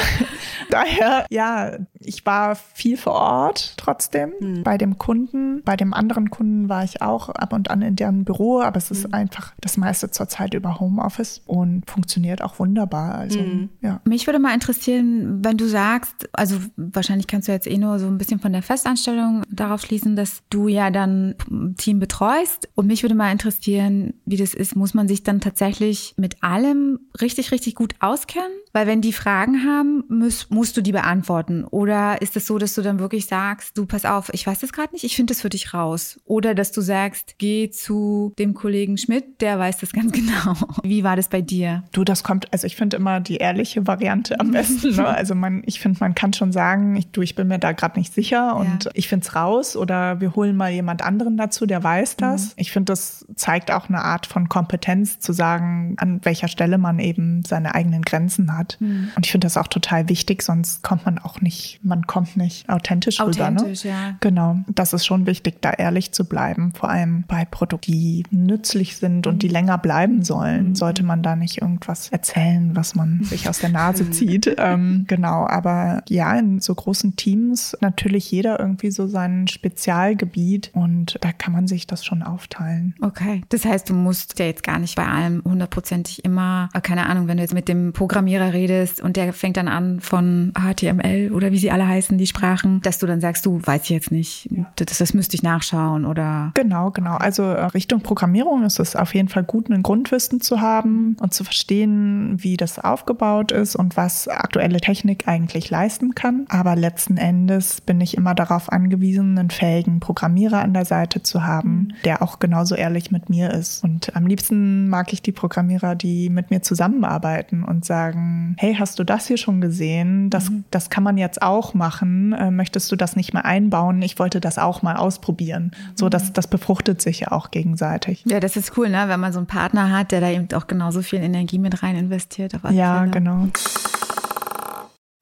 Daher, 0.71 1.27
ja, 1.31 1.73
ich 2.01 2.25
war 2.27 2.55
viel 2.55 2.97
vor 2.97 3.15
Ort 3.15 3.75
trotzdem 3.77 4.33
mhm. 4.41 4.63
bei 4.63 4.79
dem 4.79 4.99
Kunden. 4.99 5.63
Bei 5.65 5.77
dem 5.77 5.93
anderen 5.93 6.31
Kunden 6.31 6.69
war 6.69 6.85
ich 6.85 7.03
auch 7.03 7.29
ab 7.29 7.53
und 7.53 7.71
an 7.71 7.83
in 7.83 7.97
deren 7.97 8.25
Büro, 8.25 8.61
aber 8.61 8.77
es 8.77 8.91
ist 8.91 9.09
mhm. 9.09 9.15
einfach 9.15 9.53
das 9.61 9.77
meiste 9.77 10.11
zurzeit 10.11 10.55
über 10.55 10.81
Homeoffice 10.81 11.43
und 11.47 11.89
funktioniert 11.91 12.43
auch 12.43 12.59
wunderbar. 12.59 13.15
Also, 13.15 13.41
mhm. 13.41 13.69
ja. 13.81 14.01
Mich 14.05 14.27
würde 14.27 14.39
mal 14.39 14.55
interessieren, 14.55 15.45
wenn 15.45 15.57
du 15.57 15.67
sagst, 15.67 16.29
also 16.33 16.57
wahrscheinlich 16.77 17.27
kannst 17.27 17.49
du 17.49 17.53
jetzt 17.53 17.67
eh 17.67 17.79
nur 17.79 17.99
so 17.99 18.07
ein 18.07 18.19
bisschen 18.19 18.41
von 18.41 18.53
der 18.53 18.63
Festanstellung 18.63 19.43
darauf 19.51 19.83
schließen, 19.83 20.17
dass 20.17 20.43
du 20.51 20.69
ja 20.69 20.91
dann 20.91 21.35
Team 21.77 21.99
betreust. 21.99 22.69
Und 22.75 22.87
mich 22.87 23.03
würde 23.03 23.15
mal 23.15 23.33
interessieren, 23.33 24.15
wie 24.25 24.37
das 24.37 24.55
ist. 24.55 24.77
Muss 24.77 24.95
man 24.95 25.09
sich 25.09 25.23
dann 25.23 25.41
tatsächlich 25.41 26.15
mit 26.17 26.43
allem 26.43 27.01
richtig, 27.21 27.53
richtig 27.53 27.75
gut 27.75 27.95
auskennen? 28.01 28.49
Weil 28.79 28.87
wenn 28.87 29.01
die 29.01 29.13
Fragen 29.13 29.65
haben, 29.65 30.05
musst, 30.09 30.53
musst 30.53 30.77
du 30.77 30.83
die 30.83 30.93
beantworten. 30.93 31.65
Oder 31.65 32.23
ist 32.23 32.37
es 32.37 32.45
das 32.45 32.47
so, 32.47 32.59
dass 32.59 32.77
du 32.77 32.83
dann 32.83 33.01
wirklich 33.01 33.27
sagst, 33.27 33.77
du 33.77 33.87
pass 33.87 34.05
auf, 34.05 34.31
ich 34.33 34.47
weiß 34.47 34.61
das 34.61 34.73
gerade 34.73 34.93
nicht, 34.93 35.03
ich 35.03 35.17
finde 35.17 35.35
das 35.35 35.41
für 35.41 35.49
dich 35.49 35.75
raus. 35.75 36.21
Oder 36.27 36.55
dass 36.55 36.71
du 36.71 36.81
sagst, 36.81 37.35
geh 37.39 37.71
zu 37.71 38.33
dem 38.39 38.55
Kollegen 38.55 38.97
Schmidt, 38.97 39.41
der 39.41 39.59
weiß 39.59 39.79
das 39.79 39.93
ganz 39.93 40.13
genau. 40.13 40.55
Wie 40.85 41.03
war 41.03 41.17
das 41.17 41.27
bei 41.27 41.41
dir? 41.41 41.83
Du, 41.91 42.05
das 42.05 42.23
kommt, 42.23 42.53
also 42.53 42.69
ich 42.69 42.77
finde 42.77 42.99
immer 42.99 43.19
die 43.19 43.39
ehrliche 43.39 43.85
Variante 43.89 44.39
am 44.39 44.51
besten. 44.53 44.95
Ne? 44.95 45.09
Also 45.09 45.35
man, 45.35 45.65
ich 45.67 45.81
finde, 45.81 45.99
man 45.99 46.15
kann 46.15 46.33
schon 46.33 46.53
sagen, 46.53 46.95
ich, 46.95 47.11
du, 47.11 47.23
ich 47.23 47.35
bin 47.35 47.49
mir 47.49 47.59
da 47.59 47.73
gerade 47.73 47.99
nicht 47.99 48.15
sicher 48.15 48.55
und 48.55 48.85
ja. 48.85 48.91
ich 48.95 49.09
finde 49.09 49.27
es 49.27 49.35
raus. 49.35 49.77
Oder 49.77 50.21
wir 50.21 50.37
holen 50.37 50.55
mal 50.55 50.71
jemand 50.71 51.03
anderen 51.03 51.37
dazu, 51.37 51.67
der 51.67 51.83
weiß 51.83 52.15
das. 52.15 52.51
Mhm. 52.51 52.53
Ich 52.59 52.71
finde, 52.71 52.93
das 52.93 53.27
zeigt 53.35 53.73
auch 53.73 53.89
eine 53.89 54.05
Art 54.05 54.27
von 54.27 54.49
Kompetenz 54.49 55.19
zu 55.19 55.33
sagen, 55.33 55.97
an 55.97 56.21
welcher 56.23 56.47
Stelle 56.47 56.79
man 56.79 57.01
eben 57.01 57.43
seine 57.45 57.75
eigenen 57.75 58.03
Grenzen 58.03 58.57
hat 58.57 58.68
hat. 58.69 58.81
Mhm. 58.81 59.11
Und 59.17 59.27
ich 59.27 59.33
finde 59.33 59.47
das 59.47 59.57
auch 59.57 59.69
total 59.69 60.09
wichtig, 60.09 60.43
sonst 60.43 60.83
kommt 60.83 61.05
man 61.05 61.19
auch 61.19 61.41
nicht, 61.41 61.81
man 61.83 62.07
kommt 62.07 62.37
nicht 62.37 62.69
authentisch, 62.69 63.21
authentisch 63.21 63.41
rüber. 63.41 63.51
Ne? 63.51 63.73
Ja. 63.83 64.17
Genau. 64.21 64.59
Das 64.69 64.93
ist 64.93 65.07
schon 65.07 65.27
wichtig, 65.27 65.61
da 65.61 65.71
ehrlich 65.71 66.13
zu 66.13 66.25
bleiben. 66.25 66.73
Vor 66.75 66.91
allem 66.91 67.25
bei 67.27 67.45
Produkten, 67.45 67.79
die 67.93 68.25
nützlich 68.31 68.97
sind 68.97 69.27
und 69.27 69.43
die 69.43 69.49
länger 69.49 69.79
bleiben 69.79 70.23
sollen, 70.23 70.71
mhm. 70.71 70.75
sollte 70.75 71.03
man 71.03 71.23
da 71.23 71.37
nicht 71.37 71.61
irgendwas 71.63 72.09
erzählen, 72.09 72.75
was 72.75 72.95
man 72.95 73.21
sich 73.25 73.49
aus 73.49 73.61
der 73.61 73.71
Nase 73.71 74.11
zieht. 74.11 74.55
ähm, 74.59 75.05
genau. 75.09 75.47
Aber 75.47 76.03
ja, 76.09 76.37
in 76.39 76.61
so 76.61 76.75
großen 76.75 77.17
Teams 77.17 77.77
natürlich 77.81 78.31
jeder 78.31 78.59
irgendwie 78.59 78.91
so 78.91 79.07
sein 79.07 79.49
Spezialgebiet 79.49 80.71
und 80.75 81.19
da 81.21 81.33
kann 81.33 81.53
man 81.53 81.67
sich 81.67 81.87
das 81.87 82.05
schon 82.05 82.23
aufteilen. 82.23 82.95
Okay. 83.01 83.43
Das 83.49 83.65
heißt, 83.65 83.89
du 83.89 83.95
musst 83.95 84.39
ja 84.39 84.47
jetzt 84.47 84.63
gar 84.63 84.79
nicht 84.79 84.97
bei 84.97 85.07
allem 85.07 85.43
hundertprozentig 85.45 86.25
immer, 86.25 86.69
keine 86.83 87.07
Ahnung, 87.07 87.29
wenn 87.29 87.37
du 87.37 87.43
jetzt 87.43 87.55
mit 87.55 87.69
dem 87.69 87.93
Programmierer 87.93 88.48
redest 88.53 89.01
und 89.01 89.17
der 89.17 89.33
fängt 89.33 89.57
dann 89.57 89.69
an 89.69 90.01
von 90.01 90.53
HTML 90.59 91.33
oder 91.33 91.53
wie, 91.53 91.59
sie 91.59 91.71
alle 91.71 91.87
heißen, 91.87 92.19
die 92.19 92.27
Sprachen, 92.27 92.81
dass 92.83 92.99
du 92.99 93.07
dann 93.07 93.21
sagst, 93.21 93.47
du 93.47 93.61
weiß 93.65 93.85
ich 93.85 93.91
jetzt 93.91 94.11
nicht, 94.11 94.49
das, 94.77 94.99
das 94.99 95.15
müsste 95.15 95.37
ich 95.37 95.43
nachschauen 95.43 96.05
oder. 96.05 96.53
Genau, 96.55 96.91
genau. 96.91 97.17
Also 97.17 97.43
äh, 97.43 97.65
Richtung 97.67 98.01
Programmierung 98.01 98.65
ist 98.65 98.79
es 98.79 98.97
auf 98.97 99.15
jeden 99.15 99.29
Fall 99.29 99.45
gut, 99.45 99.71
ein 99.71 99.83
Grundwissen 99.83 100.41
zu 100.41 100.61
haben 100.61 101.17
und 101.21 101.35
zu 101.35 101.45
verstehen, 101.45 102.37
wie 102.39 102.57
das 102.57 102.79
aufgebaut 102.79 103.53
ist 103.53 103.77
und 103.77 103.97
was 103.97 104.29
aktuelle 104.29 104.81
Technik 104.81 105.29
eigentlich 105.29 105.71
leisten 105.71 106.15
kann. 106.15 106.47
Aber 106.49 106.77
letzten 106.77 107.17
Endes 107.17 107.81
bin 107.81 108.01
ich 108.01 108.17
immer 108.17 108.35
darauf 108.35 108.71
angewiesen, 108.73 109.39
einen 109.39 109.51
fähigen 109.51 110.01
Programmierer 110.01 110.61
an 110.61 110.75
der 110.75 110.85
Seite 110.85 111.23
zu 111.23 111.45
haben, 111.45 111.71
mhm. 111.71 111.93
der 112.05 112.23
auch 112.23 112.39
genauso 112.39 112.75
ehrlich 112.75 113.11
mit 113.11 113.29
mir 113.29 113.53
ist. 113.53 113.83
Und 113.85 114.15
am 114.17 114.27
liebsten 114.27 114.89
mag 114.89 115.13
ich 115.13 115.23
die 115.23 115.33
Programmierer, 115.33 115.95
die 115.95 116.31
mit 116.31 116.51
mir 116.51 116.63
zusammenarbeiten 116.63 117.65
und 117.65 117.85
sagen, 117.85 118.38
hey, 118.57 118.75
hast 118.75 118.99
du 118.99 119.05
das 119.05 119.27
hier 119.27 119.37
schon 119.37 119.61
gesehen? 119.61 120.31
Das, 120.31 120.51
mhm. 120.51 120.65
das 120.71 120.91
kann 120.91 121.03
man 121.03 121.19
jetzt 121.19 121.43
auch 121.43 121.75
machen. 121.75 122.33
Äh, 122.33 122.51
möchtest 122.51 122.91
du 122.91 122.97
das 122.97 123.17
nicht 123.17 123.33
mehr 123.33 123.45
einbauen? 123.45 124.03
Ich 124.03 124.19
wollte 124.19 124.41
das 124.41 124.59
auch 124.59 124.83
mal 124.83 124.97
ausprobieren. 124.97 125.73
So, 125.95 126.09
das, 126.09 126.29
mhm. 126.29 126.33
das 126.35 126.47
befruchtet 126.47 127.01
sich 127.01 127.21
ja 127.21 127.33
auch 127.33 127.51
gegenseitig. 127.51 128.25
Ja, 128.27 128.41
das 128.41 128.57
ist 128.57 128.77
cool, 128.77 128.89
ne? 128.89 129.05
wenn 129.07 129.21
man 129.21 129.33
so 129.33 129.39
einen 129.39 129.47
Partner 129.47 129.91
hat, 129.91 130.13
der 130.13 130.21
da 130.21 130.31
eben 130.31 130.49
auch 130.55 130.67
genauso 130.67 131.03
viel 131.03 131.21
Energie 131.21 131.59
mit 131.59 131.83
rein 131.83 131.97
investiert. 131.97 132.53
ja, 132.71 132.99
Fälle. 132.99 133.11
genau. 133.11 133.49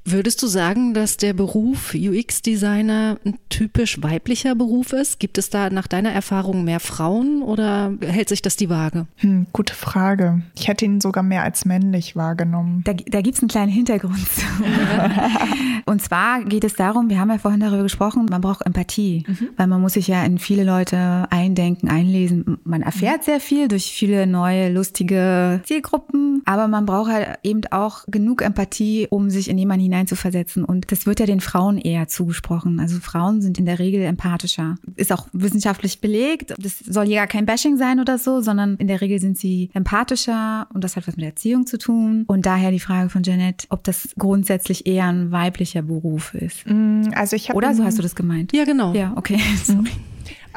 Würdest 0.09 0.41
du 0.41 0.47
sagen, 0.47 0.95
dass 0.95 1.17
der 1.17 1.33
Beruf 1.33 1.93
UX-Designer 1.93 3.19
ein 3.25 3.39
typisch 3.49 4.01
weiblicher 4.05 4.55
Beruf 4.55 4.93
ist? 4.93 5.19
Gibt 5.19 5.37
es 5.37 5.51
da 5.51 5.69
nach 5.69 5.89
deiner 5.89 6.13
Erfahrung 6.13 6.63
mehr 6.63 6.79
Frauen 6.79 7.43
oder 7.43 7.93
hält 8.01 8.29
sich 8.29 8.41
das 8.41 8.55
die 8.55 8.71
Waage? 8.71 9.09
Hm, 9.17 9.49
gute 9.53 9.75
Frage. 9.75 10.43
Ich 10.57 10.69
hätte 10.69 10.85
ihn 10.85 11.01
sogar 11.01 11.25
mehr 11.25 11.43
als 11.43 11.65
männlich 11.65 12.15
wahrgenommen. 12.15 12.83
Da, 12.85 12.93
da 12.93 13.21
gibt 13.21 13.35
es 13.35 13.43
einen 13.43 13.49
kleinen 13.49 13.73
Hintergrund. 13.73 14.17
Und 15.87 16.03
zwar 16.03 16.45
geht 16.45 16.63
es 16.63 16.75
darum, 16.75 17.11
wir 17.11 17.19
haben 17.19 17.31
ja 17.31 17.39
vorhin 17.39 17.61
darüber 17.61 17.83
gesprochen, 17.83 18.27
man 18.31 18.41
braucht 18.41 18.65
Empathie, 18.65 19.25
mhm. 19.27 19.49
weil 19.57 19.67
man 19.67 19.81
muss 19.81 19.95
sich 19.95 20.07
ja 20.07 20.25
in 20.25 20.39
viele 20.39 20.63
Leute 20.63 21.27
eindenken, 21.31 21.89
einlesen. 21.89 22.59
Man 22.63 22.83
erfährt 22.83 23.25
sehr 23.25 23.41
viel 23.41 23.67
durch 23.67 23.93
viele 23.93 24.29
neue, 24.29 24.73
lustige 24.73 25.63
Zielgruppen, 25.65 26.43
aber 26.45 26.69
man 26.69 26.87
braucht 26.87 27.11
halt 27.11 27.39
eben 27.43 27.63
auch 27.71 28.05
genug 28.07 28.43
Empathie, 28.43 29.09
um 29.11 29.31
sich 29.31 29.51
in 29.51 29.59
jemanden 29.59 29.85
hinein 29.85 29.96
hineinzuversetzen. 29.97 30.65
Und 30.65 30.93
das 30.93 31.07
wird 31.07 31.21
ja 31.21 31.27
den 31.27 31.41
Frauen 31.41 31.79
eher 31.79 32.09
zugesprochen. 32.09 32.81
Also 32.81 32.99
Frauen 33.01 33.41
sind 33.41 33.59
in 33.59 33.67
der 33.67 33.79
Regel 33.79 34.03
empathischer. 34.03 34.77
Ist 34.97 35.13
auch 35.13 35.27
wissenschaftlich 35.33 36.01
belegt. 36.01 36.55
Das 36.59 36.79
soll 36.79 37.09
ja 37.09 37.27
kein 37.27 37.47
Bashing 37.47 37.77
sein 37.77 38.01
oder 38.01 38.19
so, 38.19 38.41
sondern 38.41 38.77
in 38.77 38.89
der 38.89 39.01
Regel 39.01 39.21
sind 39.21 39.39
sie 39.39 39.71
empathischer 39.73 40.69
und 40.73 40.85
das 40.85 40.97
hat 40.97 41.07
was 41.09 41.17
mit 41.17 41.25
Erziehung 41.25 41.67
zu 41.67 41.79
tun. 41.79 42.25
Und 42.27 42.47
daher 42.47 42.71
die 42.71 42.81
Frage 42.81 43.09
von 43.09 43.23
Janet, 43.23 43.67
ob 43.71 43.85
das 43.85 44.09
grundsätzlich 44.19 44.87
eher 44.87 45.07
ein 45.07 45.31
weiblicher 45.31 45.83
Beruf 45.83 46.35
ist. 46.35 46.67
Mm, 46.67 47.03
also 47.15 47.37
ich 47.37 47.53
Oder 47.55 47.75
so 47.75 47.85
hast 47.85 47.99
du 47.99 48.03
das 48.03 48.15
gemeint? 48.15 48.53
Ja, 48.53 48.65
genau. 48.65 48.93
Ja, 48.93 49.13
okay. 49.17 49.41
Sorry. 49.65 49.91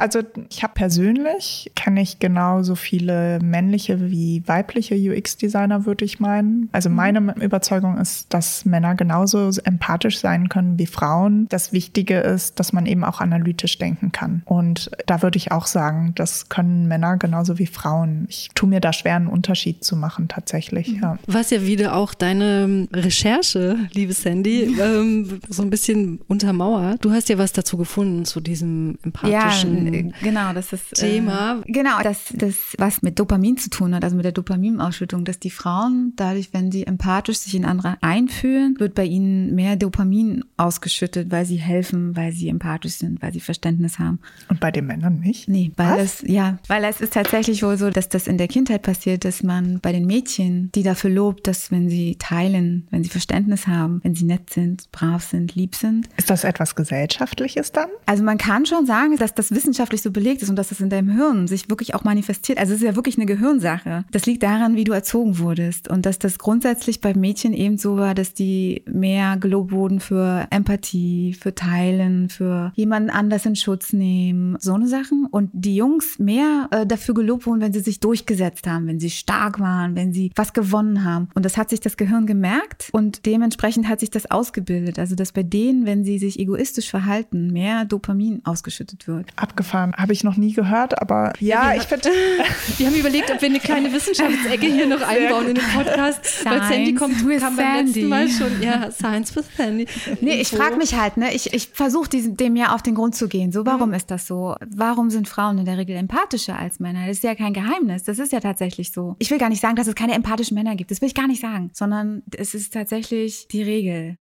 Also 0.00 0.20
ich 0.48 0.62
habe 0.62 0.72
persönlich, 0.74 1.70
kenne 1.74 2.00
ich 2.00 2.18
genauso 2.20 2.74
viele 2.74 3.38
männliche 3.40 4.10
wie 4.10 4.42
weibliche 4.46 4.94
UX-Designer, 4.94 5.84
würde 5.84 6.06
ich 6.06 6.20
meinen. 6.20 6.70
Also 6.72 6.88
mhm. 6.88 6.96
meine 6.96 7.34
Überzeugung 7.38 7.98
ist, 7.98 8.32
dass 8.32 8.64
Männer 8.64 8.94
genauso 8.94 9.50
empathisch 9.62 10.18
sein 10.18 10.48
können 10.48 10.78
wie 10.78 10.86
Frauen. 10.86 11.46
Das 11.50 11.74
Wichtige 11.74 12.18
ist, 12.20 12.58
dass 12.58 12.72
man 12.72 12.86
eben 12.86 13.04
auch 13.04 13.20
analytisch 13.20 13.76
denken 13.76 14.10
kann. 14.10 14.40
Und 14.46 14.90
da 15.04 15.20
würde 15.20 15.36
ich 15.36 15.52
auch 15.52 15.66
sagen, 15.66 16.12
das 16.14 16.48
können 16.48 16.88
Männer 16.88 17.18
genauso 17.18 17.58
wie 17.58 17.66
Frauen. 17.66 18.24
Ich 18.30 18.48
tue 18.54 18.70
mir 18.70 18.80
da 18.80 18.94
schwer, 18.94 19.16
einen 19.16 19.26
Unterschied 19.26 19.84
zu 19.84 19.96
machen 19.96 20.28
tatsächlich. 20.28 20.88
Mhm. 20.88 21.02
Ja. 21.02 21.18
Was 21.26 21.50
ja 21.50 21.66
wieder 21.66 21.94
auch 21.94 22.14
deine 22.14 22.88
Recherche, 22.90 23.76
liebe 23.92 24.14
Sandy, 24.14 24.62
ähm, 24.80 25.40
so 25.46 25.62
ein 25.62 25.68
bisschen 25.68 26.20
untermauert. 26.26 27.04
Du 27.04 27.12
hast 27.12 27.28
ja 27.28 27.36
was 27.36 27.52
dazu 27.52 27.76
gefunden 27.76 28.24
zu 28.24 28.40
diesem 28.40 28.98
empathischen 29.02 29.84
ja, 29.84 29.89
genau, 30.22 30.52
das 30.52 30.72
ist 30.72 30.92
äh, 30.92 31.10
Thema. 31.10 31.62
Äh, 31.66 31.72
genau, 31.72 32.02
das, 32.02 32.32
das 32.34 32.54
was 32.78 33.02
mit 33.02 33.18
Dopamin 33.18 33.56
zu 33.56 33.70
tun 33.70 33.94
hat, 33.94 34.04
also 34.04 34.16
mit 34.16 34.24
der 34.24 34.32
Dopaminausschüttung, 34.32 35.24
dass 35.24 35.38
die 35.38 35.50
Frauen 35.50 36.12
dadurch, 36.16 36.52
wenn 36.52 36.70
sie 36.70 36.86
empathisch 36.86 37.38
sich 37.38 37.54
in 37.54 37.64
andere 37.64 37.96
einfühlen, 38.00 38.76
wird 38.78 38.94
bei 38.94 39.04
ihnen 39.04 39.54
mehr 39.54 39.76
Dopamin 39.76 40.44
ausgeschüttet, 40.56 41.30
weil 41.30 41.44
sie 41.44 41.56
helfen, 41.56 42.16
weil 42.16 42.32
sie 42.32 42.48
empathisch 42.48 42.94
sind, 42.94 43.22
weil 43.22 43.32
sie 43.32 43.40
Verständnis 43.40 43.98
haben. 43.98 44.20
Und 44.48 44.60
bei 44.60 44.70
den 44.70 44.86
Männern 44.86 45.20
nicht? 45.20 45.48
Nee, 45.48 45.72
weil 45.76 45.98
was? 45.98 46.22
es 46.22 46.28
ja, 46.28 46.58
weil 46.68 46.84
es 46.84 47.00
ist 47.00 47.14
tatsächlich 47.14 47.62
wohl 47.62 47.76
so, 47.76 47.90
dass 47.90 48.08
das 48.08 48.26
in 48.26 48.38
der 48.38 48.48
Kindheit 48.48 48.82
passiert, 48.82 49.24
dass 49.24 49.42
man 49.42 49.80
bei 49.80 49.92
den 49.92 50.06
Mädchen, 50.06 50.70
die 50.74 50.82
dafür 50.82 51.10
lobt, 51.10 51.46
dass 51.46 51.70
wenn 51.70 51.88
sie 51.88 52.16
teilen, 52.16 52.86
wenn 52.90 53.02
sie 53.02 53.10
Verständnis 53.10 53.66
haben, 53.66 54.00
wenn 54.02 54.14
sie 54.14 54.24
nett 54.24 54.50
sind, 54.50 54.90
brav 54.92 55.24
sind, 55.24 55.54
lieb 55.54 55.74
sind. 55.74 56.08
Ist 56.16 56.30
das 56.30 56.44
etwas 56.44 56.74
gesellschaftliches 56.74 57.72
dann? 57.72 57.88
Also 58.06 58.22
man 58.22 58.38
kann 58.38 58.66
schon 58.66 58.86
sagen, 58.86 59.16
dass 59.16 59.34
das 59.34 59.50
Wissenschaft 59.50 59.79
wissenschaftlich 59.80 60.02
so 60.02 60.10
belegt 60.10 60.42
ist 60.42 60.50
und 60.50 60.56
dass 60.56 60.68
das 60.68 60.80
in 60.80 60.90
deinem 60.90 61.08
Hirn 61.10 61.48
sich 61.48 61.70
wirklich 61.70 61.94
auch 61.94 62.04
manifestiert. 62.04 62.58
Also 62.58 62.74
es 62.74 62.80
ist 62.80 62.86
ja 62.86 62.96
wirklich 62.96 63.16
eine 63.16 63.24
Gehirnsache. 63.24 64.04
Das 64.10 64.26
liegt 64.26 64.42
daran, 64.42 64.76
wie 64.76 64.84
du 64.84 64.92
erzogen 64.92 65.38
wurdest 65.38 65.88
und 65.88 66.04
dass 66.04 66.18
das 66.18 66.38
grundsätzlich 66.38 67.00
bei 67.00 67.14
Mädchen 67.14 67.54
eben 67.54 67.78
so 67.78 67.96
war, 67.96 68.14
dass 68.14 68.34
die 68.34 68.82
mehr 68.86 69.38
gelobt 69.38 69.72
wurden 69.72 70.00
für 70.00 70.46
Empathie, 70.50 71.34
für 71.34 71.54
Teilen, 71.54 72.28
für 72.28 72.72
jemanden 72.74 73.08
anders 73.08 73.46
in 73.46 73.56
Schutz 73.56 73.94
nehmen, 73.94 74.56
so 74.60 74.74
eine 74.74 74.86
Sachen. 74.86 75.26
Und 75.30 75.50
die 75.54 75.76
Jungs 75.76 76.18
mehr 76.18 76.68
äh, 76.70 76.86
dafür 76.86 77.14
gelobt 77.14 77.46
wurden, 77.46 77.62
wenn 77.62 77.72
sie 77.72 77.80
sich 77.80 78.00
durchgesetzt 78.00 78.66
haben, 78.66 78.86
wenn 78.86 79.00
sie 79.00 79.10
stark 79.10 79.60
waren, 79.60 79.96
wenn 79.96 80.12
sie 80.12 80.30
was 80.36 80.52
gewonnen 80.52 81.04
haben. 81.04 81.28
Und 81.34 81.44
das 81.46 81.56
hat 81.56 81.70
sich 81.70 81.80
das 81.80 81.96
Gehirn 81.96 82.26
gemerkt 82.26 82.90
und 82.92 83.24
dementsprechend 83.24 83.88
hat 83.88 84.00
sich 84.00 84.10
das 84.10 84.30
ausgebildet. 84.30 84.98
Also 84.98 85.14
dass 85.14 85.32
bei 85.32 85.42
denen, 85.42 85.86
wenn 85.86 86.04
sie 86.04 86.18
sich 86.18 86.38
egoistisch 86.38 86.90
verhalten, 86.90 87.50
mehr 87.50 87.86
Dopamin 87.86 88.42
ausgeschüttet 88.44 89.08
wird. 89.08 89.26
Abgefahren 89.36 89.69
abgefahren. 89.70 89.94
Habe 89.96 90.12
ich 90.12 90.24
noch 90.24 90.36
nie 90.36 90.52
gehört, 90.52 91.00
aber 91.00 91.32
ja, 91.40 91.72
ja 91.72 91.80
ich 91.80 91.82
finde. 91.84 92.10
Wir 92.78 92.86
haben 92.86 92.94
überlegt, 92.94 93.30
ob 93.30 93.40
wir 93.40 93.48
eine 93.48 93.60
kleine 93.60 93.92
Wissenschaftsecke 93.92 94.66
hier 94.66 94.86
noch 94.86 95.02
einbauen 95.02 95.48
in 95.48 95.54
den 95.56 95.64
Podcast. 95.64 96.24
Science 96.24 96.60
weil 96.60 96.68
Sandy 96.68 96.94
kommt 96.94 97.26
with 97.26 97.40
kam 97.40 97.56
beim 97.56 97.86
letzten 97.86 98.08
Mal 98.08 98.28
schon. 98.28 98.62
Ja, 98.62 98.90
Science 98.90 99.34
with 99.36 99.44
Sandy. 99.56 99.86
Nee, 100.20 100.40
ich 100.40 100.48
frage 100.48 100.76
mich 100.76 100.94
halt, 100.94 101.16
ne, 101.16 101.34
ich, 101.34 101.52
ich 101.52 101.68
versuche 101.72 102.08
dem 102.10 102.56
ja 102.56 102.74
auf 102.74 102.82
den 102.82 102.94
Grund 102.94 103.14
zu 103.14 103.28
gehen. 103.28 103.52
So, 103.52 103.66
warum 103.66 103.90
mhm. 103.90 103.96
ist 103.96 104.10
das 104.10 104.26
so? 104.26 104.56
Warum 104.66 105.10
sind 105.10 105.28
Frauen 105.28 105.58
in 105.58 105.64
der 105.64 105.78
Regel 105.78 105.96
empathischer 105.96 106.58
als 106.58 106.80
Männer? 106.80 107.06
Das 107.06 107.18
ist 107.18 107.24
ja 107.24 107.34
kein 107.34 107.52
Geheimnis. 107.52 108.04
Das 108.04 108.18
ist 108.18 108.32
ja 108.32 108.40
tatsächlich 108.40 108.92
so. 108.92 109.16
Ich 109.18 109.30
will 109.30 109.38
gar 109.38 109.48
nicht 109.48 109.60
sagen, 109.60 109.76
dass 109.76 109.86
es 109.86 109.94
keine 109.94 110.14
empathischen 110.14 110.54
Männer 110.54 110.76
gibt. 110.76 110.90
Das 110.90 111.00
will 111.00 111.08
ich 111.08 111.14
gar 111.14 111.26
nicht 111.26 111.40
sagen, 111.40 111.70
sondern 111.74 112.22
es 112.36 112.54
ist 112.54 112.72
tatsächlich 112.72 113.48
die 113.48 113.62
Regel. 113.62 114.16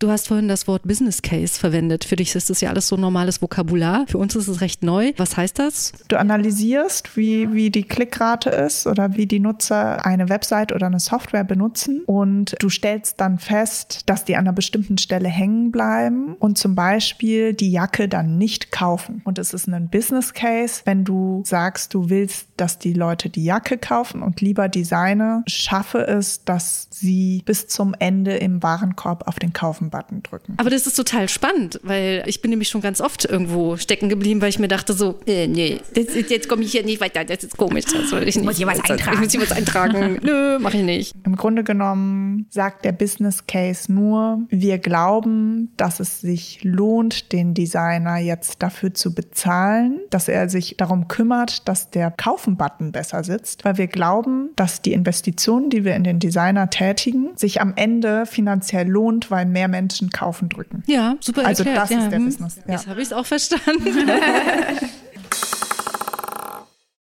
Du 0.00 0.12
hast 0.12 0.28
vorhin 0.28 0.46
das 0.46 0.68
Wort 0.68 0.84
Business 0.84 1.22
Case 1.22 1.58
verwendet. 1.58 2.04
Für 2.04 2.14
dich 2.14 2.32
ist 2.36 2.50
das 2.50 2.60
ja 2.60 2.70
alles 2.70 2.86
so 2.86 2.96
normales 2.96 3.42
Vokabular. 3.42 4.04
Für 4.06 4.18
uns 4.18 4.36
ist 4.36 4.46
es 4.46 4.60
recht 4.60 4.84
neu. 4.84 5.12
Was 5.16 5.36
heißt 5.36 5.58
das? 5.58 5.92
Du 6.06 6.16
analysierst, 6.16 7.16
wie, 7.16 7.52
wie 7.52 7.70
die 7.70 7.82
Klickrate 7.82 8.50
ist 8.50 8.86
oder 8.86 9.16
wie 9.16 9.26
die 9.26 9.40
Nutzer 9.40 10.06
eine 10.06 10.28
Website 10.28 10.72
oder 10.72 10.86
eine 10.86 11.00
Software 11.00 11.42
benutzen 11.42 12.02
und 12.06 12.54
du 12.60 12.68
stellst 12.68 13.20
dann 13.20 13.38
fest, 13.38 14.02
dass 14.06 14.24
die 14.24 14.36
an 14.36 14.46
einer 14.46 14.52
bestimmten 14.52 14.98
Stelle 14.98 15.28
hängen 15.28 15.72
bleiben 15.72 16.36
und 16.38 16.58
zum 16.58 16.76
Beispiel 16.76 17.52
die 17.54 17.72
Jacke 17.72 18.08
dann 18.08 18.38
nicht 18.38 18.70
kaufen. 18.70 19.20
Und 19.24 19.38
es 19.38 19.52
ist 19.52 19.66
ein 19.66 19.88
Business 19.88 20.32
Case, 20.32 20.82
wenn 20.84 21.04
du 21.04 21.42
sagst, 21.44 21.92
du 21.92 22.08
willst, 22.08 22.47
dass 22.60 22.78
die 22.78 22.92
Leute 22.92 23.30
die 23.30 23.44
Jacke 23.44 23.78
kaufen 23.78 24.22
und 24.22 24.40
lieber 24.40 24.68
Designer, 24.68 25.42
schaffe 25.46 26.06
es, 26.06 26.44
dass 26.44 26.88
sie 26.90 27.42
bis 27.44 27.68
zum 27.68 27.94
Ende 27.98 28.36
im 28.36 28.62
Warenkorb 28.62 29.26
auf 29.26 29.38
den 29.38 29.52
Kaufen 29.52 29.90
Button 29.90 30.22
drücken. 30.22 30.54
Aber 30.56 30.70
das 30.70 30.86
ist 30.86 30.94
total 30.94 31.28
spannend, 31.28 31.80
weil 31.82 32.22
ich 32.26 32.42
bin 32.42 32.50
nämlich 32.50 32.68
schon 32.68 32.80
ganz 32.80 33.00
oft 33.00 33.24
irgendwo 33.24 33.76
stecken 33.76 34.08
geblieben, 34.08 34.40
weil 34.42 34.50
ich 34.50 34.58
mir 34.58 34.68
dachte 34.68 34.92
so, 34.92 35.18
äh, 35.26 35.46
nee, 35.46 35.80
das, 35.94 36.14
jetzt 36.28 36.48
komme 36.48 36.62
ich 36.62 36.72
hier 36.72 36.84
nicht 36.84 37.00
weiter, 37.00 37.24
das 37.24 37.44
ist 37.44 37.56
komisch, 37.56 37.84
das 37.84 38.10
soll 38.10 38.26
ich 38.26 38.36
nicht. 38.36 38.44
Muss 38.44 38.58
ich 38.58 38.66
was 38.66 38.80
eintragen? 38.80 39.14
Ich 39.14 39.20
muss 39.20 39.32
hier 39.32 39.42
was 39.42 39.52
eintragen. 39.52 40.18
Nö, 40.22 40.58
mache 40.58 40.78
ich 40.78 40.82
nicht. 40.82 41.14
Im 41.24 41.36
Grunde 41.36 41.64
genommen 41.64 42.46
sagt 42.50 42.84
der 42.84 42.92
Business 42.92 43.46
Case 43.46 43.92
nur, 43.92 44.42
wir 44.48 44.78
glauben, 44.78 45.72
dass 45.76 46.00
es 46.00 46.20
sich 46.20 46.60
lohnt, 46.62 47.32
den 47.32 47.54
Designer 47.54 48.18
jetzt 48.18 48.62
dafür 48.62 48.94
zu 48.94 49.14
bezahlen, 49.14 50.00
dass 50.10 50.28
er 50.28 50.48
sich 50.48 50.76
darum 50.76 51.08
kümmert, 51.08 51.68
dass 51.68 51.90
der 51.90 52.10
Kaufen-Button 52.48 52.92
besser 52.92 53.24
sitzt, 53.24 53.64
weil 53.64 53.76
wir 53.76 53.86
glauben, 53.86 54.50
dass 54.56 54.82
die 54.82 54.92
Investitionen, 54.92 55.70
die 55.70 55.84
wir 55.84 55.94
in 55.94 56.04
den 56.04 56.18
Designer 56.18 56.70
tätigen, 56.70 57.30
sich 57.36 57.60
am 57.60 57.74
Ende 57.76 58.26
finanziell 58.26 58.88
lohnt, 58.88 59.30
weil 59.30 59.46
mehr 59.46 59.68
Menschen 59.68 60.10
kaufen 60.10 60.48
drücken. 60.48 60.82
Ja, 60.86 61.16
super 61.20 61.44
Also 61.46 61.64
erklärt. 61.64 61.84
das 61.84 61.90
ja. 61.90 61.98
ist 61.98 62.10
der 62.10 62.18
hm. 62.18 62.24
Business. 62.24 62.56
Ja. 62.66 62.74
Jetzt 62.74 62.86
habe 62.86 63.00
ich 63.00 63.06
es 63.08 63.12
auch 63.12 63.26
verstanden. 63.26 63.86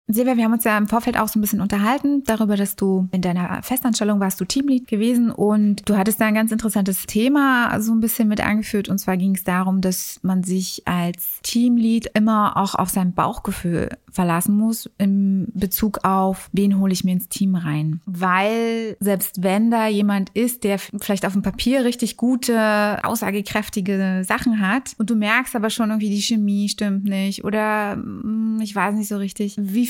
Silvia, 0.10 0.38
wir 0.38 0.46
haben 0.46 0.54
uns 0.54 0.64
ja 0.64 0.78
im 0.78 0.88
Vorfeld 0.88 1.20
auch 1.20 1.28
so 1.28 1.38
ein 1.38 1.42
bisschen 1.42 1.60
unterhalten 1.60 2.24
darüber, 2.24 2.56
dass 2.56 2.78
du 2.78 3.10
in 3.12 3.22
deiner 3.22 3.62
Festanstellung 3.62 4.22
warst 4.22 4.40
du 4.40 4.46
Teamlead 4.46 4.88
gewesen 4.88 5.32
und 5.32 5.88
du 5.90 5.98
hattest 5.98 6.22
da 6.22 6.26
ein 6.26 6.34
ganz 6.34 6.54
interessantes 6.54 7.08
Thema 7.08 7.78
so 7.82 7.92
ein 7.92 8.00
bisschen 8.00 8.30
mit 8.30 8.40
angeführt 8.40 8.88
und 8.88 9.00
zwar 9.00 9.18
ging 9.18 9.36
es 9.36 9.44
darum, 9.44 9.82
dass 9.82 10.20
man 10.22 10.44
sich 10.44 10.84
als 10.86 11.42
Teamlead 11.44 12.12
immer 12.14 12.56
auch 12.56 12.76
auf 12.76 12.88
sein 12.90 13.14
Bauchgefühl 13.14 13.90
verlassen 14.10 14.58
muss 14.58 14.90
im 14.98 15.48
Bezug 15.54 16.00
auf, 16.04 16.50
wen 16.54 16.80
hole 16.80 16.94
ich 16.94 17.04
mir 17.04 17.12
ins 17.12 17.28
Team 17.28 17.56
rein. 17.56 18.02
Weil 18.06 18.96
selbst 19.00 19.44
wenn 19.44 19.70
da 19.70 19.88
jemand 19.88 20.30
ist, 20.32 20.64
der 20.64 20.80
vielleicht 20.80 21.26
auf 21.26 21.34
dem 21.34 21.44
Papier 21.44 21.84
richtig 21.84 22.18
gute, 22.18 23.04
aussagekräftige 23.04 24.24
Sachen 24.26 24.60
hat 24.60 24.94
und 24.98 25.10
du 25.10 25.16
merkst 25.16 25.56
aber 25.56 25.70
schon 25.70 25.90
irgendwie, 25.90 26.10
die 26.10 26.22
Chemie 26.22 26.70
stimmt 26.70 27.04
nicht 27.04 27.44
oder 27.44 27.94
hm, 27.94 28.60
ich 28.62 28.74
weiß 28.74 28.96
nicht 28.96 29.10
so 29.10 29.18
richtig, 29.18 29.56
wie 29.60 29.86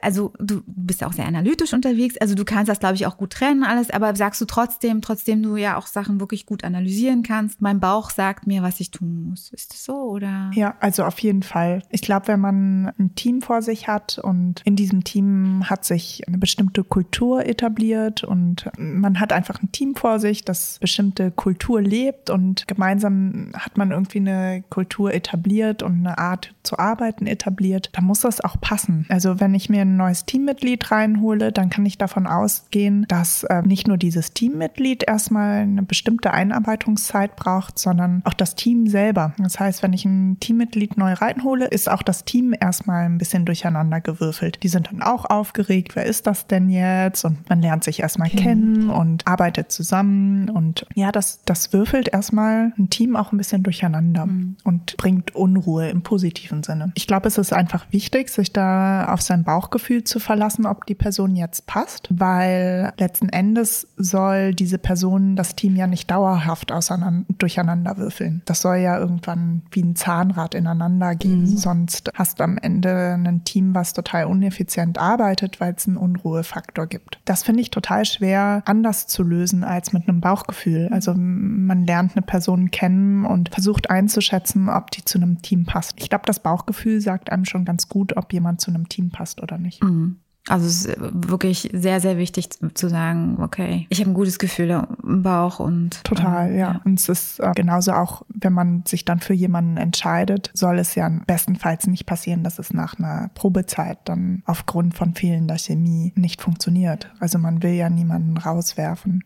also 0.00 0.32
du 0.38 0.62
bist 0.66 1.00
ja 1.00 1.06
auch 1.08 1.12
sehr 1.12 1.26
analytisch 1.26 1.72
unterwegs, 1.72 2.16
also 2.18 2.34
du 2.34 2.44
kannst 2.44 2.68
das 2.68 2.80
glaube 2.80 2.94
ich 2.94 3.06
auch 3.06 3.16
gut 3.16 3.30
trennen 3.30 3.64
alles, 3.64 3.90
aber 3.90 4.14
sagst 4.16 4.40
du 4.40 4.44
trotzdem, 4.44 5.02
trotzdem 5.02 5.42
du 5.42 5.56
ja 5.56 5.76
auch 5.76 5.86
Sachen 5.86 6.20
wirklich 6.20 6.46
gut 6.46 6.64
analysieren 6.64 7.22
kannst, 7.22 7.60
mein 7.60 7.80
Bauch 7.80 8.10
sagt 8.10 8.46
mir, 8.46 8.62
was 8.62 8.80
ich 8.80 8.90
tun 8.90 9.28
muss. 9.28 9.50
Ist 9.52 9.72
das 9.72 9.84
so 9.84 9.94
oder? 9.94 10.50
Ja, 10.54 10.74
also 10.80 11.04
auf 11.04 11.18
jeden 11.20 11.42
Fall. 11.42 11.82
Ich 11.90 12.02
glaube, 12.02 12.28
wenn 12.28 12.40
man 12.40 12.92
ein 12.98 13.14
Team 13.14 13.42
vor 13.42 13.62
sich 13.62 13.88
hat 13.88 14.18
und 14.18 14.62
in 14.64 14.76
diesem 14.76 15.04
Team 15.04 15.64
hat 15.68 15.84
sich 15.84 16.26
eine 16.26 16.38
bestimmte 16.38 16.84
Kultur 16.84 17.46
etabliert 17.46 18.24
und 18.24 18.70
man 18.78 19.20
hat 19.20 19.32
einfach 19.32 19.62
ein 19.62 19.72
Team 19.72 19.94
vor 19.94 20.18
sich, 20.18 20.44
das 20.44 20.78
bestimmte 20.80 21.30
Kultur 21.30 21.80
lebt 21.80 22.30
und 22.30 22.66
gemeinsam 22.68 23.52
hat 23.54 23.76
man 23.76 23.90
irgendwie 23.90 24.18
eine 24.18 24.64
Kultur 24.70 25.12
etabliert 25.12 25.82
und 25.82 26.06
eine 26.06 26.18
Art 26.18 26.54
zu 26.62 26.78
arbeiten 26.78 27.26
etabliert, 27.26 27.90
dann 27.92 28.04
muss 28.04 28.20
das 28.20 28.40
auch 28.40 28.60
passen. 28.60 29.06
Also 29.08 29.40
wenn 29.40 29.49
ich 29.54 29.68
mir 29.68 29.82
ein 29.82 29.96
neues 29.96 30.24
Teammitglied 30.24 30.90
reinhole, 30.90 31.52
dann 31.52 31.70
kann 31.70 31.86
ich 31.86 31.98
davon 31.98 32.26
ausgehen, 32.26 33.06
dass 33.08 33.44
äh, 33.44 33.62
nicht 33.62 33.88
nur 33.88 33.96
dieses 33.96 34.32
Teammitglied 34.32 35.04
erstmal 35.06 35.62
eine 35.62 35.82
bestimmte 35.82 36.32
Einarbeitungszeit 36.32 37.36
braucht, 37.36 37.78
sondern 37.78 38.22
auch 38.24 38.34
das 38.34 38.54
Team 38.54 38.86
selber. 38.86 39.34
Das 39.38 39.60
heißt, 39.60 39.82
wenn 39.82 39.92
ich 39.92 40.04
ein 40.04 40.38
Teammitglied 40.40 40.96
neu 40.96 41.12
reinhole, 41.12 41.66
ist 41.66 41.90
auch 41.90 42.02
das 42.02 42.24
Team 42.24 42.54
erstmal 42.58 43.06
ein 43.06 43.18
bisschen 43.18 43.44
durcheinander 43.44 44.00
gewürfelt. 44.00 44.62
Die 44.62 44.68
sind 44.68 44.88
dann 44.90 45.02
auch 45.02 45.24
aufgeregt, 45.24 45.96
wer 45.96 46.06
ist 46.06 46.26
das 46.26 46.46
denn 46.46 46.70
jetzt? 46.70 47.24
Und 47.24 47.48
man 47.48 47.62
lernt 47.62 47.84
sich 47.84 48.00
erstmal 48.00 48.28
okay. 48.28 48.38
kennen 48.38 48.90
und 48.90 49.26
arbeitet 49.26 49.72
zusammen. 49.72 50.50
Und 50.50 50.86
ja, 50.94 51.12
das, 51.12 51.40
das 51.44 51.72
würfelt 51.72 52.08
erstmal 52.12 52.72
ein 52.78 52.90
Team 52.90 53.16
auch 53.16 53.32
ein 53.32 53.38
bisschen 53.38 53.62
durcheinander 53.62 54.26
mhm. 54.26 54.56
und 54.64 54.96
bringt 54.96 55.34
Unruhe 55.34 55.88
im 55.88 56.02
positiven 56.02 56.62
Sinne. 56.62 56.92
Ich 56.94 57.06
glaube, 57.06 57.28
es 57.28 57.38
ist 57.38 57.52
einfach 57.52 57.86
wichtig, 57.90 58.28
sich 58.30 58.52
da 58.52 59.06
auf 59.12 59.22
sein 59.22 59.39
Bauchgefühl 59.44 60.04
zu 60.04 60.20
verlassen, 60.20 60.66
ob 60.66 60.86
die 60.86 60.94
Person 60.94 61.36
jetzt 61.36 61.66
passt, 61.66 62.08
weil 62.10 62.92
letzten 62.98 63.28
Endes 63.28 63.88
soll 63.96 64.54
diese 64.54 64.78
Person 64.78 65.36
das 65.36 65.56
Team 65.56 65.76
ja 65.76 65.86
nicht 65.86 66.10
dauerhaft 66.10 66.72
auseinander, 66.72 67.26
durcheinander 67.38 67.96
würfeln. 67.96 68.42
Das 68.44 68.60
soll 68.60 68.76
ja 68.76 68.98
irgendwann 68.98 69.62
wie 69.70 69.82
ein 69.82 69.96
Zahnrad 69.96 70.54
ineinander 70.54 71.14
gehen, 71.14 71.42
mhm. 71.42 71.56
sonst 71.56 72.10
hast 72.14 72.40
du 72.40 72.44
am 72.44 72.58
Ende 72.58 73.14
ein 73.14 73.44
Team, 73.44 73.74
was 73.74 73.92
total 73.92 74.26
uneffizient 74.26 74.98
arbeitet, 74.98 75.60
weil 75.60 75.74
es 75.76 75.86
einen 75.86 75.96
Unruhefaktor 75.96 76.86
gibt. 76.86 77.20
Das 77.24 77.42
finde 77.42 77.62
ich 77.62 77.70
total 77.70 78.04
schwer 78.04 78.62
anders 78.66 79.06
zu 79.06 79.22
lösen 79.22 79.64
als 79.64 79.92
mit 79.92 80.08
einem 80.08 80.20
Bauchgefühl. 80.20 80.88
Also 80.92 81.14
man 81.14 81.86
lernt 81.86 82.16
eine 82.16 82.22
Person 82.22 82.70
kennen 82.70 83.24
und 83.24 83.50
versucht 83.50 83.90
einzuschätzen, 83.90 84.68
ob 84.68 84.90
die 84.90 85.04
zu 85.04 85.18
einem 85.18 85.42
Team 85.42 85.64
passt. 85.64 85.94
Ich 85.96 86.08
glaube, 86.08 86.24
das 86.26 86.40
Bauchgefühl 86.40 87.00
sagt 87.00 87.30
einem 87.30 87.44
schon 87.44 87.64
ganz 87.64 87.88
gut, 87.88 88.16
ob 88.16 88.32
jemand 88.32 88.60
zu 88.60 88.70
einem 88.70 88.88
Team 88.88 89.10
passt 89.10 89.29
oder 89.38 89.58
nicht. 89.58 89.82
Mhm. 89.82 90.16
Also 90.48 90.66
es 90.66 90.86
ist 90.86 90.96
wirklich 90.98 91.70
sehr, 91.72 92.00
sehr 92.00 92.16
wichtig 92.16 92.48
zu 92.74 92.88
sagen, 92.88 93.36
okay, 93.40 93.86
ich 93.90 94.00
habe 94.00 94.10
ein 94.10 94.14
gutes 94.14 94.38
Gefühl 94.38 94.84
im 95.02 95.22
Bauch 95.22 95.60
und. 95.60 96.02
Total, 96.02 96.50
äh, 96.50 96.58
ja. 96.58 96.72
ja. 96.72 96.80
Und 96.84 96.98
es 96.98 97.08
ist 97.08 97.40
äh, 97.40 97.52
genauso 97.54 97.92
auch, 97.92 98.22
wenn 98.28 98.52
man 98.52 98.82
sich 98.86 99.04
dann 99.04 99.20
für 99.20 99.34
jemanden 99.34 99.76
entscheidet, 99.76 100.50
soll 100.54 100.78
es 100.78 100.94
ja 100.94 101.08
bestenfalls 101.26 101.86
nicht 101.86 102.06
passieren, 102.06 102.42
dass 102.42 102.58
es 102.58 102.72
nach 102.72 102.98
einer 102.98 103.30
Probezeit 103.34 103.98
dann 104.06 104.42
aufgrund 104.46 104.94
von 104.94 105.14
fehlender 105.14 105.58
Chemie 105.58 106.12
nicht 106.16 106.40
funktioniert. 106.40 107.12
Also 107.20 107.38
man 107.38 107.62
will 107.62 107.72
ja 107.72 107.90
niemanden 107.90 108.36
rauswerfen. 108.36 109.22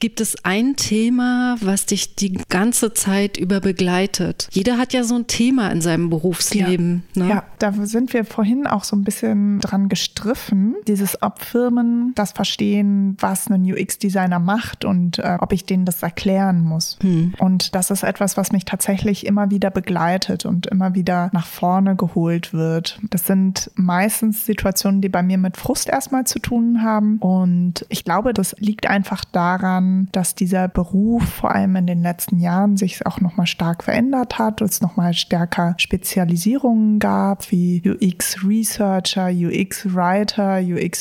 Gibt 0.00 0.20
es 0.20 0.44
ein 0.44 0.76
Thema, 0.76 1.56
was 1.60 1.86
dich 1.86 2.14
die 2.14 2.38
ganze 2.48 2.94
Zeit 2.94 3.36
über 3.36 3.60
begleitet? 3.60 4.48
Jeder 4.52 4.78
hat 4.78 4.92
ja 4.92 5.02
so 5.02 5.16
ein 5.16 5.26
Thema 5.26 5.70
in 5.70 5.80
seinem 5.80 6.08
Berufsleben. 6.08 7.02
Ja, 7.14 7.22
ne? 7.22 7.28
ja 7.30 7.44
da 7.58 7.72
sind 7.72 8.12
wir 8.12 8.24
vorhin 8.24 8.66
auch 8.66 8.84
so 8.84 8.94
ein 8.94 9.02
bisschen 9.02 9.58
dran 9.60 9.88
gestriffen. 9.88 10.76
Dieses, 10.86 11.20
ob 11.22 11.40
Firmen 11.40 12.12
das 12.14 12.32
verstehen, 12.32 13.16
was 13.18 13.50
ein 13.50 13.64
UX-Designer 13.64 14.38
macht 14.38 14.84
und 14.84 15.18
äh, 15.18 15.36
ob 15.40 15.52
ich 15.52 15.64
denen 15.64 15.84
das 15.84 16.02
erklären 16.02 16.62
muss. 16.62 16.96
Hm. 17.00 17.34
Und 17.38 17.74
das 17.74 17.90
ist 17.90 18.04
etwas, 18.04 18.36
was 18.36 18.52
mich 18.52 18.64
tatsächlich 18.64 19.26
immer 19.26 19.50
wieder 19.50 19.70
begleitet 19.70 20.46
und 20.46 20.66
immer 20.66 20.94
wieder 20.94 21.30
nach 21.32 21.46
vorne 21.46 21.96
geholt 21.96 22.52
wird. 22.52 23.00
Das 23.10 23.26
sind 23.26 23.70
meistens 23.74 24.46
Situationen, 24.46 25.00
die 25.00 25.08
bei 25.08 25.22
mir 25.22 25.38
mit 25.38 25.56
Frust 25.56 25.88
erstmal 25.88 26.24
zu 26.24 26.38
tun 26.38 26.82
haben. 26.82 27.18
Und 27.18 27.84
ich 27.88 28.04
glaube, 28.04 28.32
das 28.32 28.54
liegt 28.58 28.86
einfach 28.86 29.24
daran, 29.24 29.87
dass 30.12 30.34
dieser 30.34 30.68
Beruf 30.68 31.22
vor 31.24 31.54
allem 31.54 31.76
in 31.76 31.86
den 31.86 32.02
letzten 32.02 32.38
Jahren 32.38 32.76
sich 32.76 33.04
auch 33.06 33.20
nochmal 33.20 33.46
stark 33.46 33.84
verändert 33.84 34.38
hat, 34.38 34.60
es 34.60 34.80
nochmal 34.80 35.14
stärker 35.14 35.74
Spezialisierungen 35.78 36.98
gab, 36.98 37.50
wie 37.50 37.82
UX 37.84 38.44
Researcher, 38.44 39.28
UX 39.30 39.84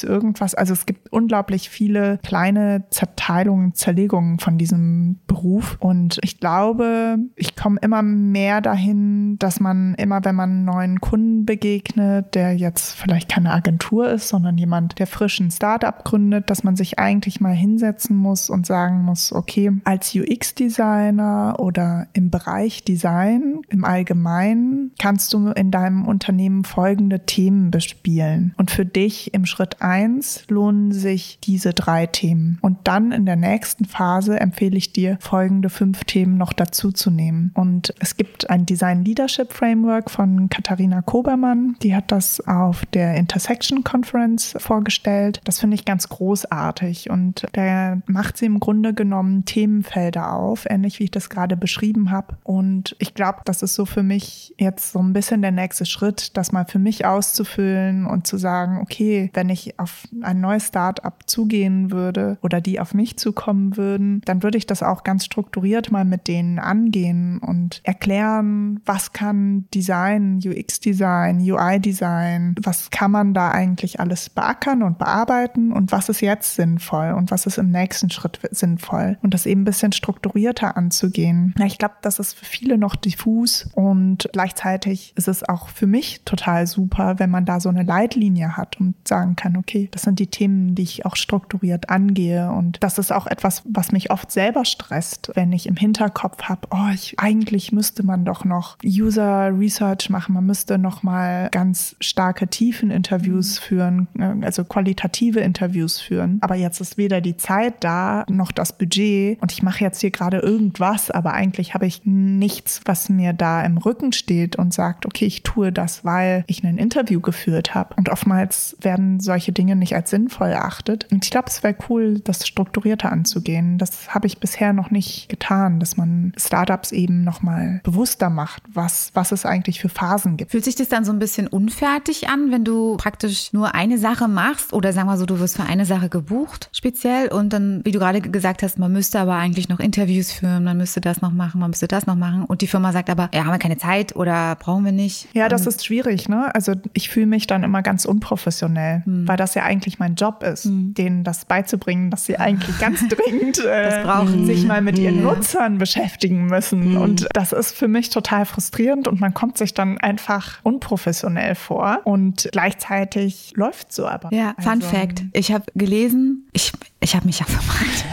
irgendwas. 0.03 0.55
Also 0.55 0.73
es 0.73 0.85
gibt 0.85 1.11
unglaublich 1.11 1.69
viele 1.69 2.19
kleine 2.23 2.85
Zerteilungen, 2.89 3.73
Zerlegungen 3.73 4.39
von 4.39 4.57
diesem 4.57 5.19
Beruf. 5.27 5.77
Und 5.79 6.19
ich 6.23 6.39
glaube, 6.39 7.17
ich 7.35 7.55
komme 7.55 7.79
immer 7.81 8.01
mehr 8.01 8.61
dahin, 8.61 9.37
dass 9.39 9.59
man 9.59 9.95
immer, 9.95 10.23
wenn 10.23 10.35
man 10.35 10.65
neuen 10.65 11.01
Kunden 11.01 11.45
begegnet, 11.45 12.35
der 12.35 12.55
jetzt 12.55 12.93
vielleicht 12.93 13.29
keine 13.29 13.51
Agentur 13.51 14.09
ist, 14.09 14.29
sondern 14.29 14.57
jemand, 14.57 14.99
der 14.99 15.07
frisch 15.07 15.39
ein 15.39 15.51
Startup 15.51 16.03
gründet, 16.03 16.49
dass 16.49 16.63
man 16.63 16.75
sich 16.75 16.99
eigentlich 16.99 17.39
mal 17.41 17.53
hinsetzen 17.53 18.15
muss 18.15 18.49
und 18.49 18.65
sagt, 18.65 18.76
sagen 18.77 19.01
muss, 19.01 19.33
okay, 19.33 19.71
als 19.85 20.13
UX-Designer 20.13 21.55
oder 21.57 22.07
im 22.13 22.29
Bereich 22.29 22.83
Design 22.83 23.61
im 23.69 23.83
Allgemeinen 23.83 24.91
kannst 24.99 25.33
du 25.33 25.49
in 25.49 25.71
deinem 25.71 26.07
Unternehmen 26.07 26.63
folgende 26.63 27.25
Themen 27.25 27.71
bespielen. 27.71 28.53
Und 28.57 28.69
für 28.69 28.85
dich 28.85 29.33
im 29.33 29.47
Schritt 29.47 29.81
eins 29.81 30.43
lohnen 30.47 30.91
sich 30.91 31.39
diese 31.43 31.73
drei 31.73 32.05
Themen. 32.05 32.59
Und 32.61 32.77
dann 32.83 33.11
in 33.11 33.25
der 33.25 33.35
nächsten 33.35 33.85
Phase 33.85 34.39
empfehle 34.39 34.77
ich 34.77 34.93
dir, 34.93 35.17
folgende 35.21 35.69
fünf 35.69 36.03
Themen 36.03 36.37
noch 36.37 36.53
dazu 36.53 36.91
zu 36.91 37.09
nehmen. 37.09 37.51
Und 37.55 37.95
es 37.99 38.15
gibt 38.15 38.47
ein 38.51 38.67
Design 38.67 39.03
Leadership 39.03 39.53
Framework 39.53 40.11
von 40.11 40.49
Katharina 40.49 41.01
Kobermann. 41.01 41.77
Die 41.81 41.95
hat 41.95 42.11
das 42.11 42.45
auf 42.47 42.85
der 42.85 43.15
Intersection 43.15 43.83
Conference 43.83 44.53
vorgestellt. 44.59 45.41
Das 45.45 45.59
finde 45.59 45.75
ich 45.75 45.85
ganz 45.85 46.09
großartig. 46.09 47.09
Und 47.09 47.47
da 47.53 47.97
macht 48.05 48.37
sie 48.37 48.45
im 48.45 48.59
Grunde 48.67 48.93
genommen 48.93 49.45
Themenfelder 49.45 50.33
auf, 50.33 50.65
ähnlich 50.69 50.99
wie 50.99 51.05
ich 51.05 51.11
das 51.11 51.29
gerade 51.29 51.55
beschrieben 51.55 52.11
habe. 52.11 52.35
Und 52.43 52.97
ich 52.99 53.13
glaube, 53.13 53.39
das 53.45 53.63
ist 53.63 53.75
so 53.75 53.85
für 53.85 54.03
mich 54.03 54.53
jetzt 54.57 54.91
so 54.91 54.99
ein 54.99 55.13
bisschen 55.13 55.41
der 55.41 55.53
nächste 55.53 55.85
Schritt, 55.85 56.35
das 56.35 56.51
mal 56.51 56.65
für 56.65 56.77
mich 56.77 57.05
auszufüllen 57.05 58.05
und 58.05 58.27
zu 58.27 58.35
sagen, 58.35 58.79
okay, 58.81 59.31
wenn 59.33 59.47
ich 59.47 59.79
auf 59.79 60.05
ein 60.21 60.41
neues 60.41 60.67
Startup 60.67 61.13
zugehen 61.27 61.91
würde 61.91 62.39
oder 62.41 62.59
die 62.59 62.81
auf 62.81 62.93
mich 62.93 63.15
zukommen 63.15 63.77
würden, 63.77 64.19
dann 64.25 64.43
würde 64.43 64.57
ich 64.57 64.65
das 64.65 64.83
auch 64.83 65.05
ganz 65.05 65.23
strukturiert 65.23 65.89
mal 65.89 66.03
mit 66.03 66.27
denen 66.27 66.59
angehen 66.59 67.39
und 67.39 67.79
erklären, 67.85 68.81
was 68.85 69.13
kann 69.13 69.63
Design, 69.73 70.41
UX-Design, 70.45 71.39
UI-Design, 71.39 72.55
was 72.61 72.89
kann 72.89 73.11
man 73.11 73.33
da 73.33 73.49
eigentlich 73.49 74.01
alles 74.01 74.29
beackern 74.29 74.83
und 74.83 74.97
bearbeiten 74.97 75.71
und 75.71 75.93
was 75.93 76.09
ist 76.09 76.19
jetzt 76.19 76.55
sinnvoll 76.55 77.13
und 77.13 77.31
was 77.31 77.45
ist 77.45 77.57
im 77.57 77.71
nächsten 77.71 78.09
Schritt 78.09 78.41
sinnvoll 78.57 79.17
und 79.21 79.33
das 79.33 79.45
eben 79.45 79.61
ein 79.61 79.65
bisschen 79.65 79.91
strukturierter 79.91 80.77
anzugehen. 80.77 81.53
Ja, 81.57 81.65
ich 81.65 81.77
glaube, 81.77 81.95
das 82.01 82.19
ist 82.19 82.33
für 82.33 82.45
viele 82.45 82.77
noch 82.77 82.95
diffus 82.95 83.69
und 83.73 84.29
gleichzeitig 84.33 85.13
ist 85.15 85.27
es 85.27 85.47
auch 85.47 85.69
für 85.69 85.87
mich 85.87 86.21
total 86.25 86.67
super, 86.67 87.19
wenn 87.19 87.29
man 87.29 87.45
da 87.45 87.59
so 87.59 87.69
eine 87.69 87.83
Leitlinie 87.83 88.57
hat 88.57 88.79
und 88.79 88.95
sagen 89.07 89.35
kann, 89.35 89.57
okay, 89.57 89.89
das 89.91 90.03
sind 90.03 90.19
die 90.19 90.27
Themen, 90.27 90.75
die 90.75 90.83
ich 90.83 91.05
auch 91.05 91.15
strukturiert 91.15 91.89
angehe. 91.89 92.51
Und 92.51 92.83
das 92.83 92.97
ist 92.97 93.11
auch 93.11 93.27
etwas, 93.27 93.63
was 93.65 93.91
mich 93.91 94.11
oft 94.11 94.31
selber 94.31 94.65
stresst, 94.65 95.31
wenn 95.35 95.51
ich 95.51 95.67
im 95.67 95.75
Hinterkopf 95.75 96.43
habe, 96.43 96.67
oh, 96.71 96.89
ich, 96.93 97.19
eigentlich 97.19 97.71
müsste 97.71 98.03
man 98.03 98.25
doch 98.25 98.45
noch 98.45 98.77
User 98.83 99.57
Research 99.57 100.09
machen, 100.09 100.33
man 100.33 100.45
müsste 100.45 100.77
noch 100.77 101.03
mal 101.03 101.49
ganz 101.51 101.95
starke 101.99 102.47
Tiefeninterviews 102.47 103.59
führen, 103.59 104.07
äh, 104.17 104.45
also 104.45 104.63
qualitative 104.63 105.39
Interviews 105.39 105.99
führen, 105.99 106.39
aber 106.41 106.55
jetzt 106.55 106.81
ist 106.81 106.97
weder 106.97 107.21
die 107.21 107.37
Zeit 107.37 107.83
da, 107.83 108.25
noch 108.29 108.46
noch 108.47 108.51
das 108.53 108.77
Budget 108.77 109.41
und 109.41 109.51
ich 109.51 109.61
mache 109.61 109.83
jetzt 109.83 109.99
hier 109.99 110.11
gerade 110.11 110.37
irgendwas, 110.37 111.11
aber 111.11 111.33
eigentlich 111.33 111.73
habe 111.73 111.85
ich 111.85 112.01
nichts, 112.05 112.81
was 112.85 113.09
mir 113.09 113.33
da 113.33 113.63
im 113.63 113.77
Rücken 113.77 114.13
steht 114.13 114.55
und 114.55 114.73
sagt, 114.73 115.05
okay, 115.05 115.25
ich 115.25 115.43
tue 115.43 115.71
das, 115.71 116.05
weil 116.05 116.43
ich 116.47 116.63
ein 116.63 116.77
Interview 116.77 117.19
geführt 117.19 117.75
habe. 117.75 117.95
Und 117.95 118.09
oftmals 118.09 118.77
werden 118.79 119.19
solche 119.19 119.51
Dinge 119.51 119.75
nicht 119.75 119.95
als 119.95 120.09
sinnvoll 120.09 120.49
erachtet. 120.49 121.07
Und 121.11 121.25
ich 121.25 121.31
glaube, 121.31 121.47
es 121.47 121.63
wäre 121.63 121.75
cool, 121.89 122.19
das 122.19 122.47
strukturierter 122.47 123.11
anzugehen. 123.11 123.77
Das 123.77 124.13
habe 124.13 124.27
ich 124.27 124.39
bisher 124.39 124.73
noch 124.73 124.91
nicht 124.91 125.27
getan, 125.29 125.79
dass 125.79 125.97
man 125.97 126.31
Startups 126.37 126.91
eben 126.91 127.23
nochmal 127.23 127.81
bewusster 127.83 128.29
macht, 128.29 128.63
was, 128.73 129.11
was 129.13 129.31
es 129.31 129.45
eigentlich 129.45 129.81
für 129.81 129.89
Phasen 129.89 130.37
gibt. 130.37 130.51
Fühlt 130.51 130.63
sich 130.63 130.75
das 130.75 130.89
dann 130.89 131.03
so 131.03 131.11
ein 131.11 131.19
bisschen 131.19 131.47
unfertig 131.47 132.29
an, 132.29 132.51
wenn 132.51 132.63
du 132.63 132.95
praktisch 132.97 133.51
nur 133.51 133.75
eine 133.75 133.97
Sache 133.97 134.27
machst 134.27 134.71
oder 134.73 134.93
sagen 134.93 135.07
wir 135.07 135.17
so, 135.17 135.25
du 135.25 135.39
wirst 135.39 135.57
für 135.57 135.63
eine 135.63 135.85
Sache 135.85 136.09
gebucht 136.09 136.69
speziell 136.71 137.27
und 137.29 137.51
dann, 137.51 137.81
wie 137.83 137.91
du 137.91 137.99
gerade 137.99 138.21
gesagt 138.37 138.61
hast, 138.61 138.77
man 138.77 138.91
müsste 138.91 139.19
aber 139.19 139.35
eigentlich 139.35 139.67
noch 139.67 139.79
Interviews 139.79 140.31
führen, 140.31 140.63
man 140.63 140.77
müsste 140.77 141.01
das 141.01 141.21
noch 141.21 141.31
machen, 141.31 141.59
man 141.59 141.71
müsste 141.71 141.87
das 141.87 142.05
noch 142.05 142.15
machen 142.15 142.45
und 142.45 142.61
die 142.61 142.67
Firma 142.67 142.91
sagt 142.91 143.09
aber, 143.09 143.29
ja, 143.33 143.45
haben 143.45 143.51
wir 143.51 143.57
keine 143.57 143.77
Zeit 143.77 144.15
oder 144.15 144.55
brauchen 144.55 144.85
wir 144.85 144.91
nicht. 144.91 145.27
Ja, 145.33 145.49
das 145.49 145.65
ist 145.65 145.83
schwierig, 145.83 146.29
ne? 146.29 146.53
Also 146.53 146.73
ich 146.93 147.09
fühle 147.09 147.25
mich 147.25 147.47
dann 147.47 147.63
immer 147.63 147.81
ganz 147.81 148.05
unprofessionell, 148.05 149.01
hm. 149.03 149.27
weil 149.27 149.37
das 149.37 149.55
ja 149.55 149.63
eigentlich 149.63 149.97
mein 149.97 150.13
Job 150.13 150.43
ist, 150.43 150.65
hm. 150.65 150.93
denen 150.93 151.23
das 151.23 151.45
beizubringen, 151.45 152.11
dass 152.11 152.25
sie 152.25 152.37
eigentlich 152.37 152.77
ganz 152.79 153.03
dringend 153.09 153.59
äh, 153.65 154.45
sich 154.45 154.65
mal 154.65 154.81
mit 154.81 154.99
ihren 154.99 155.17
hm. 155.17 155.23
Nutzern 155.23 155.77
beschäftigen 155.79 156.45
müssen. 156.45 156.83
Hm. 156.83 156.97
Und 156.97 157.27
das 157.33 157.53
ist 157.53 157.75
für 157.75 157.87
mich 157.87 158.11
total 158.11 158.45
frustrierend 158.45 159.07
und 159.07 159.19
man 159.19 159.33
kommt 159.33 159.57
sich 159.57 159.73
dann 159.73 159.97
einfach 159.97 160.59
unprofessionell 160.61 161.55
vor. 161.55 162.01
Und 162.03 162.49
gleichzeitig 162.51 163.53
läuft 163.55 163.91
so 163.91 164.07
aber. 164.07 164.29
Ja, 164.31 164.53
also, 164.57 164.69
Fun 164.69 164.81
Fact. 164.81 165.23
Ich 165.33 165.51
habe 165.51 165.65
gelesen, 165.75 166.47
ich, 166.53 166.71
ich 167.07 167.15
habe 167.15 167.25
mich 167.25 167.39
ja 167.39 167.45
vermalt. 167.45 168.05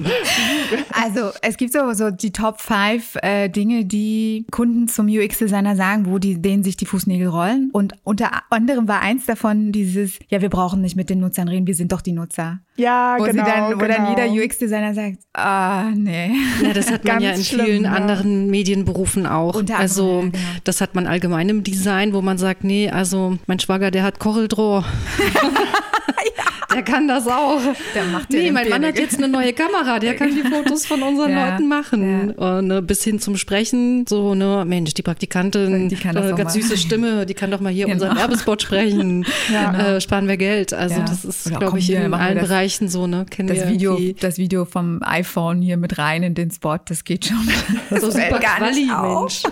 also 0.92 1.32
es 1.42 1.58
gibt 1.58 1.70
so, 1.74 1.92
so 1.92 2.10
die 2.10 2.32
Top 2.32 2.58
5 2.58 3.16
äh, 3.16 3.50
Dinge, 3.50 3.84
die 3.84 4.46
Kunden 4.50 4.88
zum 4.88 5.06
UX-Designer 5.06 5.76
sagen, 5.76 6.06
wo 6.06 6.18
die, 6.18 6.40
denen 6.40 6.62
sich 6.62 6.78
die 6.78 6.86
Fußnägel 6.86 7.28
rollen. 7.28 7.68
Und 7.74 7.92
unter 8.02 8.30
anderem 8.48 8.88
war 8.88 9.02
eins 9.02 9.26
davon 9.26 9.70
dieses, 9.70 10.18
ja, 10.28 10.40
wir 10.40 10.48
brauchen 10.48 10.80
nicht 10.80 10.96
mit 10.96 11.10
den 11.10 11.20
Nutzern 11.20 11.48
reden, 11.48 11.66
wir 11.66 11.74
sind 11.74 11.92
doch 11.92 12.00
die 12.00 12.12
Nutzer. 12.12 12.60
Ja, 12.76 13.16
wo 13.18 13.24
genau. 13.24 13.44
Dann, 13.44 13.74
wo 13.74 13.78
genau. 13.78 13.94
dann 13.94 14.08
jeder 14.08 14.44
UX-Designer 14.44 14.94
sagt, 14.94 15.18
ah, 15.34 15.90
nee. 15.94 16.32
Ja, 16.62 16.72
das 16.72 16.90
hat 16.90 17.04
man 17.04 17.20
ja 17.20 17.32
in 17.32 17.44
schlimm, 17.44 17.66
vielen 17.66 17.84
ja. 17.84 17.92
anderen 17.92 18.48
Medienberufen 18.48 19.26
auch. 19.26 19.56
Unter 19.56 19.78
also 19.78 20.22
ja, 20.22 20.30
genau. 20.30 20.38
das 20.64 20.80
hat 20.80 20.94
man 20.94 21.06
allgemein 21.06 21.50
im 21.50 21.64
Design, 21.64 22.14
wo 22.14 22.22
man 22.22 22.38
sagt, 22.38 22.64
nee, 22.64 22.88
also 22.88 23.36
mein 23.46 23.58
Schwager, 23.58 23.90
der 23.90 24.04
hat 24.04 24.18
Corel-Draw. 24.20 24.84
Der 26.74 26.82
kann 26.82 27.08
das 27.08 27.26
auch. 27.26 27.60
Der 27.94 28.04
macht 28.04 28.30
nee, 28.30 28.50
mein 28.50 28.68
Mann 28.68 28.84
hat 28.84 28.98
jetzt 28.98 29.18
eine 29.18 29.28
neue 29.28 29.52
Kamera, 29.52 29.98
der 29.98 30.14
kann 30.16 30.34
die 30.34 30.42
Fotos 30.42 30.86
von 30.86 31.02
unseren 31.02 31.30
ja, 31.32 31.50
Leuten 31.50 31.68
machen. 31.68 32.34
Ja. 32.38 32.58
Und, 32.58 32.68
ne, 32.68 32.82
bis 32.82 33.02
hin 33.02 33.18
zum 33.18 33.36
Sprechen, 33.36 34.06
so, 34.08 34.34
ne, 34.34 34.64
Mensch, 34.66 34.94
die 34.94 35.02
Praktikantin, 35.02 35.88
die 35.88 35.96
kann 35.96 36.16
äh, 36.16 36.32
ganz 36.36 36.54
süße 36.54 36.76
Stimme, 36.76 37.26
die 37.26 37.34
kann 37.34 37.50
doch 37.50 37.60
mal 37.60 37.72
hier 37.72 37.86
genau. 37.86 37.94
unseren 37.94 38.16
Werbespot 38.16 38.62
sprechen. 38.62 39.24
ja, 39.52 39.70
genau. 39.72 39.84
äh, 39.84 40.00
sparen 40.00 40.28
wir 40.28 40.36
Geld. 40.36 40.72
Also 40.72 41.00
das 41.00 41.24
ist, 41.24 41.44
glaube 41.56 41.78
ich, 41.78 41.90
in 41.90 42.14
allen 42.14 42.38
das, 42.38 42.48
Bereichen 42.48 42.88
so, 42.88 43.06
ne? 43.06 43.26
Kennen 43.28 43.48
das 43.48 43.68
Video, 43.68 43.98
das 44.20 44.38
Video 44.38 44.64
vom 44.64 45.00
iPhone 45.02 45.62
hier 45.62 45.76
mit 45.76 45.98
rein 45.98 46.22
in 46.22 46.34
den 46.34 46.50
Spot, 46.50 46.78
das 46.84 47.04
geht 47.04 47.26
schon. 47.26 47.38
Das 47.90 48.02
so 48.02 48.10
super 48.10 48.38
Quali, 48.38 48.86
Mensch. 48.86 49.42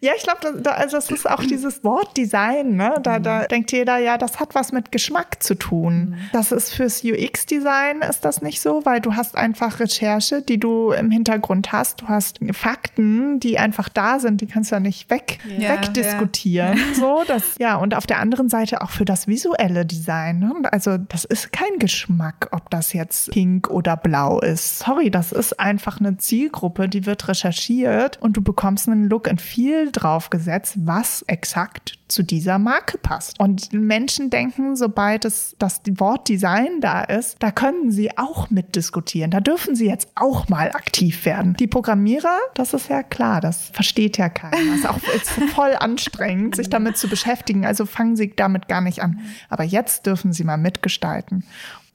Ja, 0.00 0.12
ich 0.16 0.22
glaube, 0.22 0.60
da, 0.62 0.72
also 0.72 0.96
es 0.96 1.10
ist 1.10 1.28
auch 1.28 1.42
dieses 1.42 1.82
Wort 1.82 2.16
Design, 2.16 2.76
ne? 2.76 2.94
Da, 3.02 3.18
da 3.18 3.46
denkt 3.46 3.72
jeder, 3.72 3.98
ja, 3.98 4.16
das 4.16 4.38
hat 4.38 4.54
was 4.54 4.70
mit 4.70 4.92
Geschmack 4.92 5.42
zu 5.42 5.56
tun. 5.56 6.07
Mhm. 6.10 6.16
Das 6.32 6.52
ist 6.52 6.74
fürs 6.74 7.02
UX-Design 7.04 8.02
ist 8.08 8.24
das 8.24 8.42
nicht 8.42 8.60
so, 8.60 8.84
weil 8.84 9.00
du 9.00 9.14
hast 9.14 9.36
einfach 9.36 9.80
Recherche, 9.80 10.42
die 10.42 10.58
du 10.58 10.92
im 10.92 11.10
Hintergrund 11.10 11.72
hast. 11.72 12.02
Du 12.02 12.08
hast 12.08 12.38
Fakten, 12.52 13.40
die 13.40 13.58
einfach 13.58 13.88
da 13.88 14.18
sind, 14.18 14.40
die 14.40 14.46
kannst 14.46 14.70
du 14.70 14.76
ja 14.76 14.80
nicht 14.80 15.10
weg, 15.10 15.38
ja, 15.58 15.70
wegdiskutieren. 15.70 16.76
Ja. 16.76 16.84
So, 16.98 17.22
das, 17.26 17.54
ja, 17.58 17.76
und 17.76 17.94
auf 17.94 18.06
der 18.06 18.18
anderen 18.18 18.48
Seite 18.48 18.80
auch 18.82 18.90
für 18.90 19.04
das 19.04 19.28
visuelle 19.28 19.86
Design. 19.86 20.40
Ne? 20.40 20.52
Also, 20.72 20.96
das 20.96 21.24
ist 21.24 21.52
kein 21.52 21.78
Geschmack, 21.78 22.48
ob 22.50 22.70
das 22.70 22.92
jetzt 22.92 23.30
pink 23.30 23.70
oder 23.70 23.96
blau 23.96 24.40
ist. 24.40 24.80
Sorry, 24.80 25.10
das 25.10 25.30
ist 25.30 25.60
einfach 25.60 26.00
eine 26.00 26.16
Zielgruppe, 26.16 26.88
die 26.88 27.06
wird 27.06 27.28
recherchiert 27.28 28.20
und 28.20 28.36
du 28.36 28.42
bekommst 28.42 28.88
einen 28.88 29.08
Look 29.08 29.28
and 29.28 29.40
Feel 29.40 29.90
draufgesetzt, 29.92 30.74
was 30.78 31.22
exakt 31.22 31.98
zu 32.08 32.22
dieser 32.22 32.58
Marke 32.58 32.98
passt. 32.98 33.38
Und 33.38 33.72
Menschen 33.72 34.30
denken, 34.30 34.76
sobald 34.76 35.24
es 35.24 35.54
das 35.58 35.80
Wort 35.96 36.28
Design 36.28 36.80
da 36.80 37.02
ist, 37.02 37.36
da 37.38 37.50
können 37.50 37.90
sie 37.90 38.16
auch 38.16 38.50
mitdiskutieren. 38.50 39.30
Da 39.30 39.40
dürfen 39.40 39.74
sie 39.74 39.86
jetzt 39.86 40.08
auch 40.14 40.48
mal 40.48 40.72
aktiv 40.72 41.24
werden. 41.24 41.54
Die 41.58 41.66
Programmierer, 41.66 42.38
das 42.54 42.74
ist 42.74 42.88
ja 42.88 43.02
klar, 43.02 43.40
das 43.40 43.68
versteht 43.68 44.18
ja 44.18 44.28
keiner. 44.28 44.56
Das 44.56 44.80
ist 44.80 44.88
auch 44.88 44.98
ist 45.14 45.30
voll 45.54 45.74
anstrengend, 45.78 46.56
sich 46.56 46.70
damit 46.70 46.96
zu 46.96 47.08
beschäftigen. 47.08 47.66
Also 47.66 47.86
fangen 47.86 48.16
sie 48.16 48.34
damit 48.34 48.68
gar 48.68 48.80
nicht 48.80 49.02
an. 49.02 49.20
Aber 49.48 49.64
jetzt 49.64 50.06
dürfen 50.06 50.32
sie 50.32 50.44
mal 50.44 50.58
mitgestalten. 50.58 51.44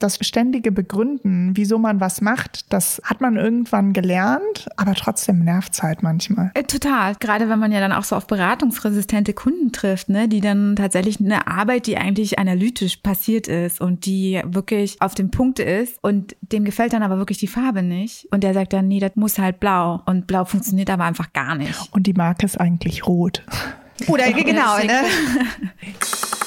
Das 0.04 0.18
ständige 0.20 0.70
Begründen, 0.70 1.52
wieso 1.54 1.78
man 1.78 1.98
was 1.98 2.20
macht, 2.20 2.70
das 2.74 3.00
hat 3.04 3.22
man 3.22 3.36
irgendwann 3.36 3.94
gelernt, 3.94 4.68
aber 4.76 4.92
trotzdem 4.92 5.38
nervt 5.38 5.72
es 5.72 5.82
halt 5.82 6.02
manchmal. 6.02 6.50
Äh, 6.52 6.64
total. 6.64 7.14
Gerade 7.14 7.48
wenn 7.48 7.58
man 7.58 7.72
ja 7.72 7.80
dann 7.80 7.90
auch 7.90 8.04
so 8.04 8.14
auf 8.14 8.26
beratungsresistente 8.26 9.32
Kunden 9.32 9.72
trifft, 9.72 10.10
ne, 10.10 10.28
die 10.28 10.42
dann 10.42 10.76
tatsächlich 10.76 11.20
eine 11.20 11.46
Arbeit, 11.46 11.86
die 11.86 11.96
eigentlich 11.96 12.38
analytisch 12.38 12.96
passiert 12.96 13.48
ist 13.48 13.80
und 13.80 14.04
die 14.04 14.42
wirklich 14.44 15.00
auf 15.00 15.14
dem 15.14 15.30
Punkt 15.30 15.58
ist 15.58 15.96
und 16.04 16.36
dem 16.42 16.66
gefällt 16.66 16.92
dann 16.92 17.02
aber 17.02 17.16
wirklich 17.16 17.38
die 17.38 17.46
Farbe 17.46 17.82
nicht. 17.82 18.26
Und 18.30 18.44
der 18.44 18.52
sagt 18.52 18.74
dann, 18.74 18.86
nee, 18.86 19.00
das 19.00 19.12
muss 19.16 19.38
halt 19.38 19.58
blau. 19.58 20.02
Und 20.04 20.26
blau 20.26 20.44
funktioniert 20.44 20.90
aber 20.90 21.04
einfach 21.04 21.32
gar 21.32 21.54
nicht. 21.54 21.88
Und 21.92 22.06
die 22.06 22.12
Marke 22.12 22.44
ist 22.44 22.60
eigentlich 22.60 23.06
rot. 23.06 23.42
Oder 24.08 24.30
genau, 24.32 24.76
ne? 24.80 25.00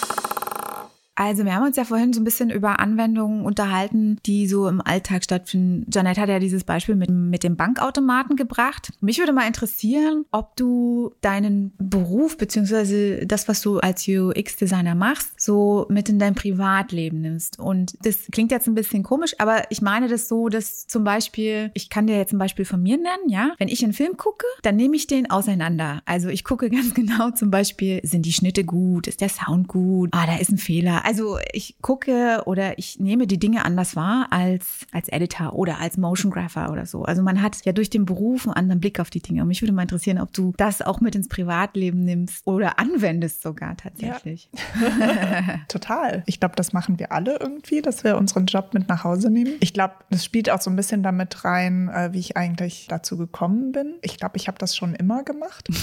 Also 1.18 1.45
wir 1.45 1.55
haben 1.55 1.65
uns 1.65 1.76
ja 1.76 1.84
vorhin 1.84 2.13
so 2.13 2.22
ein 2.22 2.24
bisschen 2.24 2.51
über 2.51 2.80
Anwendungen 2.80 3.43
unterhalten, 3.43 4.20
die 4.28 4.47
so 4.47 4.68
im 4.68 4.82
Alltag 4.82 5.24
stattfinden. 5.24 5.89
Janet 5.91 6.20
hat 6.20 6.30
ja 6.30 6.38
dieses 6.38 6.63
Beispiel 6.63 6.93
mit, 6.93 7.09
mit 7.09 7.43
dem 7.43 7.57
Bankautomaten 7.57 8.36
gebracht. 8.36 8.93
Mich 9.01 9.18
würde 9.18 9.34
mal 9.34 9.47
interessieren, 9.47 10.26
ob 10.32 10.55
du 10.55 11.15
deinen 11.22 11.74
Beruf 11.80 12.38
beziehungsweise 12.38 13.26
das, 13.26 13.47
was 13.47 13.61
du 13.61 13.80
als 13.80 14.07
UX-Designer 14.07 14.93
machst, 14.93 15.41
so 15.41 15.88
mit 15.89 16.07
in 16.07 16.20
dein 16.20 16.36
Privatleben 16.36 17.22
nimmst. 17.22 17.57
Und 17.57 17.97
das 18.05 18.28
klingt 18.32 18.51
jetzt 18.51 18.68
ein 18.68 18.76
bisschen 18.76 19.01
komisch, 19.01 19.34
aber 19.39 19.63
ich 19.72 19.82
meine 19.82 20.07
das 20.07 20.28
so, 20.28 20.49
dass 20.49 20.86
zum 20.86 21.03
Beispiel, 21.03 21.72
ich 21.74 21.89
kann 21.89 22.05
dir 22.05 22.18
jetzt 22.18 22.32
ein 22.32 22.38
Beispiel 22.38 22.65
von 22.65 22.84
mir 22.84 22.97
nennen, 22.97 23.28
ja. 23.28 23.53
Wenn 23.57 23.70
ich 23.70 23.84
einen 23.84 23.93
Film 23.93 24.18
gucke, 24.18 24.45
dann 24.61 24.76
nehme 24.76 24.95
ich 24.95 25.07
den 25.07 25.32
auseinander. 25.32 26.03
Also 26.05 26.30
ich 26.30 26.43
gucke 26.43 26.70
ganz 26.70 26.93
genau 26.93 27.32
zum 27.32 27.49
Beispiel, 27.49 28.01
sind 28.03 28.28
die 28.28 28.34
Schnitte 28.34 28.63
gut, 28.63 29.07
ist 29.07 29.22
der 29.22 29.30
Sound 29.30 29.68
gut, 29.68 30.09
ah, 30.11 30.28
da 30.28 30.38
ist 30.38 30.51
ein 30.51 30.59
Fehler 30.59 31.07
also 31.08 31.39
ich 31.53 31.78
gucke 31.82 32.43
oder 32.47 32.78
ich 32.78 32.99
nehme 32.99 33.28
die 33.28 33.39
Dinge 33.39 33.64
anders 33.64 33.95
wahr 33.95 34.28
als 34.30 34.86
als 34.91 35.08
Editor 35.08 35.53
oder 35.53 35.80
als 35.80 35.95
Motion 35.95 36.34
Grapher 36.34 36.70
oder 36.70 36.86
so. 36.86 37.03
Also 37.03 37.22
man 37.22 37.41
hat 37.41 37.64
ja 37.64 37.72
durch 37.72 37.89
den 37.89 38.05
Beruf 38.05 38.45
einen 38.45 38.55
anderen 38.55 38.82
Blick 38.82 38.99
auf 38.99 39.10
die 39.10 39.22
Dinge. 39.22 39.41
Und 39.41 39.47
mich 39.47 39.62
würde 39.62 39.72
mal 39.72 39.84
interessieren, 39.84 40.20
ob 40.20 40.34
du 40.34 40.53
das 40.58 40.82
auch 40.82 40.99
mit 40.99 41.16
ins 41.16 41.30
Privatleben 41.30 42.03
nimmst 42.03 42.45
oder 42.45 42.78
anwendest 42.78 43.41
sogar 43.41 43.78
tatsächlich. 43.78 44.49
Ja. 44.89 45.62
Total. 45.70 46.24
Ich 46.26 46.41
glaube, 46.41 46.55
das 46.58 46.74
machen 46.74 46.99
wir 46.99 47.14
alle 47.14 47.38
irgendwie, 47.39 47.82
dass 47.82 48.03
wir 48.03 48.18
unseren 48.18 48.45
Job 48.45 48.74
mit 48.74 48.89
nach 48.89 49.05
Hause 49.05 49.30
nehmen. 49.30 49.53
Ich 49.62 49.74
glaube, 49.74 49.93
das 50.10 50.26
spielt 50.26 50.49
auch 50.49 50.60
so 50.60 50.70
ein 50.70 50.76
bisschen 50.76 51.03
damit 51.03 51.45
rein, 51.45 51.88
äh, 51.88 52.12
wie 52.12 52.20
ich 52.20 52.36
eigentlich 52.36 52.88
dazu 52.89 53.16
gekommen 53.16 53.72
bin. 53.72 53.93
Ich 54.01 54.18
glaube, 54.18 54.36
ich 54.36 54.49
habe 54.49 54.58
das 54.58 54.76
schon 54.76 54.93
immer 54.93 55.24
gemacht. 55.24 55.70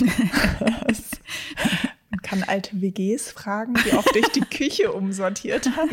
Man 2.15 2.23
kann 2.23 2.45
alte 2.45 2.81
WGs 2.81 3.33
fragen, 3.33 3.75
wie 3.85 3.93
oft 3.93 4.15
ich 4.15 4.29
die 4.29 4.41
Küche 4.57 4.93
umsortiert 4.93 5.77
habe. 5.77 5.91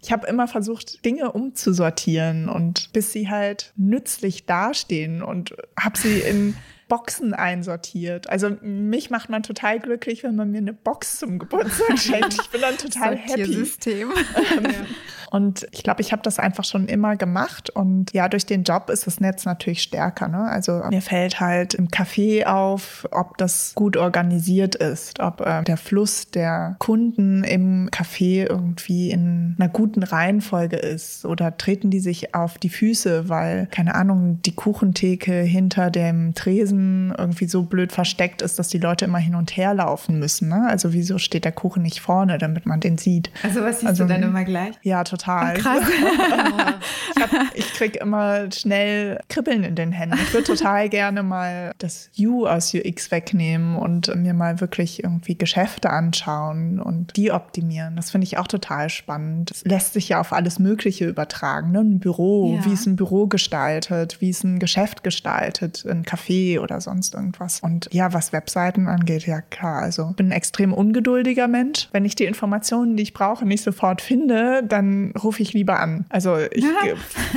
Ich 0.00 0.10
habe 0.10 0.26
immer 0.26 0.48
versucht, 0.48 1.04
Dinge 1.04 1.32
umzusortieren 1.32 2.48
und 2.48 2.90
bis 2.94 3.12
sie 3.12 3.28
halt 3.28 3.74
nützlich 3.76 4.46
dastehen 4.46 5.22
und 5.22 5.54
habe 5.78 5.98
sie 5.98 6.20
in 6.20 6.56
Boxen 6.90 7.32
einsortiert. 7.32 8.28
Also 8.28 8.50
mich 8.60 9.08
macht 9.08 9.30
man 9.30 9.42
total 9.42 9.80
glücklich, 9.80 10.22
wenn 10.24 10.36
man 10.36 10.50
mir 10.50 10.58
eine 10.58 10.74
Box 10.74 11.18
zum 11.18 11.38
Geburtstag 11.38 11.98
schenkt. 11.98 12.34
Ich 12.34 12.50
bin 12.50 12.60
dann 12.60 12.76
total 12.76 13.16
happy. 13.16 13.44
System. 13.60 14.10
Und 15.30 15.66
ich 15.70 15.84
glaube, 15.84 16.00
ich 16.00 16.12
habe 16.12 16.22
das 16.22 16.38
einfach 16.38 16.64
schon 16.64 16.88
immer 16.88 17.16
gemacht. 17.16 17.70
Und 17.70 18.12
ja, 18.12 18.28
durch 18.28 18.46
den 18.46 18.64
Job 18.64 18.90
ist 18.90 19.06
das 19.06 19.20
Netz 19.20 19.44
natürlich 19.44 19.82
stärker. 19.82 20.26
Ne? 20.26 20.40
Also 20.40 20.82
mir 20.90 21.02
fällt 21.02 21.38
halt 21.38 21.74
im 21.74 21.88
Café 21.88 22.46
auf, 22.46 23.06
ob 23.12 23.38
das 23.38 23.72
gut 23.76 23.96
organisiert 23.96 24.74
ist, 24.74 25.20
ob 25.20 25.40
äh, 25.40 25.62
der 25.62 25.76
Fluss 25.76 26.30
der 26.30 26.74
Kunden 26.80 27.44
im 27.44 27.88
Café 27.90 28.48
irgendwie 28.48 29.12
in 29.12 29.54
einer 29.58 29.68
guten 29.68 30.02
Reihenfolge 30.02 30.76
ist 30.76 31.24
oder 31.24 31.56
treten 31.56 31.90
die 31.90 32.00
sich 32.00 32.34
auf 32.34 32.58
die 32.58 32.68
Füße, 32.68 33.28
weil, 33.28 33.68
keine 33.70 33.94
Ahnung, 33.94 34.40
die 34.42 34.54
Kuchentheke 34.54 35.42
hinter 35.42 35.90
dem 35.90 36.34
Tresen 36.34 36.79
Kuchen 36.80 37.14
irgendwie 37.16 37.46
so 37.46 37.62
blöd 37.62 37.92
versteckt 37.92 38.42
ist, 38.42 38.58
dass 38.58 38.68
die 38.68 38.78
Leute 38.78 39.04
immer 39.04 39.18
hin 39.18 39.34
und 39.34 39.56
her 39.56 39.74
laufen 39.74 40.18
müssen. 40.18 40.48
Ne? 40.48 40.66
Also 40.68 40.92
wieso 40.92 41.18
steht 41.18 41.44
der 41.44 41.52
Kuchen 41.52 41.82
nicht 41.82 42.00
vorne, 42.00 42.38
damit 42.38 42.66
man 42.66 42.80
den 42.80 42.98
sieht? 42.98 43.30
Also 43.42 43.62
was 43.62 43.80
siehst 43.80 43.90
also, 43.90 44.04
du 44.04 44.08
dann 44.10 44.22
immer 44.22 44.44
gleich? 44.44 44.74
Ja, 44.82 45.04
total. 45.04 45.54
Ach, 45.56 45.60
krass. 45.60 45.82
ich, 47.16 47.22
hab, 47.22 47.30
ich 47.54 47.72
krieg 47.74 47.96
immer 47.96 48.50
schnell 48.52 49.20
Kribbeln 49.28 49.64
in 49.64 49.74
den 49.74 49.92
Händen. 49.92 50.18
Ich 50.22 50.32
würde 50.32 50.46
total 50.46 50.88
gerne 50.88 51.22
mal 51.22 51.72
das 51.78 52.10
U 52.18 52.46
aus 52.46 52.72
UX 52.74 53.10
wegnehmen 53.10 53.76
und 53.76 54.14
mir 54.16 54.34
mal 54.34 54.60
wirklich 54.60 55.02
irgendwie 55.02 55.36
Geschäfte 55.36 55.90
anschauen 55.90 56.80
und 56.80 57.16
die 57.16 57.32
optimieren. 57.32 57.96
Das 57.96 58.10
finde 58.10 58.26
ich 58.26 58.38
auch 58.38 58.46
total 58.46 58.88
spannend. 58.88 59.50
Das 59.50 59.64
lässt 59.64 59.92
sich 59.92 60.08
ja 60.08 60.20
auf 60.20 60.32
alles 60.32 60.58
Mögliche 60.58 61.06
übertragen. 61.06 61.72
Ne? 61.72 61.80
Ein 61.80 62.00
Büro, 62.00 62.56
ja. 62.56 62.64
wie 62.64 62.72
ist 62.72 62.86
ein 62.86 62.96
Büro 62.96 63.26
gestaltet, 63.26 64.20
wie 64.20 64.30
ist 64.30 64.44
ein 64.44 64.58
Geschäft 64.58 65.02
gestaltet, 65.02 65.84
ein 65.88 66.04
Café 66.04 66.60
oder 66.60 66.69
sonst 66.78 67.14
irgendwas. 67.14 67.60
Und 67.60 67.88
ja, 67.90 68.12
was 68.12 68.32
Webseiten 68.32 68.86
angeht, 68.86 69.26
ja 69.26 69.40
klar. 69.40 69.82
Also 69.82 70.12
bin 70.16 70.28
ein 70.28 70.32
extrem 70.32 70.72
ungeduldiger 70.72 71.48
Mensch. 71.48 71.88
Wenn 71.92 72.04
ich 72.04 72.14
die 72.14 72.24
Informationen, 72.24 72.96
die 72.96 73.02
ich 73.02 73.14
brauche, 73.14 73.46
nicht 73.46 73.64
sofort 73.64 74.02
finde, 74.02 74.62
dann 74.62 75.12
rufe 75.22 75.42
ich 75.42 75.52
lieber 75.52 75.80
an. 75.80 76.04
Also 76.10 76.36
ich 76.50 76.64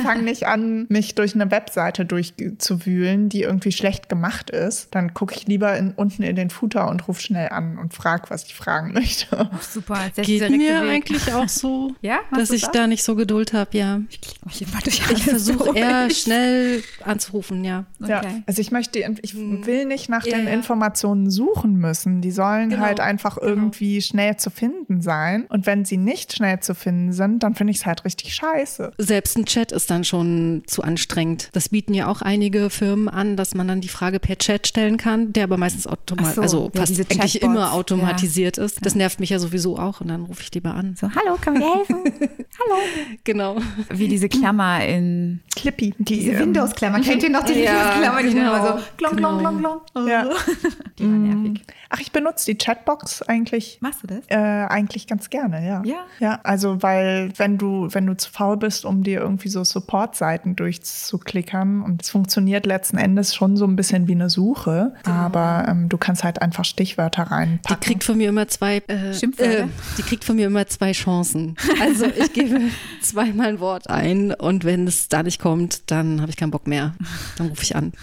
fange 0.02 0.22
nicht 0.22 0.46
an, 0.46 0.86
mich 0.88 1.14
durch 1.14 1.34
eine 1.34 1.50
Webseite 1.50 2.04
durchzuwühlen, 2.04 3.28
die 3.28 3.42
irgendwie 3.42 3.72
schlecht 3.72 4.08
gemacht 4.08 4.50
ist. 4.50 4.94
Dann 4.94 5.14
gucke 5.14 5.34
ich 5.34 5.46
lieber 5.46 5.76
in, 5.76 5.92
unten 5.92 6.22
in 6.22 6.36
den 6.36 6.50
Footer 6.50 6.88
und 6.88 7.08
rufe 7.08 7.22
schnell 7.22 7.48
an 7.48 7.78
und 7.78 7.94
frage, 7.94 8.24
was 8.28 8.44
ich 8.44 8.54
fragen 8.54 8.92
möchte. 8.94 9.48
Oh, 9.52 9.56
super. 9.60 9.98
Geht 10.16 10.50
mir 10.50 10.82
Weg. 10.82 10.90
eigentlich 10.90 11.32
auch 11.32 11.48
so, 11.48 11.92
ja? 12.00 12.20
dass 12.34 12.50
ich 12.50 12.66
da 12.66 12.86
nicht 12.86 13.02
so 13.02 13.14
Geduld 13.14 13.52
habe, 13.52 13.76
ja. 13.76 14.00
Ich 14.10 14.66
Ich 15.14 15.22
versuche 15.24 15.76
eher 15.76 16.10
schnell 16.10 16.82
anzurufen, 17.04 17.64
ja. 17.64 17.84
Okay. 18.00 18.10
ja. 18.10 18.22
Also 18.46 18.60
ich 18.60 18.70
möchte, 18.70 19.00
ich 19.22 19.32
hm. 19.32 19.66
will 19.66 19.84
nicht 19.84 20.08
nach 20.08 20.26
ja, 20.26 20.36
den 20.36 20.46
Informationen 20.46 21.30
suchen 21.30 21.76
müssen. 21.76 22.20
Die 22.20 22.30
sollen 22.30 22.70
genau. 22.70 22.82
halt 22.82 23.00
einfach 23.00 23.36
genau. 23.36 23.48
irgendwie 23.48 24.00
schnell 24.02 24.36
zu 24.36 24.50
finden 24.50 25.00
sein. 25.00 25.46
Und 25.48 25.66
wenn 25.66 25.84
sie 25.84 25.96
nicht 25.96 26.34
schnell 26.34 26.60
zu 26.60 26.74
finden 26.74 27.12
sind, 27.12 27.42
dann 27.42 27.54
finde 27.54 27.72
ich 27.72 27.78
es 27.78 27.86
halt 27.86 28.04
richtig 28.04 28.34
scheiße. 28.34 28.92
Selbst 28.98 29.36
ein 29.36 29.46
Chat 29.46 29.72
ist 29.72 29.90
dann 29.90 30.04
schon 30.04 30.62
zu 30.66 30.82
anstrengend. 30.82 31.50
Das 31.52 31.68
bieten 31.68 31.94
ja 31.94 32.08
auch 32.08 32.22
einige 32.22 32.70
Firmen 32.70 33.08
an, 33.08 33.36
dass 33.36 33.54
man 33.54 33.68
dann 33.68 33.80
die 33.80 33.88
Frage 33.88 34.20
per 34.20 34.36
Chat 34.38 34.66
stellen 34.66 34.96
kann, 34.96 35.32
der 35.32 35.44
aber 35.44 35.56
meistens 35.56 35.86
automatisch, 35.86 36.34
so, 36.34 36.42
also 36.42 36.70
ja, 36.74 36.80
fast 36.80 36.98
eigentlich 37.10 37.42
immer 37.42 37.72
automatisiert 37.72 38.56
ja. 38.56 38.64
ist. 38.64 38.84
Das 38.84 38.94
nervt 38.94 39.20
mich 39.20 39.30
ja 39.30 39.38
sowieso 39.38 39.78
auch 39.78 40.00
und 40.00 40.08
dann 40.08 40.24
rufe 40.24 40.42
ich 40.42 40.52
lieber 40.52 40.74
an. 40.74 40.96
So, 40.98 41.08
hallo, 41.14 41.36
kann 41.40 41.54
mir 41.54 41.74
helfen? 41.74 41.96
hallo. 42.10 42.80
Genau. 43.24 43.56
Wie 43.90 44.08
diese 44.08 44.28
Klammer 44.28 44.84
in 44.84 45.40
Clippy. 45.54 45.94
Die, 45.98 46.04
diese 46.04 46.32
ähm, 46.32 46.40
Windows-Klammer. 46.40 47.00
Kennt 47.00 47.22
ihr 47.22 47.30
noch 47.30 47.44
die 47.44 47.54
ja, 47.54 47.72
Windows-Klammer, 47.72 48.22
die 48.22 48.34
genau. 48.34 48.56
immer 48.56 48.78
so 48.78 48.84
klong, 49.10 49.40
klong, 49.40 49.58
klong, 49.60 49.80
klong. 49.92 50.08
Ja. 50.08 50.24
Die 50.98 51.04
war 51.04 51.10
nervig. 51.10 51.64
Ach, 51.90 52.00
ich 52.00 52.10
benutze 52.10 52.46
die 52.46 52.58
Chatbox 52.58 53.22
eigentlich. 53.22 53.78
Machst 53.80 54.02
du 54.02 54.08
das? 54.08 54.24
Äh, 54.26 54.36
eigentlich 54.36 55.06
ganz 55.06 55.30
gerne, 55.30 55.64
ja. 55.64 55.82
Ja. 55.84 55.98
Ja, 56.18 56.40
also 56.42 56.82
weil 56.82 57.32
wenn 57.36 57.56
du, 57.56 57.88
wenn 57.92 58.06
du 58.06 58.16
zu 58.16 58.30
faul 58.30 58.56
bist, 58.56 58.84
um 58.84 59.04
dir 59.04 59.20
irgendwie 59.20 59.48
so 59.48 59.62
Support-Seiten 59.62 60.56
durchzuklickern 60.56 61.82
und 61.82 62.02
es 62.02 62.10
funktioniert 62.10 62.66
letzten 62.66 62.98
Endes 62.98 63.34
schon 63.34 63.56
so 63.56 63.64
ein 63.64 63.76
bisschen 63.76 64.08
wie 64.08 64.12
eine 64.12 64.28
Suche, 64.28 64.94
genau. 65.04 65.16
aber 65.16 65.66
ähm, 65.68 65.88
du 65.88 65.96
kannst 65.96 66.24
halt 66.24 66.42
einfach 66.42 66.64
Stichwörter 66.64 67.24
reinpacken. 67.24 67.80
Die 67.80 67.86
kriegt 67.86 68.02
von 68.02 68.16
mir 68.16 68.30
immer 68.30 68.48
zwei 68.48 68.78
äh, 68.88 69.10
äh, 69.10 69.66
die 69.96 70.02
kriegt 70.02 70.24
von 70.24 70.34
mir 70.36 70.46
immer 70.46 70.66
zwei 70.66 70.92
Chancen. 70.92 71.56
Also 71.80 72.06
ich 72.06 72.32
gebe 72.32 72.60
zweimal 73.02 73.50
ein 73.50 73.60
Wort 73.60 73.88
ein 73.88 74.32
und 74.32 74.64
wenn 74.64 74.88
es 74.88 75.08
da 75.08 75.22
nicht 75.22 75.40
kommt, 75.40 75.90
dann 75.90 76.20
habe 76.20 76.30
ich 76.30 76.36
keinen 76.36 76.50
Bock 76.50 76.66
mehr. 76.66 76.94
Dann 77.38 77.48
rufe 77.48 77.62
ich 77.62 77.76
an. 77.76 77.92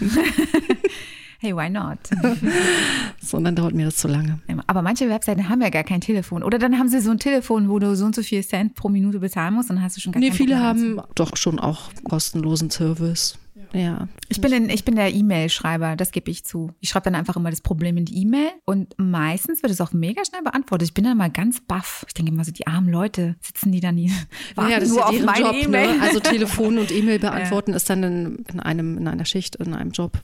Hey, 1.42 1.56
why 1.56 1.68
not? 1.68 1.98
so, 3.20 3.36
und 3.36 3.42
dann 3.42 3.56
dauert 3.56 3.74
mir 3.74 3.86
das 3.86 3.96
zu 3.96 4.06
lange. 4.06 4.38
Aber 4.68 4.80
manche 4.80 5.08
Webseiten 5.08 5.48
haben 5.48 5.60
ja 5.60 5.70
gar 5.70 5.82
kein 5.82 6.00
Telefon. 6.00 6.44
Oder 6.44 6.56
dann 6.60 6.78
haben 6.78 6.86
sie 6.86 7.00
so 7.00 7.10
ein 7.10 7.18
Telefon, 7.18 7.68
wo 7.68 7.80
du 7.80 7.96
so 7.96 8.04
und 8.04 8.14
so 8.14 8.22
viel 8.22 8.44
Cent 8.44 8.76
pro 8.76 8.88
Minute 8.88 9.18
bezahlen 9.18 9.54
musst 9.54 9.68
und 9.68 9.74
dann 9.74 9.84
hast 9.84 9.96
du 9.96 10.00
schon 10.00 10.12
gar 10.12 10.20
nee, 10.20 10.28
kein 10.28 10.36
viele 10.36 10.60
haben 10.60 11.00
doch 11.16 11.36
schon 11.36 11.58
auch 11.58 11.90
kostenlosen 12.04 12.70
Service. 12.70 13.40
Ja. 13.72 14.06
Ich 14.28 14.40
bin, 14.40 14.52
in, 14.52 14.70
ich 14.70 14.84
bin 14.84 14.94
der 14.94 15.12
E-Mail-Schreiber, 15.12 15.96
das 15.96 16.12
gebe 16.12 16.30
ich 16.30 16.44
zu. 16.44 16.70
Ich 16.78 16.90
schreibe 16.90 17.04
dann 17.04 17.16
einfach 17.16 17.34
immer 17.34 17.50
das 17.50 17.60
Problem 17.60 17.96
in 17.96 18.04
die 18.04 18.22
E-Mail 18.22 18.50
und 18.64 18.94
meistens 18.98 19.62
wird 19.62 19.72
es 19.72 19.80
auch 19.80 19.92
mega 19.92 20.24
schnell 20.24 20.42
beantwortet. 20.42 20.88
Ich 20.88 20.94
bin 20.94 21.02
dann 21.02 21.16
mal 21.16 21.30
ganz 21.30 21.60
baff. 21.60 22.04
Ich 22.06 22.14
denke 22.14 22.30
immer 22.30 22.44
so, 22.44 22.52
die 22.52 22.68
armen 22.68 22.88
Leute 22.88 23.34
sitzen 23.40 23.72
die 23.72 23.80
dann 23.80 23.96
hier, 23.96 24.12
warten 24.54 24.70
ja, 24.70 24.78
das 24.78 24.90
nur 24.90 24.98
ist 24.98 25.12
ja 25.12 25.18
auf 25.18 25.26
meine 25.26 25.52
ne? 25.52 25.60
E-Mail. 25.60 25.96
Ne? 25.96 26.02
Also 26.02 26.20
Telefon 26.20 26.78
und 26.78 26.92
E-Mail 26.92 27.18
beantworten 27.18 27.72
ja. 27.72 27.76
ist 27.78 27.90
dann 27.90 28.02
in, 28.04 28.44
in, 28.52 28.60
einem, 28.60 28.98
in 28.98 29.08
einer 29.08 29.24
Schicht, 29.24 29.56
in 29.56 29.74
einem 29.74 29.90
Job. 29.90 30.20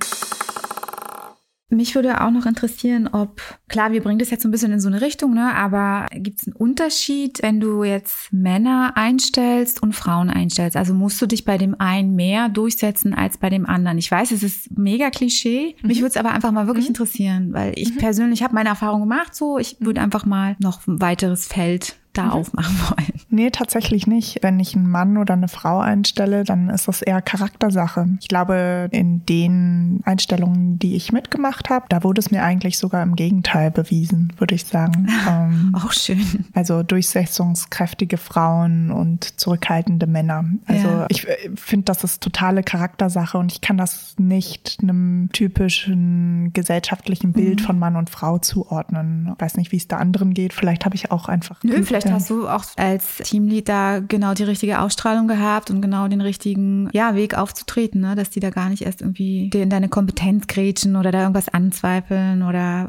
Mich 1.71 1.95
würde 1.95 2.23
auch 2.23 2.31
noch 2.31 2.47
interessieren, 2.47 3.09
ob, 3.09 3.43
klar, 3.69 3.93
wir 3.93 4.03
bringen 4.03 4.19
das 4.19 4.31
jetzt 4.31 4.43
so 4.43 4.49
ein 4.49 4.53
bisschen 4.53 4.73
in 4.73 4.81
so 4.81 4.89
eine 4.89 5.03
Richtung, 5.03 5.35
ne, 5.35 5.55
aber 5.55 6.07
gibt 6.14 6.41
es 6.41 6.47
einen 6.47 6.57
Unterschied, 6.57 7.43
wenn 7.43 7.61
du 7.61 7.85
jetzt 7.85 8.33
Männer 8.33 8.93
einstellst 8.95 9.83
und 9.83 9.93
Frauen 9.93 10.31
einstellst? 10.31 10.79
Also 10.79 10.95
musst 10.95 11.21
du 11.21 11.27
dich 11.27 11.45
bei 11.45 11.59
dem 11.59 11.79
einen 11.79 12.16
mehr 12.16 12.49
durchsetzen 12.49 13.12
als 13.12 13.37
bei 13.37 13.51
dem 13.51 13.66
anderen? 13.66 13.99
Ich 13.99 14.11
weiß, 14.11 14.31
es 14.31 14.43
ist 14.43 14.79
mega 14.79 15.11
Klischee. 15.11 15.77
Mhm. 15.83 15.89
Mich 15.89 15.99
würde 15.99 16.09
es 16.09 16.16
aber 16.16 16.31
einfach 16.31 16.53
mal 16.53 16.66
wirklich 16.66 16.87
mhm. 16.87 16.95
interessieren, 16.95 17.53
weil 17.53 17.75
ich 17.77 17.95
mhm. 17.95 17.99
persönlich 17.99 18.43
habe 18.43 18.55
meine 18.55 18.71
Erfahrung 18.71 19.01
gemacht 19.01 19.35
so. 19.35 19.59
Ich 19.59 19.77
würde 19.79 20.01
einfach 20.01 20.25
mal 20.25 20.57
noch 20.61 20.87
ein 20.87 21.03
weiteres 21.03 21.47
Feld 21.47 21.97
da 22.19 22.25
mhm. 22.25 22.31
aufmachen 22.33 22.77
wollen. 22.89 23.12
Nee, 23.31 23.51
tatsächlich 23.51 24.07
nicht. 24.07 24.43
Wenn 24.43 24.59
ich 24.59 24.75
einen 24.75 24.89
Mann 24.89 25.16
oder 25.16 25.35
eine 25.35 25.49
Frau 25.49 25.81
einstelle, 25.81 26.45
dann 26.45 26.71
ist 26.71 26.89
das 26.89 27.03
eher 27.03 27.23
Charaktersache. 27.23 28.09
Ich 28.21 28.29
glaube, 28.29 28.89
in 28.91 29.25
den 29.27 30.01
Einstellungen, 30.05 30.79
die 30.79 30.97
ich 30.97 31.12
mitgemacht 31.12 31.71
habe, 31.71 31.87
da 31.89 32.03
wurde 32.03 32.21
es 32.21 32.31
mir 32.31 32.43
eigentlich 32.43 32.79
sogar 32.79 33.03
im 33.03 33.16
Gegenteil 33.16 33.71
bewiesen, 33.71 34.33
würde 34.39 34.55
ich 34.55 34.64
sagen. 34.64 35.09
ähm, 35.29 35.75
Auch 35.75 35.93
schön. 35.93 36.47
Also 36.55 36.83
durchsetzungskräftige 36.83 38.16
Frauen 38.16 38.91
und 38.91 39.39
zurückhaltende 39.39 40.07
Männer. 40.07 40.45
Also 40.66 40.89
ja. 40.89 41.07
ich 41.09 41.29
äh, 41.29 41.51
finde, 41.55 41.85
das 41.85 42.05
ist 42.05 42.23
totale 42.23 42.62
Charaktersache 42.62 43.39
und 43.39 43.53
ich 43.53 43.61
kann 43.61 43.77
das 43.77 44.16
nicht 44.19 44.79
einem 44.83 45.29
typischen 45.33 46.51
gesellschaftlichen 46.53 47.33
Bild 47.33 47.61
mhm. 47.61 47.64
von 47.64 47.79
Mann 47.79 47.97
und 47.97 48.11
Frau 48.11 48.39
zuordnen. 48.39 49.31
Ich 49.35 49.41
weiß 49.41 49.57
nicht, 49.57 49.71
wie 49.73 49.77
es 49.77 49.87
da 49.87 49.99
anderen 49.99 50.35
geht. 50.35 50.53
Vielleicht 50.53 50.85
habe 50.85 50.97
ich 50.97 51.11
auch 51.11 51.29
einfach. 51.29 51.62
Nö, 51.62 51.83
vielleicht 51.83 52.08
ja. 52.09 52.15
hast 52.15 52.31
du 52.31 52.49
auch 52.49 52.65
als 52.77 53.19
Teamlead 53.19 53.69
da 53.69 54.01
genau 54.01 54.35
die 54.35 54.45
richtige 54.45 54.81
Ausstrahlung 54.81 55.29
gehabt 55.29 55.71
und 55.71 55.81
genau 55.81 56.09
den 56.09 56.21
richtigen 56.21 56.89
ja, 56.93 57.15
Weg 57.15 57.37
aufzutreten, 57.37 58.01
ne? 58.01 58.15
dass 58.15 58.31
die 58.31 58.41
da 58.41 58.51
gar 58.51 58.69
nicht 58.69 58.83
erst 58.83 59.01
irgendwie 59.01 59.49
in 59.49 59.71
deine 59.71 59.89
Kompetenz 59.89 60.47
grätschen 60.47 60.97
oder 60.97 61.11
da 61.13 61.21
irgendwas 61.21 61.49
anzweifeln 61.49 62.43
oder 62.43 62.89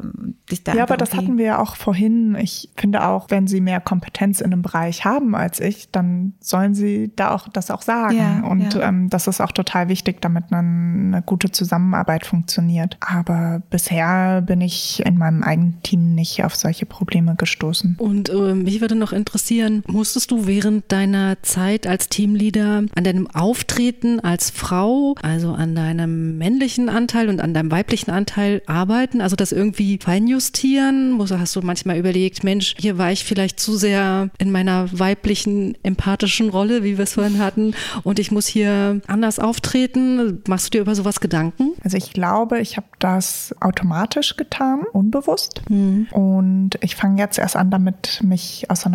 dich 0.50 0.64
da. 0.64 0.74
Ja, 0.74 0.82
aber 0.82 0.96
das 0.96 1.14
hatten 1.14 1.38
wir 1.38 1.44
ja 1.44 1.58
auch 1.58 1.76
vorhin. 1.76 2.34
Ich 2.36 2.70
finde 2.76 3.06
auch, 3.06 3.26
wenn 3.28 3.46
sie 3.46 3.60
mehr 3.60 3.80
Kompetenz 3.80 4.40
in 4.40 4.52
einem 4.52 4.62
Bereich 4.62 5.04
haben 5.04 5.34
als 5.34 5.60
ich, 5.60 5.90
dann 5.90 6.34
sollen 6.40 6.74
sie 6.74 7.12
da 7.16 7.34
auch 7.34 7.48
das 7.48 7.70
auch 7.70 7.82
sagen. 7.82 8.16
Ja, 8.16 8.40
und 8.44 8.74
ja. 8.74 8.88
Ähm, 8.88 9.10
das 9.10 9.26
ist 9.26 9.40
auch 9.40 9.52
total 9.52 9.88
wichtig, 9.88 10.20
damit 10.20 10.44
eine, 10.50 10.58
eine 10.58 11.22
gute 11.22 11.50
Zusammenarbeit 11.50 12.26
funktioniert. 12.26 12.96
Aber 13.00 13.62
bisher 13.70 14.42
bin 14.42 14.60
ich 14.60 15.04
in 15.04 15.18
meinem 15.18 15.42
eigenen 15.42 15.82
Team 15.82 16.14
nicht 16.14 16.44
auf 16.44 16.54
solche 16.54 16.86
Probleme 16.86 17.34
gestoßen. 17.36 17.96
Und 17.98 18.28
äh, 18.28 18.54
mich 18.54 18.80
würde 18.80 18.94
noch 18.94 19.09
interessieren, 19.12 19.82
musstest 19.86 20.30
du 20.30 20.46
während 20.46 20.90
deiner 20.92 21.42
Zeit 21.42 21.86
als 21.86 22.08
Teamleader 22.08 22.84
an 22.94 23.04
deinem 23.04 23.26
Auftreten 23.28 24.20
als 24.20 24.50
Frau, 24.50 25.14
also 25.22 25.52
an 25.52 25.74
deinem 25.74 26.38
männlichen 26.38 26.88
Anteil 26.88 27.28
und 27.28 27.40
an 27.40 27.54
deinem 27.54 27.70
weiblichen 27.70 28.10
Anteil 28.10 28.62
arbeiten, 28.66 29.20
also 29.20 29.36
das 29.36 29.52
irgendwie 29.52 29.98
feinjustieren? 30.02 31.18
Hast 31.20 31.56
du 31.56 31.62
manchmal 31.62 31.98
überlegt, 31.98 32.44
Mensch, 32.44 32.74
hier 32.78 32.98
war 32.98 33.12
ich 33.12 33.24
vielleicht 33.24 33.60
zu 33.60 33.76
sehr 33.76 34.30
in 34.38 34.50
meiner 34.50 34.88
weiblichen, 34.98 35.76
empathischen 35.82 36.48
Rolle, 36.48 36.82
wie 36.82 36.98
wir 36.98 37.04
es 37.04 37.14
vorhin 37.14 37.38
hatten, 37.38 37.74
und 38.02 38.18
ich 38.18 38.30
muss 38.30 38.46
hier 38.46 39.00
anders 39.06 39.38
auftreten? 39.38 40.42
Machst 40.48 40.66
du 40.66 40.70
dir 40.70 40.80
über 40.80 40.94
sowas 40.94 41.20
Gedanken? 41.20 41.72
Also 41.84 41.96
ich 41.96 42.12
glaube, 42.12 42.60
ich 42.60 42.76
habe 42.76 42.86
das 42.98 43.54
automatisch 43.60 44.36
getan, 44.36 44.82
unbewusst. 44.92 45.62
Mhm. 45.68 46.08
Und 46.12 46.70
ich 46.80 46.96
fange 46.96 47.20
jetzt 47.20 47.38
erst 47.38 47.56
an, 47.56 47.70
damit 47.70 48.20
mich 48.22 48.66
auseinanderzusetzen 48.68 48.89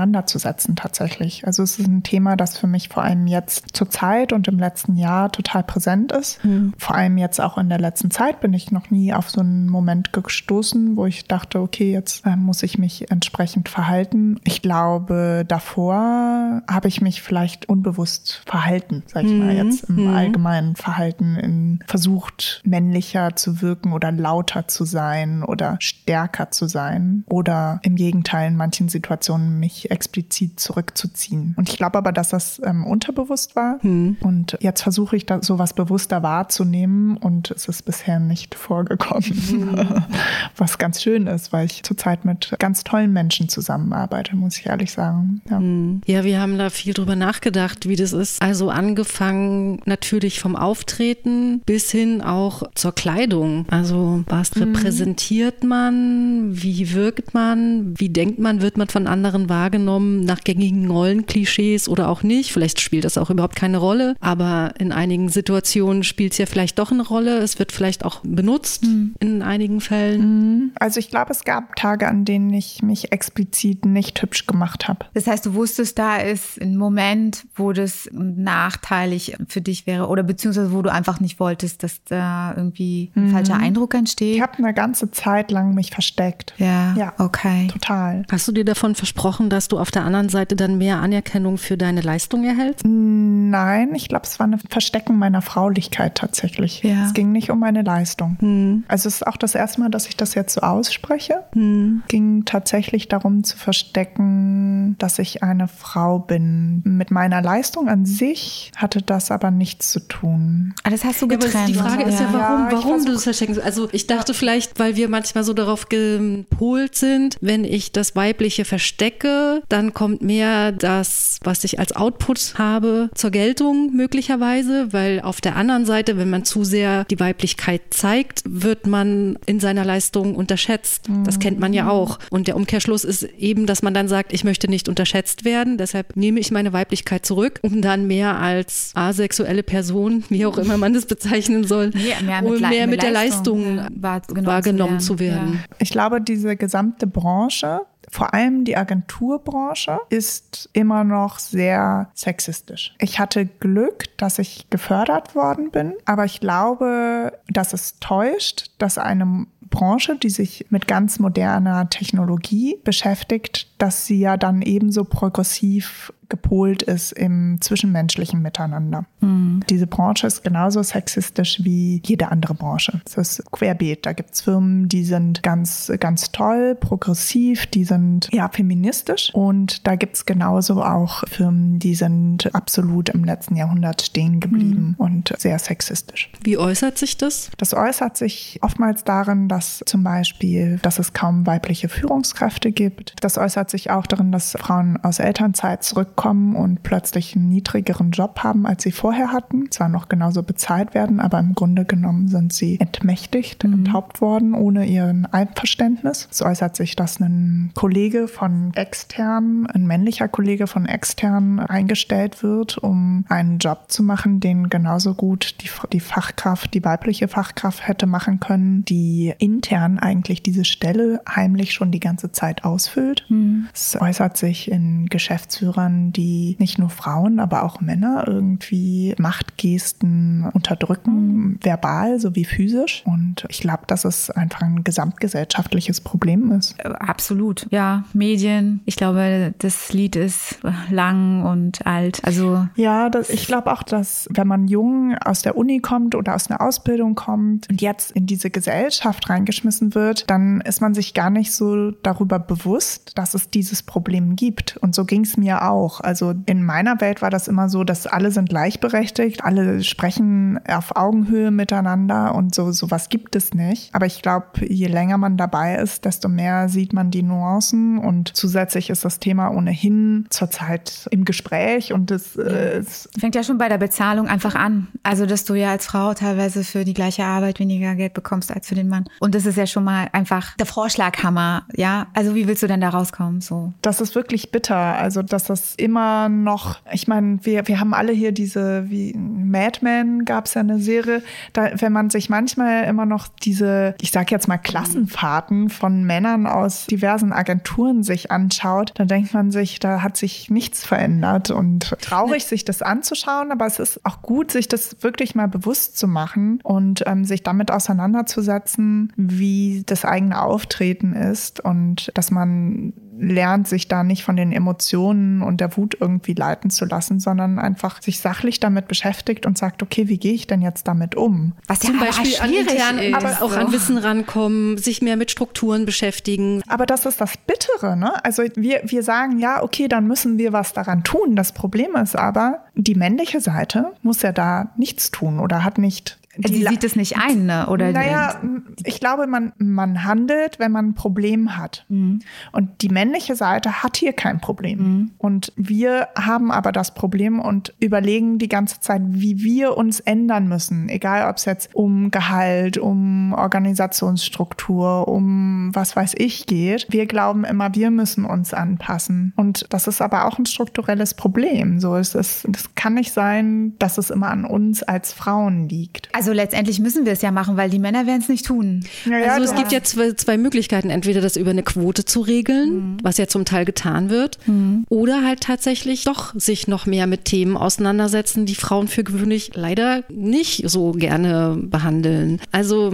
tatsächlich. 0.76 1.46
Also 1.46 1.64
es 1.64 1.80
ist 1.80 1.88
ein 1.88 2.04
Thema, 2.04 2.36
das 2.36 2.58
für 2.58 2.68
mich 2.68 2.89
vor 2.89 3.04
allem 3.04 3.28
jetzt 3.28 3.76
zur 3.76 3.89
Zeit 3.89 4.34
und 4.34 4.48
im 4.48 4.60
letzten 4.60 4.96
Jahr 4.96 5.32
total 5.32 5.64
präsent 5.64 6.12
ist. 6.12 6.43
Mhm. 6.43 6.74
Vor 6.78 6.96
allem 6.96 7.18
jetzt 7.18 7.39
auch 7.41 7.58
in 7.58 7.70
der 7.70 7.80
letzten 7.80 8.12
Zeit 8.12 8.39
bin 8.39 8.54
ich 8.54 8.72
noch 8.72 8.89
nie 8.89 9.14
auf 9.14 9.30
so 9.30 9.41
einen 9.41 9.68
Moment 9.68 10.14
gestoßen, 10.14 10.96
wo 10.96 11.06
ich 11.06 11.28
dachte, 11.28 11.60
okay, 11.62 11.91
jetzt 11.91 12.26
äh, 12.26 12.36
muss 12.36 12.64
ich 12.64 12.78
mich 12.78 13.12
entsprechend 13.12 13.70
verhalten. 13.70 14.39
Ich 14.43 14.62
glaube, 14.62 15.46
davor 15.48 16.62
habe 16.70 16.88
ich 16.88 17.02
mich 17.02 17.22
vielleicht 17.22 17.68
unbewusst 17.70 18.41
verhalten, 18.46 19.04
sag 19.08 19.26
ich 19.26 19.32
mhm. 19.32 19.39
mal 19.39 19.56
jetzt 19.56 19.89
im 19.89 20.08
mhm. 20.08 20.16
allgemeinen 20.16 20.76
Verhalten, 20.76 21.36
in 21.36 21.80
versucht 21.88 22.62
männlicher 22.66 23.36
zu 23.36 23.62
wirken 23.62 23.93
oder 23.93 24.12
lauter 24.12 24.68
zu 24.68 24.86
sein 24.86 25.43
oder 25.43 25.78
stärker 25.80 26.52
zu 26.52 26.68
sein 26.68 27.24
oder 27.28 27.80
im 27.84 27.96
Gegenteil 27.96 28.48
in 28.48 28.56
manchen 28.56 28.89
Situationen 28.89 29.60
mich 29.60 29.85
sich 29.86 29.92
explizit 29.92 30.60
zurückzuziehen. 30.60 31.54
Und 31.58 31.70
ich 31.70 31.78
glaube 31.78 31.98
aber, 31.98 32.12
dass 32.12 32.30
das 32.30 32.62
ähm, 32.64 32.86
unterbewusst 32.86 33.56
war. 33.56 33.78
Hm. 33.82 34.18
Und 34.22 34.58
jetzt 34.60 34.82
versuche 34.82 35.16
ich 35.16 35.26
da 35.26 35.42
sowas 35.42 35.74
bewusster 35.74 36.24
wahrzunehmen 36.24 37.18
und 37.18 37.52
es 37.52 37.68
ist 37.68 37.84
bisher 37.84 38.20
nicht 38.20 38.56
vorgekommen. 38.56 39.24
Hm. 39.24 40.06
Was 40.58 40.78
ganz 40.78 41.02
schön 41.02 41.28
ist, 41.28 41.54
weil 41.54 41.66
ich 41.66 41.84
zurzeit 41.84 42.26
mit 42.26 42.54
ganz 42.60 42.84
tollen 42.84 43.14
Menschen 43.14 43.50
zusammenarbeite, 43.50 44.36
muss 44.36 44.58
ich 44.58 44.66
ehrlich 44.66 44.92
sagen. 44.92 45.42
Ja. 45.50 45.58
Hm. 45.58 46.02
ja, 46.06 46.24
wir 46.24 46.40
haben 46.40 46.58
da 46.58 46.70
viel 46.70 46.94
drüber 46.94 47.16
nachgedacht, 47.16 47.88
wie 47.88 47.96
das 47.96 48.14
ist. 48.14 48.42
Also 48.42 48.70
angefangen 48.70 49.82
natürlich 49.86 50.40
vom 50.40 50.56
Auftreten 50.56 51.62
bis 51.66 51.92
hin 51.92 52.22
auch 52.22 52.64
zur 52.76 52.94
Kleidung. 52.94 53.66
Also 53.70 54.24
was 54.28 54.52
hm. 54.52 54.64
repräsentiert 54.64 55.64
man? 55.64 56.50
Wie 56.52 56.94
wirkt 56.94 57.34
man? 57.34 57.94
Wie 57.98 58.10
denkt 58.10 58.40
man? 58.40 58.62
Wird 58.62 58.78
man 58.78 58.88
von 58.88 59.08
anderen 59.08 59.50
wahrgenommen 59.50 59.75
nach 59.80 60.42
gängigen 60.42 60.90
Rollenklischees 60.90 61.90
oder 61.90 62.10
auch 62.10 62.24
nicht? 62.24 62.52
Vielleicht 62.52 62.82
spielt 62.82 63.06
das 63.06 63.18
auch 63.18 63.30
überhaupt 63.30 63.56
keine 63.56 63.78
Rolle, 63.78 64.16
aber 64.20 64.74
in 64.80 64.92
einigen 64.92 65.30
Situationen 65.30 66.04
spielt 66.04 66.34
es 66.34 66.38
ja 66.38 66.46
vielleicht 66.46 66.80
doch 66.80 66.92
eine 66.92 67.06
Rolle. 67.06 67.38
Es 67.40 67.60
wird 67.60 67.72
vielleicht 67.72 68.06
auch 68.06 68.22
benutzt 68.24 68.84
mhm. 68.84 69.16
in 69.20 69.42
einigen 69.42 69.82
Fällen. 69.82 70.22
Mhm. 70.22 70.72
Also 70.76 71.00
ich 71.00 71.10
glaube, 71.10 71.32
es 71.32 71.44
gab 71.44 71.76
Tage, 71.76 72.08
an 72.08 72.26
denen 72.26 72.54
ich 72.54 72.82
mich 72.82 73.12
explizit 73.12 73.86
nicht 73.86 74.22
hübsch 74.22 74.48
gemacht 74.48 74.88
habe. 74.88 75.06
Das 75.14 75.28
heißt, 75.28 75.46
du 75.46 75.54
wusstest, 75.54 75.98
da 75.98 76.18
ist 76.18 76.62
ein 76.62 76.78
Moment, 76.78 77.46
wo 77.56 77.74
das 77.74 78.10
nachteilig 78.12 79.36
für 79.48 79.62
dich 79.62 79.88
wäre 79.88 80.08
oder 80.08 80.24
beziehungsweise 80.24 80.72
wo 80.72 80.82
du 80.82 80.92
einfach 80.92 81.20
nicht 81.20 81.40
wolltest, 81.40 81.84
dass 81.84 82.04
da 82.04 82.54
irgendwie 82.56 83.12
ein 83.16 83.28
mhm. 83.28 83.32
falscher 83.32 83.56
Eindruck 83.56 83.94
entsteht. 83.94 84.36
Ich 84.36 84.42
habe 84.42 84.58
eine 84.58 84.74
ganze 84.74 85.12
Zeit 85.12 85.52
lang 85.52 85.74
mich 85.74 85.92
versteckt. 85.92 86.54
Ja, 86.58 86.94
ja, 86.96 87.14
okay. 87.18 87.68
Total. 87.68 88.26
Hast 88.32 88.48
du 88.48 88.52
dir 88.52 88.66
davon 88.66 88.96
versprochen, 88.96 89.50
dass 89.50 89.64
du 89.72 89.80
auf 89.80 89.91
der 89.91 90.03
anderen 90.03 90.30
Seite 90.30 90.55
dann 90.55 90.78
mehr 90.78 91.01
Anerkennung 91.01 91.57
für 91.57 91.78
deine 91.78 92.01
Leistung 92.01 92.43
erhältst? 92.43 92.86
Nein, 92.86 93.93
ich 93.95 94.07
glaube, 94.07 94.26
es 94.26 94.39
war 94.39 94.47
ein 94.47 94.59
Verstecken 94.70 95.18
meiner 95.18 95.41
Fraulichkeit 95.41 96.16
tatsächlich. 96.16 96.84
Ja. 96.84 97.05
Es 97.05 97.13
ging 97.13 97.32
nicht 97.32 97.49
um 97.49 97.59
meine 97.59 97.82
Leistung. 97.82 98.38
Hm. 98.39 98.84
Also 98.88 99.07
es 99.07 99.16
ist 99.16 99.28
auch 99.28 99.38
das 99.38 99.55
erste 99.55 99.82
Mal, 99.82 99.89
dass 99.89 100.07
ich 100.07 100.18
das 100.18 100.36
jetzt 100.36 100.53
so 100.53 100.61
ausspreche. 100.61 101.43
Hm. 101.53 102.03
Ging 102.07 102.45
tatsächlich 102.45 103.07
darum 103.07 103.43
zu 103.43 103.57
verstecken, 103.57 104.95
dass 104.99 105.20
ich 105.20 105.43
eine 105.43 105.68
Frau 105.68 106.20
bin. 106.20 106.82
Mit 106.84 107.11
meiner 107.11 107.41
Leistung 107.41 107.89
an 107.89 108.05
sich 108.05 108.72
hatte 108.76 109.01
das 109.01 109.32
aber 109.32 109.51
nichts 109.51 109.91
zu 109.91 109.99
tun. 109.99 110.74
Ah, 110.84 110.89
das 110.89 111.03
hast 111.03 111.22
du 111.22 111.28
getrennt. 111.28 111.53
Ja, 111.53 111.66
die 111.66 111.74
Frage 111.74 112.03
ist 112.03 112.20
ja, 112.20 112.28
warum, 112.32 112.66
ja, 112.66 112.70
warum 112.72 113.05
du 113.05 113.13
es 113.13 113.24
verstecken 113.24 113.59
Also 113.63 113.89
ich 113.91 114.07
dachte 114.07 114.34
vielleicht, 114.34 114.80
weil 114.80 114.95
wir 114.95 115.09
manchmal 115.09 115.43
so 115.43 115.53
darauf 115.53 115.89
gepolt 115.89 116.95
sind, 116.95 117.38
wenn 117.41 117.63
ich 117.63 117.91
das 117.91 118.16
Weibliche 118.16 118.66
verstecke, 118.66 119.55
dann 119.70 119.93
kommt 119.93 120.22
mehr 120.22 120.72
das, 120.72 121.39
was 121.43 121.64
ich 121.64 121.80
als 121.80 121.95
Output 121.95 122.56
habe, 122.58 123.10
zur 123.16 123.32
Geltung 123.32 123.95
möglicherweise, 123.95 124.93
weil 124.93 125.22
auf 125.22 125.41
der 125.41 125.56
anderen 125.56 125.86
Seite, 125.86 126.18
wenn 126.18 126.30
man 126.30 126.45
zu 126.45 126.64
sehr 126.64 127.06
die 127.06 127.20
Weiblichkeit 127.20 127.82
zeigt, 127.89 128.41
wird 128.45 128.88
man 128.88 129.38
in 129.45 129.60
seiner 129.60 129.86
Leistung 129.86 130.36
unterschätzt. 130.36 131.08
Das 131.24 131.39
kennt 131.39 131.60
man 131.60 131.74
ja 131.74 131.84
mhm. 131.84 131.89
auch. 131.89 132.20
Und 132.30 132.47
der 132.47 132.56
Umkehrschluss 132.56 133.03
ist 133.03 133.24
eben, 133.24 133.66
dass 133.66 133.82
man 133.82 133.93
dann 133.93 134.08
sagt, 134.08 134.34
ich 134.34 134.43
möchte 134.43 134.70
nicht 134.70 134.89
unterschätzt 134.89 135.45
werden, 135.45 135.78
deshalb 135.78 136.16
nehme 136.16 136.39
ich 136.39 136.51
meine 136.51 136.74
Weiblichkeit 136.74 137.26
zurück, 137.26 137.60
um 137.62 137.82
dann 137.82 138.08
mehr 138.08 138.39
als 138.39 138.91
asexuelle 138.95 139.64
Person, 139.64 140.24
wie 140.30 140.45
auch 140.45 140.58
immer 140.58 140.78
man 140.78 140.93
das 140.93 141.06
bezeichnen 141.06 141.66
soll, 141.66 141.91
mehr, 141.91 142.22
mehr 142.22 142.41
mit, 142.41 142.62
mehr 142.62 142.88
mit 142.88 143.01
der 143.01 143.12
Leistung, 143.12 143.76
Leistung 143.76 144.01
wahrgenommen, 144.01 144.45
wahrgenommen, 144.45 144.99
zu 144.99 145.20
werden. 145.20 145.26
Zu 145.26 145.36
werden. 145.36 145.53
Ja. 145.53 145.76
Ich 145.80 145.89
glaube, 145.89 146.22
diese 146.22 146.56
gesamte 146.56 147.08
Branche 147.08 147.82
vor 148.16 148.34
allem 148.34 148.63
die 148.63 148.78
Agenturbranche 148.78 149.99
ist 150.07 150.70
immer 150.72 151.03
noch 151.03 151.38
sehr 151.38 152.09
sexistisch. 152.13 152.95
Ich 152.97 153.20
hatte 153.20 153.45
Glück, 153.45 154.05
dass 154.18 154.39
ich 154.39 154.70
gefördert 154.70 155.36
worden 155.36 155.70
bin, 155.70 155.95
aber 156.05 156.24
ich 156.24 156.39
glaube, 156.39 157.38
dass 157.49 157.74
es 157.74 157.99
täuscht, 157.99 158.72
dass 158.78 158.97
eine 158.97 159.47
Branche, 159.70 160.16
die 160.16 160.30
sich 160.30 160.66
mit 160.70 160.88
ganz 160.88 161.20
moderner 161.20 161.89
Technologie 161.89 162.78
beschäftigt, 162.86 163.68
dass 163.80 164.05
sie 164.05 164.20
ja 164.20 164.38
dann 164.38 164.61
ebenso 164.61 165.03
progressiv 165.03 166.13
gepolt 166.30 166.84
ist 166.84 167.12
im 167.12 167.58
zwischenmenschlichen 167.62 168.42
Miteinander. 168.42 169.06
Mhm. 169.22 169.62
Diese 169.70 169.88
Branche 169.88 170.28
ist 170.28 170.44
genauso 170.44 170.84
sexistisch 170.84 171.64
wie 171.64 172.02
jede 172.06 172.30
andere 172.32 172.54
Branche. 172.54 173.02
Es 173.06 173.18
ist 173.18 173.52
querbeet. 173.52 174.06
Da 174.06 174.14
gibt 174.14 174.34
es 174.34 174.42
Firmen, 174.42 174.90
die 174.90 175.04
sind 175.04 175.44
ganz, 175.44 175.92
ganz 176.00 176.32
toll, 176.32 176.76
progressiv, 176.76 177.66
die 177.68 177.84
sind 177.84 178.30
ja 178.32 178.50
feministisch. 178.50 179.32
Und 179.34 179.88
da 179.88 179.96
gibt 179.96 180.16
es 180.18 180.26
genauso 180.26 180.84
auch 180.84 181.24
Firmen, 181.28 181.80
die 181.80 181.96
sind 181.96 182.54
absolut 182.54 183.10
im 183.10 183.24
letzten 183.24 183.56
Jahrhundert 183.56 184.02
stehen 184.02 184.40
geblieben 184.40 184.96
mhm. 184.98 185.06
und 185.06 185.34
sehr 185.38 185.60
sexistisch. 185.60 186.32
Wie 186.44 186.58
äußert 186.58 186.98
sich 186.98 187.18
das? 187.18 187.52
Das 187.58 187.74
äußert 187.74 188.18
sich 188.18 188.60
oftmals 188.62 189.04
darin, 189.04 189.48
dass 189.48 189.84
zum 189.86 190.04
Beispiel, 190.04 190.80
dass 190.82 191.00
es 191.00 191.14
kaum 191.14 191.46
weibliche 191.46 191.90
Führungskräfte 191.90 192.72
gibt. 192.72 193.14
Das 193.22 193.38
äußert 193.38 193.70
sich 193.70 193.90
auch 193.92 194.08
darin, 194.08 194.32
dass 194.32 194.52
Frauen 194.52 194.98
aus 195.04 195.20
Elternzeit 195.20 195.84
zurück 195.84 196.14
zurückkommen 196.16 196.55
und 196.55 196.84
plötzlich 196.84 197.36
einen 197.36 197.49
niedrigeren 197.49 198.11
Job 198.11 198.39
haben, 198.39 198.66
als 198.66 198.84
sie 198.84 198.91
vorher 198.91 199.32
hatten. 199.32 199.72
Zwar 199.72 199.89
noch 199.89 200.09
genauso 200.09 200.43
bezahlt 200.43 200.93
werden, 200.93 201.20
aber 201.20 201.39
im 201.39 201.53
Grunde 201.53 201.86
genommen 201.86 202.28
sind 202.28 202.53
sie 202.53 202.80
entmächtigt, 202.80 203.63
mhm. 203.63 203.74
enthauptet 203.74 204.22
worden, 204.22 204.53
ohne 204.53 204.86
ihren 204.86 205.26
Einverständnis. 205.26 206.28
Es 206.32 206.41
äußert 206.41 206.76
sich, 206.76 206.95
dass 206.95 207.20
ein 207.20 207.72
Kollege 207.76 208.28
von 208.28 208.72
extern, 208.76 209.68
ein 209.68 209.86
männlicher 209.86 210.28
Kollege 210.28 210.68
von 210.68 210.86
extern 210.86 211.59
eingestellt 211.59 212.43
wird, 212.43 212.78
um 212.78 213.26
einen 213.30 213.59
Job 213.59 213.86
zu 213.88 214.03
machen, 214.03 214.39
den 214.39 214.70
genauso 214.70 215.13
gut 215.13 215.55
die, 215.61 215.70
die 215.91 215.99
Fachkraft, 215.99 216.74
die 216.74 216.84
weibliche 216.84 217.28
Fachkraft 217.28 217.88
hätte 217.88 218.07
machen 218.07 218.39
können, 218.39 218.86
die 218.86 219.34
intern 219.38 219.99
eigentlich 219.99 220.41
diese 220.41 220.66
Stelle 220.66 221.22
heimlich 221.28 221.74
schon 221.74 221.91
die 221.91 221.99
ganze 221.99 222.32
Zeit 222.32 222.63
ausfüllt. 222.63 223.26
Mhm. 223.30 223.68
Es 223.74 223.97
äußert 223.99 224.38
sich 224.38 224.72
in 224.72 225.07
Geschäftsführern, 225.07 226.05
die 226.12 226.56
nicht 226.60 226.80
nur 226.80 226.89
Frauen, 226.89 227.39
aber 227.39 227.64
auch 227.64 227.82
Männer 227.82 228.26
irgendwie 228.28 229.16
Machtgesten 229.18 230.49
unterdrücken, 230.53 231.12
mhm. 231.12 231.60
verbal 231.62 232.20
sowie 232.20 232.45
physisch. 232.45 233.03
Und 233.06 233.45
ich 233.49 233.60
glaube, 233.60 233.84
dass 233.88 234.06
es 234.06 234.30
einfach 234.30 234.62
ein 234.62 234.84
gesamtgesellschaftliches 234.84 236.01
Problem 236.01 236.51
ist. 236.51 236.76
Äh, 236.80 236.89
absolut, 236.89 237.68
ja. 237.72 238.06
Medien. 238.14 238.82
Ich 238.86 238.95
glaube, 238.95 239.53
das 239.60 239.93
Lied 239.93 240.16
ist 240.16 240.60
lang 240.89 241.43
und 241.43 241.86
alt. 241.86 242.20
Also 242.24 242.68
ja, 242.76 243.10
das, 243.10 243.30
ich 243.30 243.47
glaube 243.47 243.72
auch, 243.72 243.84
dass 243.84 244.28
wenn 244.32 244.47
man 244.47 244.68
jung 244.68 245.16
aus 245.18 245.41
der 245.41 245.58
Uni 245.58 245.80
kommt 245.80 246.16
oder 246.16 246.36
aus 246.36 246.49
einer 246.49 246.62
Ausbildung 246.62 247.16
kommt 247.16 247.70
und 247.70 247.82
jetzt 247.82 248.12
in 248.12 248.26
diese 248.26 248.49
Gesellschaft 248.49 249.30
reingeschmissen 249.30 249.95
wird, 249.95 250.30
dann 250.30 250.62
ist 250.62 250.82
man 250.82 250.93
sich 250.93 251.14
gar 251.14 251.30
nicht 251.30 251.53
so 251.53 251.91
darüber 251.91 252.39
bewusst, 252.39 253.12
dass 253.16 253.34
es 253.34 253.49
dieses 253.49 253.84
Problem 253.84 254.36
gibt. 254.36 254.78
Und 254.78 254.95
so 254.95 255.06
ging 255.06 255.22
es 255.22 255.38
mir 255.38 255.70
auch 255.70 255.95
auch. 255.96 256.02
Also 256.02 256.34
in 256.46 256.64
meiner 256.64 257.00
Welt 257.02 257.22
war 257.22 257.30
das 257.30 257.48
immer 257.48 257.70
so, 257.70 257.84
dass 257.84 258.08
alle 258.08 258.32
sind 258.32 258.50
gleichberechtigt, 258.50 259.43
alle 259.43 259.84
sprechen 259.84 260.60
auf 260.68 260.96
Augenhöhe 260.96 261.52
miteinander 261.52 262.36
und 262.36 262.56
so 262.56 262.72
sowas 262.72 263.10
gibt 263.10 263.36
es 263.36 263.54
nicht. 263.54 263.93
Aber 263.93 264.06
ich 264.06 264.22
glaube, 264.22 264.66
je 264.68 264.88
länger 264.88 265.18
man 265.18 265.38
dabei 265.38 265.76
ist, 265.76 266.06
desto 266.06 266.30
mehr 266.30 266.70
sieht 266.70 266.93
man 266.93 267.12
die 267.12 267.24
Nuancen 267.24 267.98
und 267.98 268.36
zusätzlich 268.36 268.89
ist 268.89 269.06
das 269.06 269.20
Thema 269.20 269.50
ohnehin 269.50 270.26
zurzeit 270.30 271.08
im 271.12 271.26
Gespräch 271.26 271.93
und 271.93 272.12
es, 272.12 272.36
äh, 272.36 272.84
fängt 273.18 273.36
ja 273.36 273.43
schon 273.43 273.58
bei 273.58 273.70
der 273.70 273.78
Bezahlung 273.78 274.28
einfach 274.28 274.56
an. 274.56 274.88
Also 275.04 275.26
dass 275.26 275.46
du 275.46 275.54
ja 275.56 275.72
als 275.72 275.86
Frau 275.86 276.14
teilweise 276.14 276.64
für 276.64 276.86
die 276.86 276.93
gleiche 276.93 277.26
Arbeit 277.26 277.60
weniger 277.60 277.96
Geld 277.96 278.14
bekommst 278.14 278.52
als 278.52 278.68
für 278.68 278.76
den 278.76 278.88
Mann. 278.88 279.06
Und 279.20 279.36
das 279.36 279.46
ist 279.46 279.58
ja 279.58 279.68
schon 279.68 279.84
mal 279.84 280.10
einfach 280.12 280.56
der 280.58 280.66
Vorschlaghammer, 280.66 281.66
ja. 281.76 282.08
Also 282.14 282.36
wie 282.36 282.48
willst 282.48 282.64
du 282.64 282.68
denn 282.68 282.82
da 282.82 282.89
rauskommen? 282.89 283.41
So. 283.41 283.74
Das 283.82 284.02
ist 284.02 284.16
wirklich 284.16 284.52
bitter. 284.52 284.76
Also 284.76 285.22
dass 285.22 285.46
das 285.46 285.76
immer 285.86 286.30
noch, 286.30 286.80
ich 286.92 287.08
meine, 287.08 287.38
wir, 287.44 287.68
wir 287.68 287.80
haben 287.80 287.94
alle 287.94 288.12
hier 288.12 288.32
diese, 288.32 288.90
wie 288.90 289.14
Mad 289.16 289.80
Men 289.84 290.26
gab 290.26 290.48
es 290.48 290.56
ja 290.56 290.62
eine 290.62 290.80
Serie, 290.80 291.22
da, 291.54 291.70
wenn 291.80 291.94
man 291.94 292.10
sich 292.10 292.28
manchmal 292.28 292.86
immer 292.86 293.06
noch 293.06 293.28
diese, 293.28 293.94
ich 294.02 294.10
sag 294.10 294.32
jetzt 294.32 294.48
mal 294.48 294.58
Klassenfahrten 294.58 295.70
von 295.70 296.04
Männern 296.04 296.48
aus 296.48 296.88
diversen 296.88 297.32
Agenturen 297.32 298.02
sich 298.02 298.32
anschaut, 298.32 298.94
dann 298.96 299.08
denkt 299.08 299.36
man 299.36 299.52
sich, 299.52 299.80
da 299.80 300.02
hat 300.02 300.18
sich 300.18 300.50
nichts 300.50 300.84
verändert 300.84 301.52
und 301.52 301.96
traurig, 302.02 302.46
sich 302.46 302.66
das 302.66 302.82
anzuschauen, 302.82 303.52
aber 303.52 303.68
es 303.68 303.78
ist 303.78 304.04
auch 304.04 304.24
gut, 304.24 304.52
sich 304.52 304.68
das 304.68 305.04
wirklich 305.04 305.36
mal 305.36 305.48
bewusst 305.48 306.00
zu 306.00 306.08
machen 306.08 306.60
und 306.64 307.04
ähm, 307.06 307.26
sich 307.26 307.44
damit 307.44 307.70
auseinanderzusetzen, 307.70 309.14
wie 309.16 309.84
das 309.86 310.04
eigene 310.04 310.42
Auftreten 310.42 311.14
ist 311.14 311.60
und 311.60 312.10
dass 312.16 312.32
man 312.32 312.94
lernt, 313.18 313.68
sich 313.68 313.88
da 313.88 314.03
nicht 314.03 314.24
von 314.24 314.36
den 314.36 314.51
Emotionen 314.51 315.41
und 315.41 315.61
der 315.61 315.76
Wut 315.78 315.97
irgendwie 315.99 316.34
leiten 316.34 316.70
zu 316.70 316.86
lassen, 316.86 317.20
sondern 317.20 317.59
einfach 317.59 318.01
sich 318.01 318.20
sachlich 318.20 318.59
damit 318.59 318.88
beschäftigt 318.88 319.45
und 319.45 319.57
sagt, 319.57 319.82
okay, 319.84 320.07
wie 320.07 320.18
gehe 320.18 320.34
ich 320.34 320.47
denn 320.47 320.61
jetzt 320.61 320.88
damit 320.88 321.16
um? 321.16 321.53
Was 321.68 321.80
Zum 321.80 321.99
ja 321.99 322.05
Beispiel 322.05 322.36
an 322.39 322.53
intern, 322.53 322.99
ist. 322.99 323.13
aber 323.16 323.41
auch 323.41 323.55
an 323.55 323.72
Wissen 323.72 323.97
rankommen, 323.97 324.78
sich 324.78 325.01
mehr 325.01 325.18
mit 325.18 325.32
Strukturen 325.32 325.86
beschäftigen. 325.86 326.61
Aber 326.68 326.86
das 326.86 327.05
ist 327.05 327.22
das 327.22 327.38
Bittere, 327.38 327.95
ne? 327.95 328.24
Also 328.24 328.43
wir, 328.55 328.82
wir 328.86 329.03
sagen, 329.03 329.39
ja, 329.39 329.63
okay, 329.63 329.88
dann 329.88 330.07
müssen 330.07 330.38
wir 330.38 330.53
was 330.53 330.74
daran 330.74 331.03
tun. 331.03 331.36
Das 331.36 331.51
Problem 331.51 331.95
ist 331.95 332.16
aber, 332.16 332.66
die 332.76 332.95
männliche 332.95 333.41
Seite 333.41 333.93
muss 334.01 334.22
ja 334.22 334.32
da 334.32 334.72
nichts 334.78 335.11
tun 335.11 335.39
oder 335.39 335.63
hat 335.63 335.78
nicht 335.78 336.18
die 336.38 336.66
sieht 336.66 336.84
es 336.84 336.96
nicht 336.96 337.18
ein, 337.18 337.46
ne? 337.46 337.68
oder? 337.68 337.92
Naja, 337.92 338.40
ich 338.84 339.00
glaube, 339.00 339.28
man, 339.28 339.54
man 339.58 340.04
handelt, 340.04 340.60
wenn 340.60 340.72
man 340.72 340.90
ein 340.90 340.94
Problem 340.96 341.58
hat. 341.58 341.86
Mhm. 341.90 342.20
Und 342.52 342.82
die 342.82 342.90
männliche 342.90 343.36
Seite 343.36 343.84
hat 343.84 343.98
hier 343.98 344.14
kein 344.14 344.40
Problem. 344.40 344.80
Mhm. 344.80 345.12
Und 345.18 345.54
wir 345.56 346.10
haben 346.18 346.52
aber 346.52 346.72
das 346.72 346.94
Problem 346.94 347.40
und 347.40 347.74
überlegen 347.80 348.38
die 348.38 348.50
ganze 348.50 348.80
Zeit, 348.80 349.02
wie 349.06 349.44
wir 349.44 349.78
uns 349.78 350.00
ändern 350.00 350.48
müssen. 350.48 350.90
Egal, 350.90 351.30
ob 351.30 351.38
es 351.38 351.46
jetzt 351.46 351.70
um 351.74 352.12
Gehalt, 352.12 352.78
um 352.78 353.34
Organisationsstruktur, 353.34 355.08
um 355.08 355.72
was 355.74 355.96
weiß 355.96 356.14
ich 356.18 356.46
geht. 356.46 356.88
Wir 356.90 357.06
glauben 357.06 357.46
immer, 357.46 357.74
wir 357.76 357.92
müssen 357.92 358.26
uns 358.26 358.54
anpassen. 358.54 359.34
Und 359.36 359.66
das 359.70 359.88
ist 359.88 360.02
aber 360.02 360.26
auch 360.26 360.38
ein 360.38 360.46
strukturelles 360.46 361.14
Problem. 361.14 361.80
So 361.80 361.96
ist 361.96 362.16
es. 362.16 362.46
Es 362.54 362.76
kann 362.76 362.96
nicht 362.96 363.14
sein, 363.14 363.74
dass 363.80 363.98
es 363.98 364.10
immer 364.10 364.30
an 364.30 364.46
uns 364.46 364.84
als 364.84 365.14
Frauen 365.14 365.68
liegt. 365.70 366.10
Also 366.14 366.25
also 366.26 366.34
letztendlich 366.34 366.80
müssen 366.80 367.06
wir 367.06 367.14
es 367.14 367.22
ja 367.22 367.30
machen, 367.30 367.56
weil 367.56 367.70
die 367.70 367.78
Männer 367.78 368.08
werden 368.08 368.20
es 368.20 368.30
nicht 368.30 368.48
tun. 368.48 368.84
Ja, 369.06 369.34
also 369.34 369.44
es 369.44 369.56
gibt 369.56 369.72
ja 369.72 369.84
zwei, 369.84 370.14
zwei, 370.14 370.38
Möglichkeiten, 370.38 370.90
entweder 370.90 371.22
das 371.22 371.36
über 371.36 371.52
eine 371.52 371.62
Quote 371.62 372.04
zu 372.04 372.22
regeln, 372.22 372.70
mhm. 372.74 372.98
was 373.04 373.20
ja 373.20 373.28
zum 373.28 373.46
Teil 373.46 373.64
getan 373.64 374.10
wird, 374.10 374.40
mhm. 374.48 374.86
oder 374.90 375.24
halt 375.24 375.42
tatsächlich 375.42 376.04
doch 376.04 376.34
sich 376.36 376.68
noch 376.68 376.88
mehr 376.88 377.06
mit 377.06 377.26
Themen 377.26 377.58
auseinandersetzen, 377.58 378.48
die 378.48 378.56
Frauen 378.56 378.88
für 378.88 379.04
gewöhnlich 379.04 379.52
leider 379.54 380.04
nicht 380.10 380.68
so 380.68 380.94
gerne 380.94 381.60
behandeln. 381.62 382.42
Also, 382.52 382.92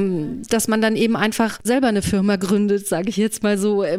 dass 0.49 0.67
man 0.67 0.81
dann 0.81 0.97
eben 0.97 1.15
einfach 1.15 1.59
selber 1.63 1.87
eine 1.87 2.01
Firma 2.01 2.35
gründet, 2.35 2.85
sage 2.85 3.07
ich 3.07 3.15
jetzt 3.15 3.43
mal 3.43 3.57
so, 3.57 3.81
äh, 3.83 3.97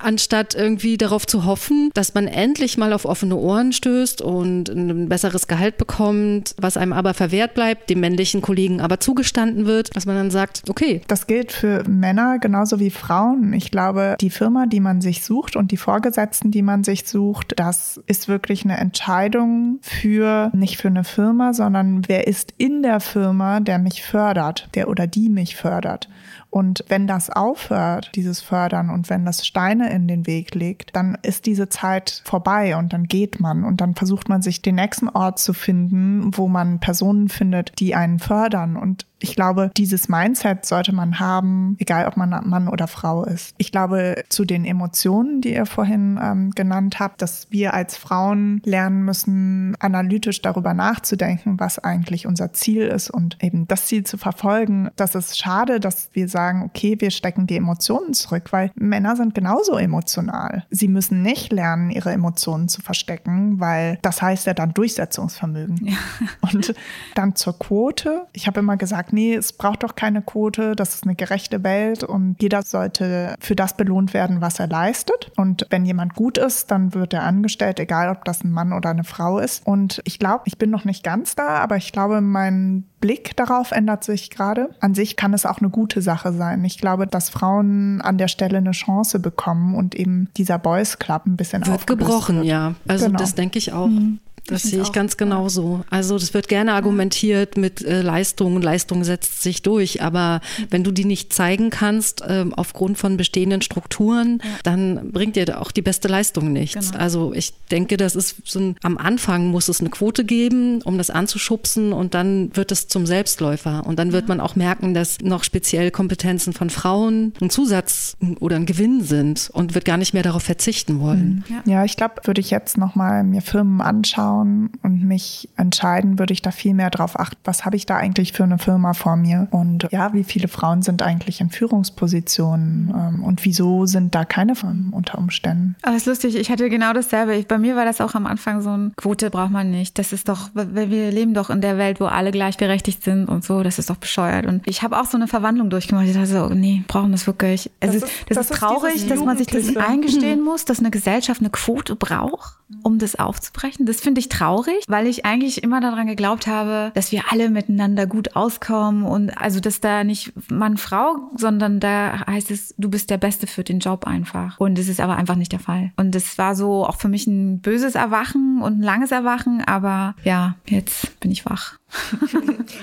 anstatt 0.00 0.54
irgendwie 0.54 0.98
darauf 0.98 1.26
zu 1.26 1.46
hoffen, 1.46 1.88
dass 1.94 2.12
man 2.12 2.26
endlich 2.26 2.76
mal 2.76 2.92
auf 2.92 3.06
offene 3.06 3.36
Ohren 3.36 3.72
stößt 3.72 4.20
und 4.20 4.68
ein 4.68 5.08
besseres 5.08 5.46
Gehalt 5.46 5.78
bekommt, 5.78 6.54
was 6.60 6.76
einem 6.76 6.92
aber 6.92 7.14
verwehrt 7.14 7.54
bleibt, 7.54 7.88
dem 7.88 8.00
männlichen 8.00 8.42
Kollegen 8.42 8.57
Kollegen 8.58 8.80
aber 8.80 8.98
zugestanden 8.98 9.66
wird, 9.66 9.94
dass 9.94 10.04
man 10.04 10.16
dann 10.16 10.32
sagt, 10.32 10.64
okay. 10.68 11.00
Das 11.06 11.28
gilt 11.28 11.52
für 11.52 11.88
Männer 11.88 12.40
genauso 12.40 12.80
wie 12.80 12.90
Frauen. 12.90 13.52
Ich 13.52 13.70
glaube, 13.70 14.16
die 14.20 14.30
Firma, 14.30 14.66
die 14.66 14.80
man 14.80 15.00
sich 15.00 15.22
sucht 15.22 15.54
und 15.54 15.70
die 15.70 15.76
Vorgesetzten, 15.76 16.50
die 16.50 16.62
man 16.62 16.82
sich 16.82 17.06
sucht, 17.06 17.52
das 17.54 18.00
ist 18.06 18.26
wirklich 18.26 18.64
eine 18.64 18.76
Entscheidung 18.76 19.78
für 19.80 20.50
nicht 20.54 20.76
für 20.76 20.88
eine 20.88 21.04
Firma, 21.04 21.54
sondern 21.54 22.02
wer 22.08 22.26
ist 22.26 22.52
in 22.58 22.82
der 22.82 22.98
Firma, 22.98 23.60
der 23.60 23.78
mich 23.78 24.02
fördert, 24.02 24.68
der 24.74 24.88
oder 24.88 25.06
die 25.06 25.28
mich 25.28 25.54
fördert. 25.54 26.08
Und 26.50 26.84
wenn 26.88 27.06
das 27.06 27.28
aufhört, 27.28 28.10
dieses 28.14 28.40
Fördern, 28.40 28.88
und 28.88 29.10
wenn 29.10 29.26
das 29.26 29.46
Steine 29.46 29.92
in 29.92 30.08
den 30.08 30.26
Weg 30.26 30.54
legt, 30.54 30.96
dann 30.96 31.18
ist 31.22 31.44
diese 31.44 31.68
Zeit 31.68 32.22
vorbei 32.24 32.76
und 32.76 32.92
dann 32.92 33.04
geht 33.04 33.38
man 33.38 33.64
und 33.64 33.80
dann 33.82 33.94
versucht 33.94 34.28
man 34.28 34.40
sich 34.40 34.62
den 34.62 34.76
nächsten 34.76 35.08
Ort 35.10 35.38
zu 35.38 35.52
finden, 35.52 36.30
wo 36.36 36.48
man 36.48 36.80
Personen 36.80 37.28
findet, 37.28 37.78
die 37.80 37.94
einen 37.94 38.18
fördern. 38.18 38.76
Und 38.76 39.06
ich 39.20 39.34
glaube, 39.34 39.70
dieses 39.76 40.08
Mindset 40.08 40.64
sollte 40.64 40.92
man 40.92 41.18
haben, 41.18 41.76
egal 41.78 42.06
ob 42.06 42.16
man 42.16 42.30
Mann 42.48 42.68
oder 42.68 42.86
Frau 42.86 43.24
ist. 43.24 43.54
Ich 43.58 43.72
glaube, 43.72 44.24
zu 44.28 44.44
den 44.44 44.64
Emotionen, 44.64 45.40
die 45.40 45.54
ihr 45.54 45.66
vorhin 45.66 46.18
ähm, 46.22 46.50
genannt 46.52 47.00
habt, 47.00 47.20
dass 47.22 47.48
wir 47.50 47.74
als 47.74 47.96
Frauen 47.96 48.60
lernen 48.64 49.04
müssen, 49.04 49.76
analytisch 49.80 50.40
darüber 50.42 50.74
nachzudenken, 50.74 51.58
was 51.58 51.78
eigentlich 51.78 52.26
unser 52.26 52.52
Ziel 52.52 52.82
ist 52.82 53.10
und 53.10 53.42
eben 53.42 53.66
das 53.66 53.86
Ziel 53.86 54.04
zu 54.04 54.18
verfolgen. 54.18 54.90
Das 54.96 55.14
ist 55.14 55.38
schade, 55.38 55.80
dass 55.80 56.10
wir 56.12 56.28
sagen, 56.28 56.62
okay, 56.62 56.96
wir 56.98 57.10
stecken 57.10 57.46
die 57.46 57.56
Emotionen 57.56 58.14
zurück, 58.14 58.52
weil 58.52 58.70
Männer 58.76 59.16
sind 59.16 59.34
genauso 59.34 59.76
emotional. 59.76 60.64
Sie 60.70 60.88
müssen 60.88 61.22
nicht 61.22 61.52
lernen, 61.52 61.90
ihre 61.90 62.12
Emotionen 62.12 62.68
zu 62.68 62.82
verstecken, 62.82 63.58
weil 63.58 63.98
das 64.02 64.22
heißt 64.22 64.46
ja 64.46 64.54
dann 64.54 64.74
Durchsetzungsvermögen. 64.74 65.86
Ja. 65.86 65.96
Und 66.40 66.74
dann 67.14 67.34
zur 67.34 67.58
Quote. 67.58 68.26
Ich 68.32 68.46
habe 68.46 68.60
immer 68.60 68.76
gesagt, 68.76 69.07
sagt, 69.08 69.12
nee, 69.12 69.34
es 69.34 69.52
braucht 69.52 69.82
doch 69.82 69.94
keine 69.94 70.22
Quote, 70.22 70.76
das 70.76 70.94
ist 70.94 71.04
eine 71.04 71.14
gerechte 71.14 71.64
Welt 71.64 72.04
und 72.04 72.36
jeder 72.40 72.62
sollte 72.62 73.34
für 73.40 73.56
das 73.56 73.76
belohnt 73.76 74.14
werden, 74.14 74.40
was 74.40 74.58
er 74.58 74.68
leistet. 74.68 75.30
Und 75.36 75.66
wenn 75.70 75.84
jemand 75.84 76.14
gut 76.14 76.38
ist, 76.38 76.70
dann 76.70 76.94
wird 76.94 77.14
er 77.14 77.22
angestellt, 77.22 77.80
egal 77.80 78.10
ob 78.10 78.24
das 78.24 78.44
ein 78.44 78.50
Mann 78.50 78.72
oder 78.72 78.90
eine 78.90 79.04
Frau 79.04 79.38
ist. 79.38 79.66
Und 79.66 80.00
ich 80.04 80.18
glaube, 80.18 80.42
ich 80.46 80.58
bin 80.58 80.70
noch 80.70 80.84
nicht 80.84 81.02
ganz 81.02 81.34
da, 81.34 81.58
aber 81.58 81.76
ich 81.76 81.92
glaube, 81.92 82.20
mein 82.20 82.84
Blick 83.00 83.36
darauf 83.36 83.70
ändert 83.70 84.04
sich 84.04 84.30
gerade. 84.30 84.70
An 84.80 84.94
sich 84.94 85.16
kann 85.16 85.32
es 85.32 85.46
auch 85.46 85.58
eine 85.58 85.70
gute 85.70 86.02
Sache 86.02 86.32
sein. 86.32 86.64
Ich 86.64 86.78
glaube, 86.78 87.06
dass 87.06 87.30
Frauen 87.30 88.00
an 88.00 88.18
der 88.18 88.28
Stelle 88.28 88.58
eine 88.58 88.72
Chance 88.72 89.20
bekommen 89.20 89.74
und 89.74 89.94
eben 89.94 90.28
dieser 90.36 90.58
Boys 90.58 90.98
Club 90.98 91.26
ein 91.26 91.36
bisschen 91.36 91.66
wird 91.66 91.86
gebrochen, 91.86 92.36
wird. 92.36 92.46
ja. 92.46 92.74
Also 92.88 93.06
genau. 93.06 93.18
das 93.18 93.34
denke 93.34 93.58
ich 93.58 93.72
auch. 93.72 93.86
Mhm. 93.86 94.18
Das 94.48 94.62
sehe 94.62 94.82
ich 94.82 94.92
ganz 94.92 95.16
genauso. 95.16 95.84
Also 95.90 96.18
das 96.18 96.34
wird 96.34 96.48
gerne 96.48 96.72
argumentiert 96.72 97.56
mit 97.56 97.84
äh, 97.84 98.02
Leistung. 98.02 98.60
Leistung 98.60 99.04
setzt 99.04 99.42
sich 99.42 99.62
durch. 99.62 100.02
Aber 100.02 100.40
wenn 100.70 100.84
du 100.84 100.90
die 100.90 101.04
nicht 101.04 101.32
zeigen 101.32 101.70
kannst 101.70 102.22
äh, 102.22 102.46
aufgrund 102.56 102.98
von 102.98 103.16
bestehenden 103.16 103.62
Strukturen, 103.62 104.40
ja. 104.42 104.50
dann 104.62 105.12
bringt 105.12 105.36
dir 105.36 105.60
auch 105.60 105.70
die 105.70 105.82
beste 105.82 106.08
Leistung 106.08 106.52
nichts. 106.52 106.92
Genau. 106.92 107.02
Also 107.02 107.32
ich 107.34 107.52
denke, 107.70 107.96
das 107.96 108.16
ist 108.16 108.36
so 108.44 108.58
ein, 108.58 108.76
am 108.82 108.98
Anfang 108.98 109.48
muss 109.48 109.68
es 109.68 109.80
eine 109.80 109.90
Quote 109.90 110.24
geben, 110.24 110.82
um 110.82 110.98
das 110.98 111.10
anzuschubsen 111.10 111.92
und 111.92 112.14
dann 112.14 112.54
wird 112.56 112.72
es 112.72 112.88
zum 112.88 113.06
Selbstläufer. 113.06 113.86
Und 113.86 113.98
dann 113.98 114.12
wird 114.12 114.24
ja. 114.24 114.28
man 114.28 114.40
auch 114.40 114.56
merken, 114.56 114.94
dass 114.94 115.18
noch 115.20 115.44
speziell 115.44 115.90
Kompetenzen 115.90 116.52
von 116.52 116.70
Frauen 116.70 117.34
ein 117.40 117.50
Zusatz 117.50 118.16
oder 118.40 118.56
ein 118.56 118.66
Gewinn 118.66 119.02
sind 119.02 119.50
und 119.52 119.74
wird 119.74 119.84
gar 119.84 119.96
nicht 119.96 120.14
mehr 120.14 120.22
darauf 120.22 120.42
verzichten 120.42 121.00
wollen. 121.00 121.44
Mhm. 121.48 121.54
Ja, 121.54 121.72
ja 121.72 121.84
ich 121.84 121.96
glaube, 121.96 122.14
würde 122.24 122.40
ich 122.40 122.50
jetzt 122.50 122.78
nochmal 122.78 123.24
mir 123.24 123.42
Firmen 123.42 123.80
anschauen, 123.80 124.37
anschauen 124.38 124.70
und 124.82 125.02
mich 125.02 125.48
entscheiden, 125.56 126.18
würde 126.18 126.32
ich 126.32 126.42
da 126.42 126.50
viel 126.50 126.74
mehr 126.74 126.90
drauf 126.90 127.18
achten, 127.18 127.36
was 127.44 127.64
habe 127.64 127.76
ich 127.76 127.86
da 127.86 127.96
eigentlich 127.96 128.32
für 128.32 128.44
eine 128.44 128.58
Firma 128.58 128.94
vor 128.94 129.16
mir 129.16 129.48
und 129.50 129.88
ja, 129.90 130.12
wie 130.12 130.24
viele 130.24 130.48
Frauen 130.48 130.82
sind 130.82 131.02
eigentlich 131.02 131.40
in 131.40 131.50
Führungspositionen 131.50 132.92
ähm, 132.94 133.24
und 133.24 133.44
wieso 133.44 133.86
sind 133.86 134.14
da 134.14 134.24
keine 134.24 134.54
Frauen 134.54 134.88
unter 134.92 135.18
Umständen. 135.18 135.76
Aber 135.82 135.96
es 135.96 136.02
ist 136.02 136.06
lustig, 136.06 136.36
ich 136.36 136.50
hatte 136.50 136.68
genau 136.68 136.92
dasselbe. 136.92 137.34
Ich, 137.34 137.46
bei 137.46 137.58
mir 137.58 137.76
war 137.76 137.84
das 137.84 138.00
auch 138.00 138.14
am 138.14 138.26
Anfang 138.26 138.62
so 138.62 138.70
ein 138.70 138.92
Quote 138.96 139.30
braucht 139.30 139.50
man 139.50 139.70
nicht. 139.70 139.98
Das 139.98 140.12
ist 140.12 140.28
doch, 140.28 140.50
wir 140.54 141.10
leben 141.10 141.34
doch 141.34 141.50
in 141.50 141.60
der 141.60 141.78
Welt, 141.78 142.00
wo 142.00 142.06
alle 142.06 142.30
gleichberechtigt 142.30 143.02
sind 143.02 143.28
und 143.28 143.44
so, 143.44 143.62
das 143.62 143.78
ist 143.78 143.90
doch 143.90 143.96
bescheuert. 143.96 144.46
Und 144.46 144.66
ich 144.66 144.82
habe 144.82 144.98
auch 144.98 145.06
so 145.06 145.16
eine 145.16 145.28
Verwandlung 145.28 145.70
durchgemacht. 145.70 146.06
Ich 146.06 146.14
dachte 146.14 146.26
so, 146.26 146.48
nee, 146.48 146.82
brauchen 146.88 147.12
das 147.12 147.26
wirklich. 147.26 147.70
Es 147.80 147.92
das 147.92 147.96
ist, 147.96 148.04
das, 148.28 148.36
das 148.36 148.50
ist 148.50 148.58
traurig, 148.58 149.08
dass 149.08 149.20
man 149.20 149.36
sich 149.36 149.46
das 149.46 149.76
eingestehen 149.76 150.42
muss, 150.42 150.64
dass 150.64 150.80
eine 150.80 150.90
Gesellschaft 150.90 151.40
eine 151.40 151.50
Quote 151.50 151.96
braucht, 151.96 152.58
um 152.82 152.98
das 152.98 153.16
aufzubrechen. 153.16 153.86
Das 153.86 154.00
finde 154.00 154.20
ich 154.20 154.28
traurig, 154.28 154.84
weil 154.88 155.06
ich 155.06 155.24
eigentlich 155.24 155.62
immer 155.62 155.80
daran 155.80 156.06
geglaubt 156.06 156.46
habe, 156.46 156.92
dass 156.94 157.12
wir 157.12 157.24
alle 157.30 157.50
miteinander 157.50 158.06
gut 158.06 158.36
auskommen 158.36 159.04
und 159.04 159.30
also, 159.30 159.60
dass 159.60 159.80
da 159.80 160.04
nicht 160.04 160.32
Mann, 160.50 160.76
Frau, 160.76 161.30
sondern 161.36 161.80
da 161.80 162.26
heißt 162.26 162.50
es, 162.50 162.74
du 162.78 162.90
bist 162.90 163.10
der 163.10 163.18
Beste 163.18 163.46
für 163.46 163.64
den 163.64 163.78
Job 163.78 164.06
einfach. 164.06 164.58
Und 164.58 164.78
das 164.78 164.88
ist 164.88 165.00
aber 165.00 165.16
einfach 165.16 165.36
nicht 165.36 165.52
der 165.52 165.60
Fall. 165.60 165.92
Und 165.96 166.14
das 166.14 166.38
war 166.38 166.54
so 166.54 166.86
auch 166.86 166.96
für 166.96 167.08
mich 167.08 167.26
ein 167.26 167.60
böses 167.60 167.94
Erwachen 167.94 168.60
und 168.62 168.80
ein 168.80 168.82
langes 168.82 169.12
Erwachen, 169.12 169.62
aber 169.64 170.14
ja, 170.24 170.56
jetzt 170.66 171.18
bin 171.20 171.30
ich 171.30 171.46
wach 171.46 171.77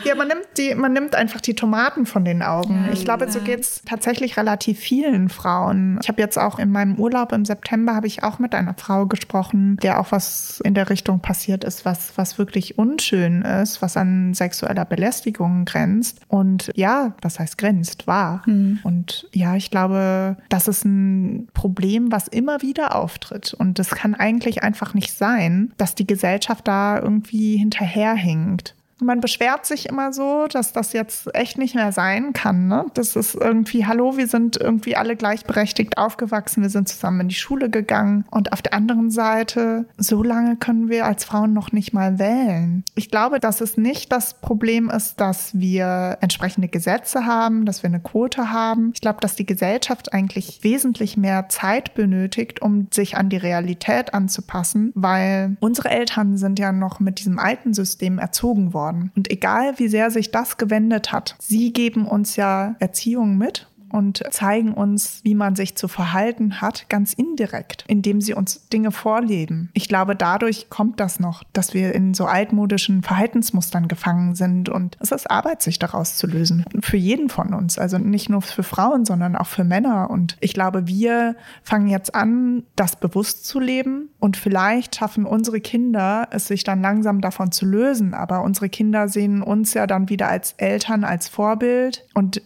ja, 0.03 0.15
man 0.15 0.27
nimmt, 0.27 0.47
die, 0.57 0.73
man 0.73 0.93
nimmt 0.93 1.15
einfach 1.15 1.39
die 1.39 1.53
Tomaten 1.53 2.05
von 2.05 2.25
den 2.25 2.41
Augen. 2.41 2.89
ich 2.91 3.05
glaube, 3.05 3.31
so 3.31 3.39
geht 3.39 3.59
es 3.59 3.81
tatsächlich 3.85 4.37
relativ 4.37 4.79
vielen 4.79 5.29
Frauen. 5.29 5.99
Ich 6.01 6.07
habe 6.07 6.21
jetzt 6.21 6.37
auch 6.37 6.57
in 6.57 6.71
meinem 6.71 6.99
Urlaub 6.99 7.31
im 7.31 7.45
September 7.45 7.93
habe 7.93 8.07
ich 8.07 8.23
auch 8.23 8.39
mit 8.39 8.55
einer 8.55 8.73
Frau 8.73 9.05
gesprochen, 9.05 9.77
der 9.83 9.99
auch 9.99 10.11
was 10.11 10.59
in 10.63 10.73
der 10.73 10.89
Richtung 10.89 11.19
passiert 11.19 11.63
ist, 11.63 11.85
was, 11.85 12.17
was 12.17 12.37
wirklich 12.39 12.77
unschön 12.79 13.43
ist, 13.43 13.81
was 13.81 13.95
an 13.95 14.33
sexueller 14.33 14.85
Belästigung 14.85 15.65
grenzt. 15.65 16.21
Und 16.27 16.71
ja, 16.75 17.13
was 17.21 17.39
heißt 17.39 17.57
grenzt, 17.57 18.07
war. 18.07 18.41
Mhm. 18.47 18.79
Und 18.83 19.27
ja, 19.33 19.55
ich 19.55 19.69
glaube, 19.69 20.37
das 20.49 20.67
ist 20.67 20.83
ein 20.83 21.47
Problem, 21.53 22.11
was 22.11 22.27
immer 22.27 22.61
wieder 22.61 22.95
auftritt. 22.95 23.53
Und 23.53 23.77
das 23.77 23.89
kann 23.89 24.15
eigentlich 24.15 24.63
einfach 24.63 24.93
nicht 24.93 25.13
sein, 25.13 25.73
dass 25.77 25.95
die 25.95 26.07
Gesellschaft 26.07 26.67
da 26.67 26.99
irgendwie 26.99 27.57
hinterherhinkt. 27.57 28.74
Man 29.01 29.19
beschwert 29.19 29.65
sich 29.65 29.89
immer 29.89 30.13
so, 30.13 30.47
dass 30.47 30.71
das 30.71 30.93
jetzt 30.93 31.33
echt 31.35 31.57
nicht 31.57 31.75
mehr 31.75 31.91
sein 31.91 32.31
kann. 32.31 32.67
Ne? 32.67 32.85
Das 32.93 33.15
ist 33.15 33.35
irgendwie, 33.35 33.85
hallo, 33.85 34.15
wir 34.15 34.27
sind 34.27 34.55
irgendwie 34.57 34.95
alle 34.95 35.15
gleichberechtigt 35.15 35.97
aufgewachsen, 35.97 36.61
wir 36.61 36.69
sind 36.69 36.87
zusammen 36.87 37.21
in 37.21 37.27
die 37.27 37.35
Schule 37.35 37.69
gegangen. 37.69 38.25
Und 38.31 38.53
auf 38.53 38.61
der 38.61 38.73
anderen 38.73 39.11
Seite, 39.11 39.85
so 39.97 40.23
lange 40.23 40.55
können 40.55 40.89
wir 40.89 41.05
als 41.05 41.25
Frauen 41.25 41.51
noch 41.51 41.73
nicht 41.73 41.93
mal 41.93 42.19
wählen. 42.19 42.83
Ich 42.95 43.11
glaube, 43.11 43.39
dass 43.39 43.59
es 43.59 43.77
nicht 43.77 44.11
das 44.11 44.35
Problem 44.35 44.89
ist, 44.89 45.19
dass 45.19 45.57
wir 45.59 46.17
entsprechende 46.21 46.69
Gesetze 46.69 47.25
haben, 47.25 47.65
dass 47.65 47.83
wir 47.83 47.89
eine 47.89 47.99
Quote 47.99 48.51
haben. 48.51 48.91
Ich 48.93 49.01
glaube, 49.01 49.19
dass 49.19 49.35
die 49.35 49.45
Gesellschaft 49.45 50.13
eigentlich 50.13 50.63
wesentlich 50.63 51.17
mehr 51.17 51.49
Zeit 51.49 51.95
benötigt, 51.95 52.61
um 52.61 52.87
sich 52.93 53.17
an 53.17 53.29
die 53.29 53.37
Realität 53.37 54.13
anzupassen, 54.13 54.91
weil 54.95 55.57
unsere 55.59 55.89
Eltern 55.89 56.37
sind 56.37 56.59
ja 56.59 56.71
noch 56.71 57.01
mit 57.01 57.19
diesem 57.19 57.39
alten 57.39 57.73
System 57.73 58.19
erzogen 58.19 58.73
worden. 58.73 58.84
Und 59.15 59.31
egal 59.31 59.77
wie 59.77 59.87
sehr 59.87 60.11
sich 60.11 60.31
das 60.31 60.57
gewendet 60.57 61.11
hat, 61.11 61.35
sie 61.39 61.73
geben 61.73 62.07
uns 62.07 62.35
ja 62.35 62.75
Erziehung 62.79 63.37
mit 63.37 63.67
und 63.89 64.23
zeigen 64.31 64.73
uns, 64.73 65.21
wie 65.23 65.35
man 65.35 65.55
sich 65.55 65.75
zu 65.75 65.87
verhalten 65.87 66.61
hat, 66.61 66.89
ganz 66.89 67.13
indirekt, 67.13 67.83
indem 67.87 68.21
sie 68.21 68.33
uns 68.33 68.67
Dinge 68.69 68.91
vorleben. 68.91 69.69
Ich 69.73 69.87
glaube, 69.87 70.15
dadurch 70.15 70.69
kommt 70.69 70.99
das 70.99 71.19
noch, 71.19 71.43
dass 71.53 71.73
wir 71.73 71.93
in 71.93 72.13
so 72.13 72.25
altmodischen 72.25 73.03
Verhaltensmustern 73.03 73.87
gefangen 73.87 74.35
sind 74.35 74.69
und 74.69 74.97
es 74.99 75.11
ist 75.11 75.29
Arbeit, 75.29 75.61
sich 75.61 75.79
daraus 75.79 76.17
zu 76.17 76.27
lösen. 76.27 76.65
Für 76.81 76.97
jeden 76.97 77.29
von 77.29 77.53
uns, 77.53 77.77
also 77.77 77.97
nicht 77.97 78.29
nur 78.29 78.41
für 78.41 78.63
Frauen, 78.63 79.05
sondern 79.05 79.35
auch 79.35 79.47
für 79.47 79.63
Männer. 79.63 80.09
Und 80.09 80.37
ich 80.39 80.53
glaube, 80.53 80.87
wir 80.87 81.35
fangen 81.63 81.87
jetzt 81.87 82.13
an, 82.15 82.63
das 82.75 82.95
bewusst 82.95 83.45
zu 83.45 83.59
leben 83.59 84.09
und 84.19 84.37
vielleicht 84.37 84.95
schaffen 84.95 85.25
unsere 85.25 85.61
Kinder 85.61 86.27
es 86.31 86.47
sich 86.47 86.63
dann 86.63 86.81
langsam 86.81 87.21
davon 87.21 87.51
zu 87.51 87.65
lösen. 87.65 88.13
Aber 88.13 88.41
unsere 88.41 88.69
Kinder 88.69 89.07
sehen 89.07 89.41
uns 89.41 89.73
ja 89.73 89.87
dann 89.87 90.09
wieder 90.09 90.27
als 90.27 90.53
Eltern, 90.57 91.03
als 91.03 91.27
Vorbild 91.27 92.05
und 92.13 92.41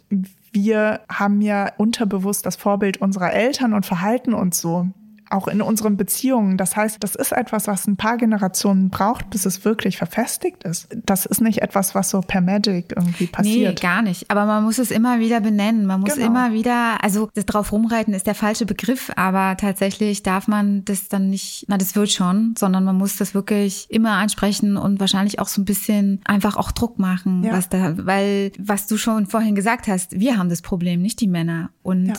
wir 0.51 1.01
haben 1.09 1.41
ja 1.41 1.71
unterbewusst 1.77 2.45
das 2.45 2.55
Vorbild 2.55 2.97
unserer 2.97 3.33
Eltern 3.33 3.73
und 3.73 3.85
verhalten 3.85 4.33
uns 4.33 4.59
so 4.59 4.87
auch 5.29 5.47
in 5.47 5.61
unseren 5.61 5.97
Beziehungen. 5.97 6.57
Das 6.57 6.75
heißt, 6.75 6.97
das 7.01 7.15
ist 7.15 7.31
etwas, 7.31 7.67
was 7.67 7.87
ein 7.87 7.97
paar 7.97 8.17
Generationen 8.17 8.89
braucht, 8.89 9.29
bis 9.29 9.45
es 9.45 9.65
wirklich 9.65 9.97
verfestigt 9.97 10.63
ist. 10.63 10.87
Das 11.05 11.25
ist 11.25 11.41
nicht 11.41 11.61
etwas, 11.61 11.95
was 11.95 12.09
so 12.09 12.21
per 12.21 12.41
Magic 12.41 12.93
irgendwie 12.95 13.27
passiert. 13.27 13.75
Nee, 13.75 13.81
gar 13.81 14.01
nicht. 14.01 14.29
Aber 14.29 14.45
man 14.45 14.63
muss 14.63 14.77
es 14.77 14.91
immer 14.91 15.19
wieder 15.19 15.39
benennen. 15.41 15.85
Man 15.85 16.01
muss 16.01 16.15
genau. 16.15 16.27
immer 16.27 16.53
wieder, 16.53 17.03
also 17.03 17.29
das 17.33 17.45
drauf 17.45 17.71
rumreiten 17.71 18.13
ist 18.13 18.27
der 18.27 18.35
falsche 18.35 18.65
Begriff, 18.65 19.11
aber 19.15 19.55
tatsächlich 19.57 20.23
darf 20.23 20.47
man 20.47 20.83
das 20.85 21.09
dann 21.09 21.29
nicht, 21.29 21.65
na, 21.67 21.77
das 21.77 21.95
wird 21.95 22.11
schon, 22.11 22.55
sondern 22.57 22.83
man 22.83 22.97
muss 22.97 23.17
das 23.17 23.33
wirklich 23.33 23.87
immer 23.89 24.13
ansprechen 24.13 24.77
und 24.77 24.99
wahrscheinlich 24.99 25.39
auch 25.39 25.47
so 25.47 25.61
ein 25.61 25.65
bisschen 25.65 26.21
einfach 26.25 26.55
auch 26.55 26.71
Druck 26.71 26.99
machen, 26.99 27.43
ja. 27.43 27.53
was 27.53 27.69
da, 27.69 28.05
weil, 28.05 28.51
was 28.57 28.87
du 28.87 28.97
schon 28.97 29.27
vorhin 29.27 29.55
gesagt 29.55 29.87
hast, 29.87 30.19
wir 30.19 30.37
haben 30.37 30.49
das 30.49 30.61
Problem, 30.61 31.01
nicht 31.01 31.19
die 31.21 31.27
Männer. 31.27 31.69
Und 31.83 32.07
ja 32.07 32.15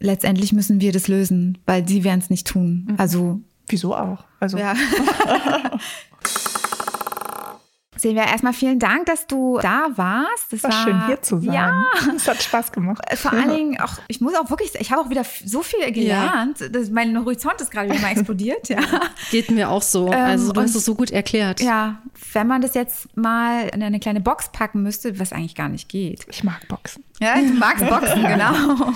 letztendlich 0.00 0.52
müssen 0.52 0.80
wir 0.80 0.92
das 0.92 1.08
lösen, 1.08 1.58
weil 1.66 1.86
sie 1.86 2.04
werden 2.04 2.20
es 2.20 2.30
nicht 2.30 2.46
tun. 2.46 2.86
Mhm. 2.88 2.94
Also 2.98 3.40
wieso 3.68 3.94
auch? 3.94 4.24
Also 4.40 4.58
ja. 4.58 4.74
Silvia, 8.04 8.26
erstmal 8.26 8.52
vielen 8.52 8.78
Dank, 8.78 9.06
dass 9.06 9.26
du 9.26 9.58
da 9.62 9.88
warst. 9.96 10.52
Es 10.52 10.62
war, 10.62 10.70
war 10.70 10.84
schön 10.84 11.06
hier 11.06 11.22
zu 11.22 11.40
sein. 11.40 11.54
Ja, 11.54 11.84
es 12.16 12.28
hat 12.28 12.42
Spaß 12.42 12.70
gemacht. 12.70 13.02
Vor 13.16 13.32
allen 13.32 13.48
Dingen 13.48 13.80
auch, 13.80 13.94
ich 14.08 14.20
muss 14.20 14.34
auch 14.34 14.50
wirklich, 14.50 14.74
ich 14.78 14.92
habe 14.92 15.00
auch 15.00 15.08
wieder 15.08 15.24
so 15.44 15.62
viel 15.62 15.90
gelernt. 15.90 16.60
Ja. 16.60 16.68
Das, 16.68 16.90
mein 16.90 17.18
Horizont 17.18 17.58
ist 17.62 17.70
gerade 17.70 17.88
wieder 17.88 18.00
mal 18.00 18.12
explodiert. 18.12 18.68
Ja. 18.68 18.80
Geht 19.30 19.50
mir 19.50 19.70
auch 19.70 19.80
so. 19.80 20.08
Ähm, 20.08 20.18
also 20.18 20.52
du 20.52 20.60
hast 20.60 20.74
es 20.74 20.84
so 20.84 20.94
gut 20.94 21.12
erklärt. 21.12 21.62
Ja, 21.62 22.02
wenn 22.34 22.46
man 22.46 22.60
das 22.60 22.74
jetzt 22.74 23.16
mal 23.16 23.68
in 23.68 23.82
eine 23.82 24.00
kleine 24.00 24.20
Box 24.20 24.50
packen 24.52 24.82
müsste, 24.82 25.18
was 25.18 25.32
eigentlich 25.32 25.54
gar 25.54 25.70
nicht 25.70 25.88
geht. 25.88 26.26
Ich 26.28 26.44
mag 26.44 26.68
Boxen. 26.68 27.04
Ja, 27.20 27.36
du 27.36 27.54
magst 27.58 27.88
Boxen, 27.88 28.22
genau. 28.22 28.92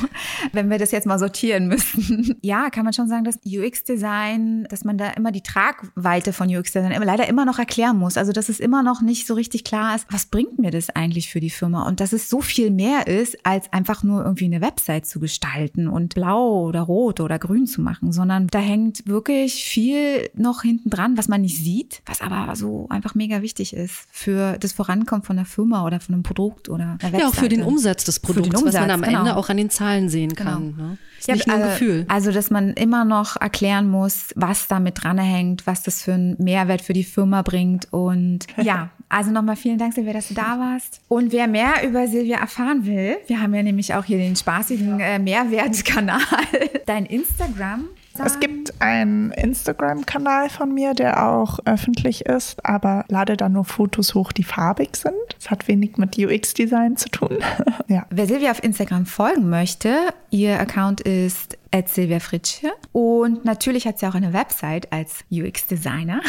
Wenn 0.52 0.70
wir 0.70 0.78
das 0.78 0.90
jetzt 0.90 1.06
mal 1.06 1.18
sortieren 1.18 1.68
müssten. 1.68 2.36
Ja, 2.42 2.68
kann 2.70 2.84
man 2.84 2.92
schon 2.92 3.08
sagen, 3.08 3.24
dass 3.24 3.38
UX-Design, 3.46 4.66
dass 4.68 4.84
man 4.84 4.98
da 4.98 5.10
immer 5.10 5.32
die 5.32 5.42
Tragweite 5.42 6.32
von 6.32 6.54
UX-Design 6.54 7.00
leider 7.02 7.28
immer 7.28 7.44
noch 7.44 7.58
erklären 7.58 7.96
muss. 7.96 8.16
Also, 8.16 8.32
dass 8.32 8.48
es 8.48 8.60
immer 8.60 8.82
noch 8.82 8.97
nicht 9.00 9.26
so 9.26 9.34
richtig 9.34 9.64
klar 9.64 9.94
ist, 9.94 10.06
was 10.10 10.26
bringt 10.26 10.58
mir 10.58 10.70
das 10.70 10.90
eigentlich 10.90 11.30
für 11.30 11.40
die 11.40 11.50
Firma? 11.50 11.86
Und 11.86 12.00
dass 12.00 12.12
es 12.12 12.28
so 12.28 12.40
viel 12.40 12.70
mehr 12.70 13.06
ist, 13.06 13.38
als 13.44 13.72
einfach 13.72 14.02
nur 14.02 14.24
irgendwie 14.24 14.46
eine 14.46 14.60
Website 14.60 15.06
zu 15.06 15.20
gestalten 15.20 15.88
und 15.88 16.14
blau 16.14 16.64
oder 16.64 16.82
rot 16.82 17.20
oder 17.20 17.38
grün 17.38 17.66
zu 17.66 17.80
machen, 17.80 18.12
sondern 18.12 18.46
da 18.48 18.58
hängt 18.58 19.06
wirklich 19.06 19.64
viel 19.64 20.30
noch 20.34 20.62
hinten 20.62 20.90
dran, 20.90 21.16
was 21.16 21.28
man 21.28 21.42
nicht 21.42 21.62
sieht, 21.62 22.02
was 22.06 22.20
aber 22.20 22.54
so 22.56 22.86
einfach 22.90 23.14
mega 23.14 23.42
wichtig 23.42 23.74
ist 23.74 24.06
für 24.10 24.58
das 24.58 24.72
Vorankommen 24.72 25.22
von 25.22 25.38
einer 25.38 25.46
Firma 25.46 25.84
oder 25.86 26.00
von 26.00 26.14
einem 26.14 26.22
Produkt 26.22 26.68
oder 26.68 26.84
einer 26.84 27.02
Website. 27.02 27.20
Ja, 27.20 27.28
auch 27.28 27.34
für 27.34 27.48
den 27.48 27.62
Umsatz 27.62 28.04
des 28.04 28.20
Produkts, 28.20 28.48
Umsatz, 28.48 28.74
was 28.74 28.80
man 28.80 28.90
am 28.90 29.02
genau. 29.02 29.18
Ende 29.20 29.36
auch 29.36 29.48
an 29.48 29.56
den 29.56 29.70
Zahlen 29.70 30.08
sehen 30.08 30.34
genau. 30.34 30.50
kann. 30.50 30.76
Genau. 30.76 30.88
Ne? 30.88 30.98
Ist 31.18 31.28
ja, 31.28 31.34
nicht 31.34 31.46
nur 31.46 31.56
ein 31.56 31.62
also, 31.62 31.72
Gefühl. 31.72 32.04
Also, 32.08 32.32
dass 32.32 32.50
man 32.50 32.72
immer 32.74 33.04
noch 33.04 33.36
erklären 33.36 33.88
muss, 33.88 34.32
was 34.36 34.68
damit 34.68 35.02
dranhängt, 35.02 35.66
was 35.66 35.82
das 35.82 36.02
für 36.02 36.14
einen 36.14 36.36
Mehrwert 36.38 36.80
für 36.80 36.92
die 36.92 37.04
Firma 37.04 37.42
bringt. 37.42 37.92
Und 37.92 38.46
ja, 38.62 38.77
also 39.08 39.30
nochmal 39.30 39.56
vielen 39.56 39.78
Dank, 39.78 39.94
Silvia, 39.94 40.12
dass 40.12 40.28
du 40.28 40.34
da 40.34 40.58
warst. 40.58 41.00
Und 41.08 41.32
wer 41.32 41.46
mehr 41.46 41.86
über 41.86 42.06
Silvia 42.06 42.38
erfahren 42.38 42.84
will, 42.84 43.16
wir 43.26 43.40
haben 43.40 43.54
ja 43.54 43.62
nämlich 43.62 43.94
auch 43.94 44.04
hier 44.04 44.18
den 44.18 44.36
spaßigen 44.36 45.00
äh, 45.00 45.18
Mehrwertkanal, 45.18 46.20
dein 46.86 47.06
Instagram 47.06 47.84
es 48.24 48.40
gibt 48.40 48.80
einen 48.80 49.30
Instagram-Kanal 49.30 50.48
von 50.48 50.74
mir, 50.74 50.94
der 50.94 51.28
auch 51.28 51.58
öffentlich 51.64 52.26
ist, 52.26 52.64
aber 52.64 53.04
lade 53.08 53.36
da 53.36 53.48
nur 53.48 53.64
Fotos 53.64 54.14
hoch, 54.14 54.32
die 54.32 54.42
farbig 54.42 54.96
sind. 54.96 55.14
Das 55.36 55.50
hat 55.50 55.68
wenig 55.68 55.96
mit 55.96 56.18
UX-Design 56.18 56.96
zu 56.96 57.08
tun. 57.10 57.38
ja. 57.88 58.06
Wer 58.10 58.26
Silvia 58.26 58.50
auf 58.50 58.62
Instagram 58.62 59.06
folgen 59.06 59.48
möchte, 59.48 59.94
ihr 60.30 60.58
Account 60.58 61.00
ist 61.00 61.56
Silvia 61.86 62.18
Fritsche. 62.18 62.72
Und 62.92 63.44
natürlich 63.44 63.86
hat 63.86 63.98
sie 63.98 64.06
auch 64.06 64.14
eine 64.14 64.32
Website 64.32 64.92
als 64.92 65.24
UX-Designer. 65.30 66.20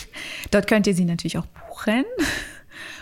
Dort 0.50 0.66
könnt 0.66 0.86
ihr 0.86 0.94
sie 0.94 1.04
natürlich 1.04 1.38
auch 1.38 1.46
buchen. 1.86 2.04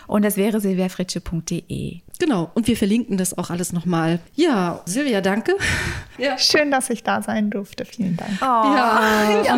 Und 0.07 0.23
das 0.23 0.37
wäre 0.37 0.59
silviafritsche.de. 0.59 2.01
Genau, 2.19 2.49
und 2.53 2.67
wir 2.67 2.77
verlinken 2.77 3.17
das 3.17 3.37
auch 3.37 3.49
alles 3.49 3.73
nochmal. 3.73 4.19
Ja, 4.35 4.81
Silvia, 4.85 5.21
danke. 5.21 5.55
Ja. 6.17 6.37
Schön, 6.37 6.71
dass 6.71 6.89
ich 6.89 7.03
da 7.03 7.21
sein 7.21 7.49
durfte. 7.49 7.83
Vielen 7.83 8.15
Dank. 8.15 8.31
Oh, 8.39 8.45
ja. 8.45 9.43
ja. 9.45 9.57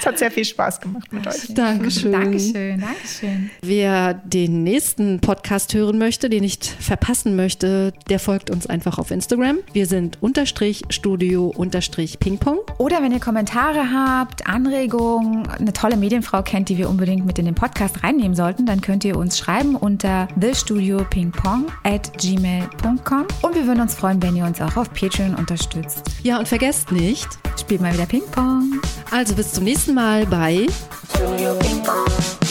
es 0.00 0.06
hat 0.06 0.18
sehr 0.18 0.30
viel 0.30 0.46
Spaß 0.46 0.80
gemacht 0.80 1.12
mit 1.12 1.26
euch. 1.26 1.52
Dankeschön. 1.52 2.12
Dankeschön, 2.12 2.80
Dankeschön. 2.80 3.50
Wer 3.60 4.14
den 4.14 4.62
nächsten 4.62 5.20
Podcast 5.20 5.74
hören 5.74 5.98
möchte, 5.98 6.30
den 6.30 6.40
nicht 6.40 6.64
verpassen 6.64 7.36
möchte, 7.36 7.92
der 8.08 8.18
folgt 8.18 8.48
uns 8.48 8.66
einfach 8.66 8.98
auf 8.98 9.10
Instagram. 9.10 9.58
Wir 9.74 9.84
sind 9.84 10.16
unterstrich 10.22 10.82
Studio 10.88 11.52
unterstrich 11.54 12.18
Pingpong. 12.18 12.60
Oder 12.78 13.02
wenn 13.02 13.12
ihr 13.12 13.20
Kommentare 13.20 13.92
habt, 13.92 14.46
Anregungen, 14.46 15.46
eine 15.46 15.74
tolle 15.74 15.98
Medienfrau 15.98 16.40
kennt, 16.40 16.70
die 16.70 16.78
wir 16.78 16.88
unbedingt 16.88 17.26
mit 17.26 17.38
in 17.38 17.44
den 17.44 17.54
Podcast 17.54 18.02
reinnehmen 18.02 18.34
sollten, 18.34 18.64
dann 18.64 18.75
könnt 18.80 19.04
ihr 19.04 19.16
uns 19.16 19.38
schreiben 19.38 19.76
unter 19.76 20.28
The 20.40 20.54
Studio 20.54 20.86
studiopingpong 20.86 21.66
at 21.84 22.12
gmail.com 22.18 23.26
und 23.42 23.54
wir 23.54 23.66
würden 23.66 23.80
uns 23.80 23.94
freuen, 23.94 24.22
wenn 24.22 24.36
ihr 24.36 24.44
uns 24.44 24.60
auch 24.60 24.76
auf 24.76 24.92
Patreon 24.92 25.34
unterstützt. 25.34 26.02
Ja, 26.22 26.38
und 26.38 26.48
vergesst 26.48 26.92
nicht, 26.92 27.28
spielt 27.58 27.80
mal 27.80 27.92
wieder 27.92 28.06
Ping-Pong. 28.06 28.80
Also 29.10 29.34
bis 29.34 29.52
zum 29.52 29.64
nächsten 29.64 29.94
Mal 29.94 30.26
bei 30.26 30.66
Studio 31.14 31.54
Ping 31.54 31.82
Pong. 31.82 32.45